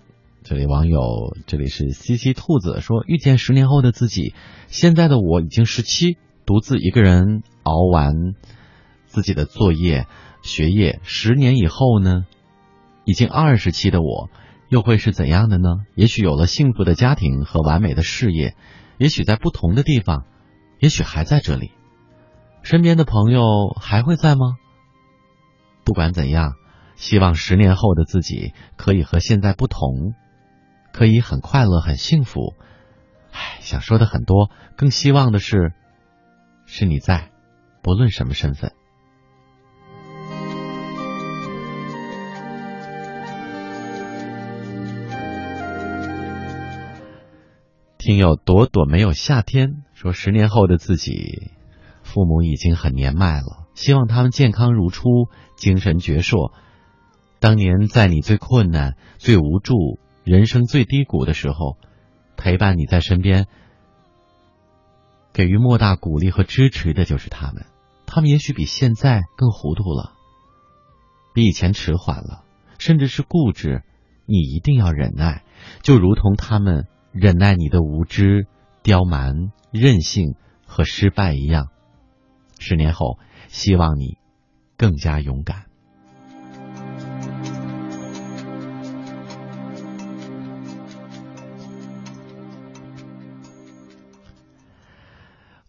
[0.43, 4.35] 这里网友这里是西西兔子说，遇见十年后的自己，
[4.67, 8.35] 现在的我已经十七，独自一个人熬完
[9.07, 10.09] 自己的作业
[10.43, 12.27] 学业，十年以后呢，
[13.05, 14.31] 已经二十七的我
[14.69, 15.77] 又会是怎样的呢？
[15.95, 18.57] 也许有了幸福的家庭和完美的事业，
[18.99, 20.25] 也许在不同的地方，
[20.81, 21.71] 也许还在这里，
[22.65, 23.41] 身边的朋友
[23.81, 24.57] 还会在吗？
[25.85, 26.55] 不管怎样。
[26.99, 30.15] 希望十年后的自己可以和现在不同
[30.93, 32.55] 可以很快乐很幸福。
[33.31, 35.73] 唉想说的很多更希望的是
[36.67, 37.31] 是你在
[37.83, 38.73] 不论什么身份。
[47.97, 51.53] 听友朵朵没有夏天说十年后的自己
[52.03, 55.09] 父母已经很年迈了希望他们健康如初
[55.57, 56.51] 精神矍铄。
[57.41, 61.77] 当年在你最困难、最无助、人生最低谷的时候，
[62.37, 63.47] 陪伴你在身边，
[65.33, 67.67] 给予莫大鼓励和支持的就是他们。
[68.07, 70.15] 他们也许比现在更糊涂了，
[71.35, 72.43] 比以前迟缓了，
[72.79, 73.83] 甚至是固执。
[74.27, 75.43] 你一定要忍耐，
[75.83, 78.47] 就如同他们忍耐你的无知、
[78.83, 80.35] 刁蛮、任性
[80.67, 81.69] 和失败一样。
[82.59, 84.19] 十年后，希望你
[84.77, 85.68] 更加勇敢。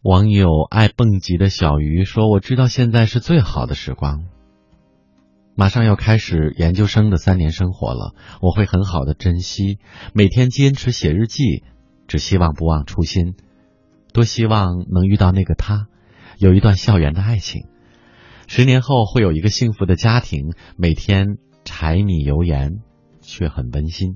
[0.01, 4.23] 网友爱蹦极的小鱼说：“我知道现在是最好的时光，
[5.55, 9.77] 马上要开始研究生的三年生活了，我会很好的珍惜，
[10.13, 11.65] 每天坚持写日记，
[12.07, 13.35] 只希望不忘初心，
[14.13, 15.87] 多希望能遇到那个他，
[16.37, 17.63] 有一段校园的爱情，
[18.47, 22.79] 十年后会有一个幸福的家庭，每天柴米油盐，
[23.19, 24.15] 却很温馨。”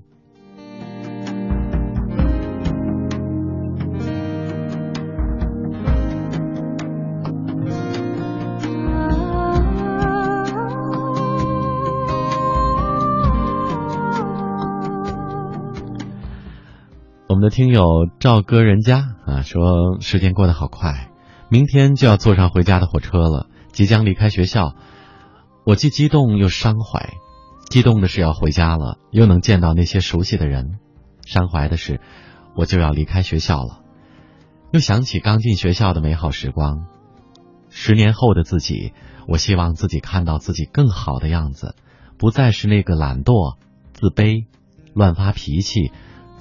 [17.44, 21.10] 的听友赵哥人家啊说，时间过得好快，
[21.49, 24.76] 明天就要坐上回家的火车了，即将离开学校，
[25.65, 27.10] 我既激动又伤怀。
[27.70, 30.78] 激动的是要回家了，又能见到那些熟悉的人；
[31.26, 31.99] 伤怀的是，
[32.56, 33.82] 我就要离开学校了，
[34.72, 36.86] 又想起刚进学校的美好时光。
[37.70, 38.94] 十年后的自己，
[39.28, 41.76] 我希望自己看到自己更好的样子，
[42.18, 43.57] 不再是那个懒惰、
[43.91, 44.45] 自卑、
[44.94, 45.91] 乱发脾气。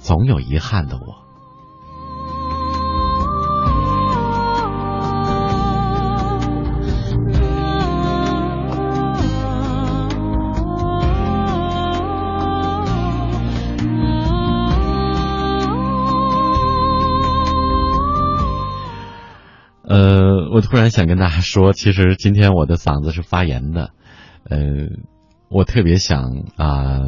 [0.03, 1.23] 总有遗憾的我。
[19.85, 23.91] 呃，我突然想跟大家说，其实今天我的嗓子是发炎的，
[24.49, 24.57] 呃，
[25.49, 26.99] 我特别想啊。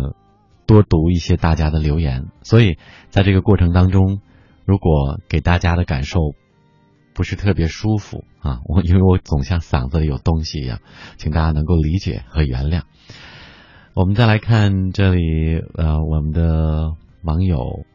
[0.66, 2.78] 多读一些大家的留言，所以
[3.10, 4.20] 在这个过程当中，
[4.66, 6.20] 如果给大家的感受
[7.14, 10.80] 不是特别舒服啊，我因为我总像嗓子里有东西一样，
[11.18, 12.82] 请大家能够理解和原谅。
[13.94, 16.94] 我们再来看这里，呃，我们的
[17.24, 17.86] 网友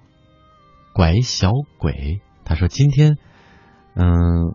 [0.95, 3.19] 拐小鬼他说今天
[3.95, 4.55] 嗯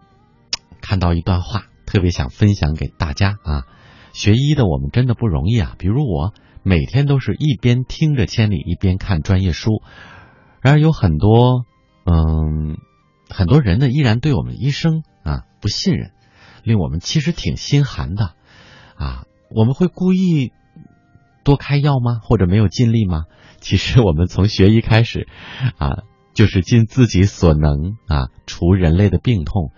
[0.80, 3.68] 看到一段话，特别想分享给大家啊，
[4.14, 6.34] 学医的我们真的不容易啊，比如我。
[6.68, 9.84] 每天都是一边听着千里，一边看专业书。
[10.62, 11.64] 然而有很多，
[12.06, 12.78] 嗯，
[13.30, 16.12] 很多人呢依然对我们医生啊不信任，
[16.64, 18.34] 令我们其实挺心寒的。
[18.96, 19.26] 啊，
[19.56, 20.54] 我们会故意
[21.44, 22.18] 多开药吗？
[22.24, 23.26] 或者没有尽力吗？
[23.60, 25.28] 其实我们从学医开始，
[25.78, 26.02] 啊，
[26.34, 29.72] 就是尽自己所能啊，除人类的病痛。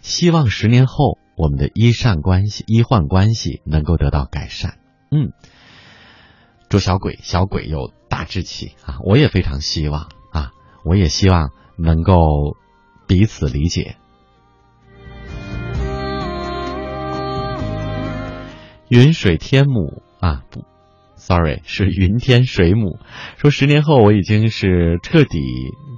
[0.00, 4.78] 希望十年后我们的医善关系、医患关系能够得到改善。
[5.12, 5.30] 嗯。
[6.76, 8.98] 祝小鬼，小鬼有大志气啊！
[9.02, 10.50] 我也非常希望啊，
[10.84, 11.48] 我也希望
[11.78, 12.12] 能够
[13.06, 13.96] 彼此理解。
[18.90, 20.64] 云水天母啊，不
[21.14, 22.98] ，sorry，是云天水母。
[23.38, 25.38] 说十年后我已经是彻底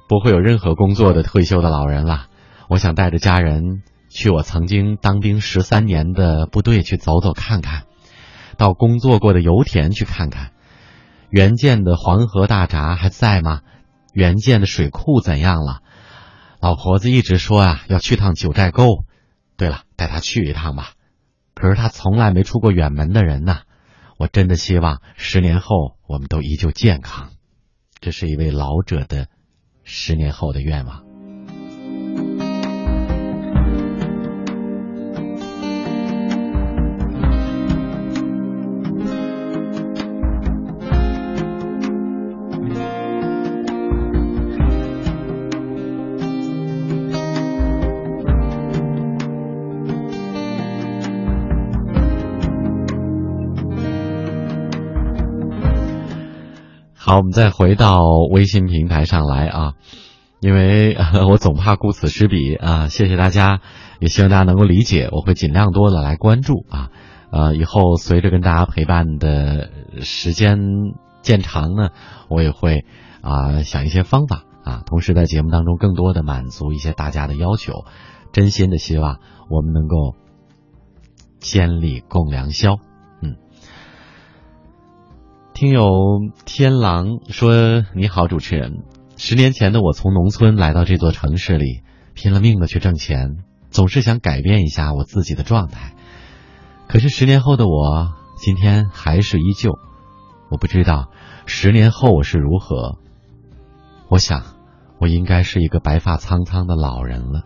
[0.09, 2.27] 不会有任何工作的退休的老人了。
[2.69, 7.83] 我想带着家人去我曾经当兵十三年的部队去走走看看，
[8.57, 10.53] 到工作过的油田去看看。
[11.31, 13.63] 原建的黄河大闸还在吗？
[14.13, 15.83] 原建的水库怎样了？
[16.61, 19.05] 老婆子一直说啊，要去趟九寨沟。
[19.57, 20.93] 对了，带他去一趟吧。
[21.55, 23.63] 可是他从来没出过远门的人呐。
[24.17, 27.31] 我真的希望十年后我们都依旧健康。
[28.01, 29.29] 这是一位老者的
[29.85, 31.08] 十年后的愿望。
[57.09, 59.73] 好，我们再回到微信平台上来啊，
[60.41, 60.95] 因为
[61.27, 62.89] 我总怕顾此失彼啊。
[62.89, 63.63] 谢谢大家，
[63.99, 66.91] 也希望大家能够理解，我会尽量多的来关注啊。
[67.31, 69.71] 呃，以后随着跟大家陪伴的
[70.03, 70.59] 时间
[71.23, 71.93] 渐长呢，
[72.29, 72.85] 我也会
[73.23, 77.87] 啊想一些方法啊，同时在节目当中更多的满足一些大家的要求，
[78.35, 79.19] 真心的希望
[79.49, 80.15] 我们能够
[81.41, 82.77] 千里共良宵。
[85.59, 88.85] 听友天狼说：“你好，主持人。
[89.17, 91.83] 十年前的我从农村来到这座城市里，
[92.15, 95.95] 拼了命的去挣钱，总是想改变一下我自己的状态。
[96.87, 99.73] 可是十年后的我，今天还是依旧。
[100.49, 101.09] 我不知道
[101.47, 102.97] 十年后我是如何。
[104.09, 104.45] 我想，
[105.01, 107.43] 我应该是一个白发苍苍的老人了。”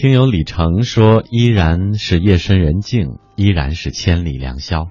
[0.00, 4.88] 听友李成说：“依然是夜深人静，依然是千里良宵。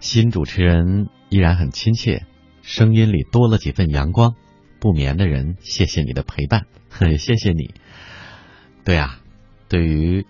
[0.00, 2.26] 新主持人依然很亲切，
[2.60, 4.34] 声音里多了几分阳光。
[4.78, 6.66] 不眠的人，谢谢你的陪伴，
[7.00, 7.70] 也 谢谢你。
[8.84, 9.20] 对啊，
[9.70, 10.26] 对于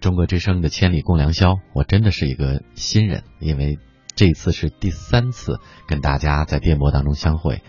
[0.00, 3.78] 中国之声的千里共良宵，我真的是一个新人，因为
[4.16, 7.62] 这次是第三次跟大家在电波当中相会。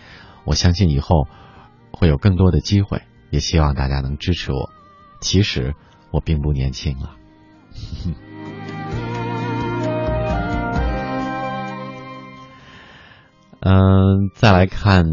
[0.43, 1.27] 我相信以后
[1.91, 4.71] 会有更多的机会，也希望大家能支持我。”
[5.21, 5.75] 其实
[6.11, 7.15] 我并不年轻了。
[13.59, 15.05] 嗯，再来看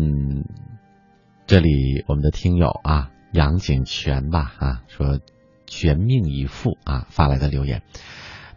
[1.46, 5.18] 这里我们的听友啊，杨景全吧啊，说
[5.66, 7.82] 全命以赴啊发来的留言。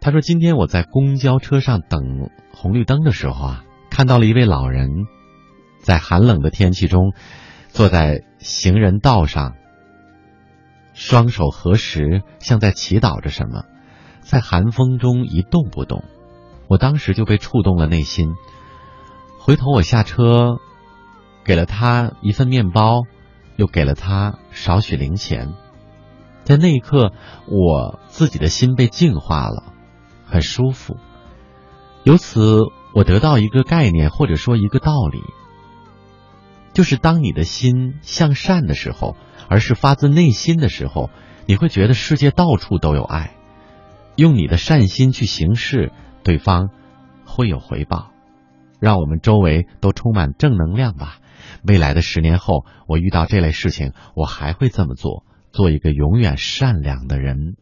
[0.00, 4.88] 他说今天我在公交车上等红绿灯的时候啊，看到了一位老人
[5.80, 7.12] 在寒冷的天气中
[7.68, 9.56] 坐在行人道上。
[10.98, 13.62] 双手合十，像在祈祷着什么，
[14.20, 16.02] 在寒风中一动不动。
[16.66, 18.34] 我当时就被触动了内心。
[19.38, 20.56] 回头我下车，
[21.44, 23.02] 给了他一份面包，
[23.54, 25.54] 又给了他少许零钱。
[26.42, 27.12] 在那一刻，
[27.46, 29.72] 我自己的心被净化了，
[30.26, 30.96] 很舒服。
[32.02, 35.22] 由此，我得到一个概念，或者说一个道理，
[36.72, 39.14] 就是当你的心向善的时候。
[39.48, 41.10] 而是发自内心的时候，
[41.46, 43.34] 你会觉得世界到处都有爱。
[44.16, 45.92] 用你的善心去行事，
[46.24, 46.70] 对方
[47.24, 48.10] 会有回报。
[48.80, 51.18] 让我们周围都充满正能量吧。
[51.62, 57.56] 未来的十年后，我遇到这类事情，我还会这么做，做一个永远善良的人。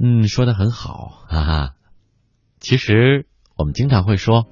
[0.00, 1.74] 嗯，说的很好，哈哈。
[2.58, 4.46] 其实我们经常会说，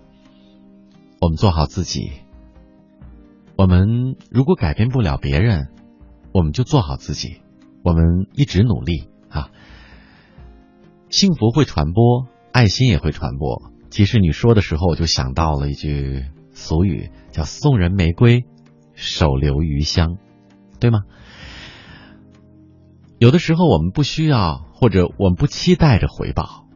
[1.21, 2.22] 我们做好自己。
[3.57, 5.69] 我们如果改变不了别人，
[6.33, 7.43] 我们就做好自己。
[7.85, 9.51] 我们一直努力啊，
[11.11, 13.71] 幸福会传播，爱心也会传播。
[13.91, 18.45] 其实你说的时候，我就想到了一句俗语，叫“送人玫瑰，
[18.95, 20.17] 手留余香”，
[20.81, 21.01] 对吗？
[23.19, 26.67] 有的时候我们不需要，或者我们不期待着回报，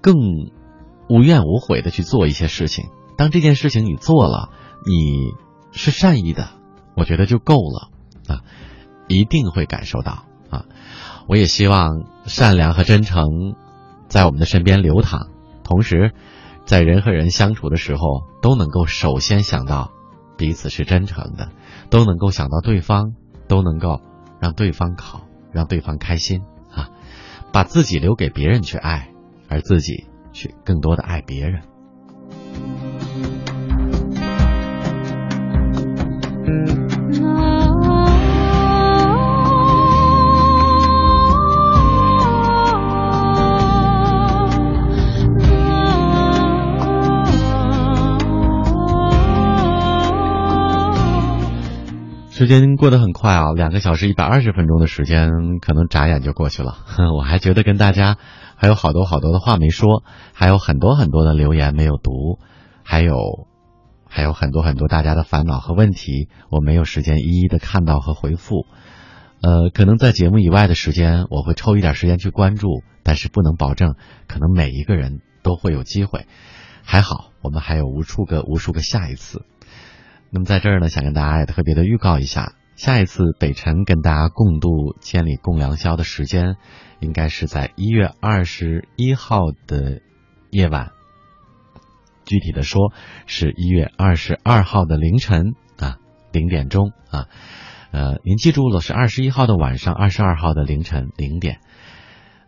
[0.00, 0.14] 更
[1.08, 2.86] 无怨无悔的去做一些事情。
[3.16, 4.50] 当这件事情你做了，
[4.86, 5.32] 你。
[5.72, 6.48] 是善意的，
[6.96, 7.90] 我觉得就够了
[8.34, 8.42] 啊，
[9.08, 10.64] 一定会感受到啊。
[11.28, 13.26] 我也希望善良和真诚
[14.08, 15.28] 在我们的身边流淌，
[15.62, 16.12] 同时
[16.64, 19.90] 在人和人相处的时候，都能够首先想到
[20.36, 21.50] 彼此是真诚的，
[21.90, 23.12] 都能够想到对方，
[23.46, 24.00] 都能够
[24.40, 25.22] 让对方好，
[25.52, 26.90] 让对方开心啊，
[27.52, 29.10] 把自己留给别人去爱，
[29.48, 31.62] 而自己去更多的爱别人。
[52.38, 55.28] 时间过得很快啊，两个小时一百二十分钟的时间，
[55.60, 56.76] 可能眨眼就过去了。
[57.18, 58.16] 我还觉得跟大家
[58.54, 60.04] 还有好多好多的话没说，
[60.34, 62.38] 还有很多很多的留言没有读，
[62.84, 63.16] 还有
[64.08, 68.66] 还有很多很多大家的烦恼和问题，我没有时间一一的看到和回复。
[69.42, 72.68] 呃，可能在节目以外的时间，我会抽一点时间去关注，
[73.02, 73.96] 但是不能保证
[74.28, 76.26] 可能每一个人都会有机会。
[76.84, 79.44] 还好，我们还有无数个无数个下一次。
[80.30, 86.56] 那么在这儿呢，想跟大家也特别的预告一下，下一次北辰跟大家共度千里共良宵的时间，
[87.00, 90.00] 应该是在一月二十一号的
[90.50, 90.92] 夜晚。
[92.24, 92.92] 具体的说，
[93.26, 95.96] 是一月二十二号的凌晨啊，
[96.30, 97.26] 零点钟啊，
[97.90, 101.60] 呃，您记住了，是二十一号的晚上，二十二号的凌晨零点。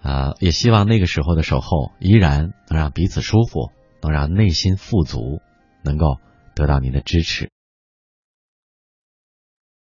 [0.03, 3.71] 啊，也希望那个时候的守候依然能让彼此舒服，
[4.03, 5.43] 能让内心富足，
[5.83, 6.17] 能够
[6.55, 7.51] 得到您的支持。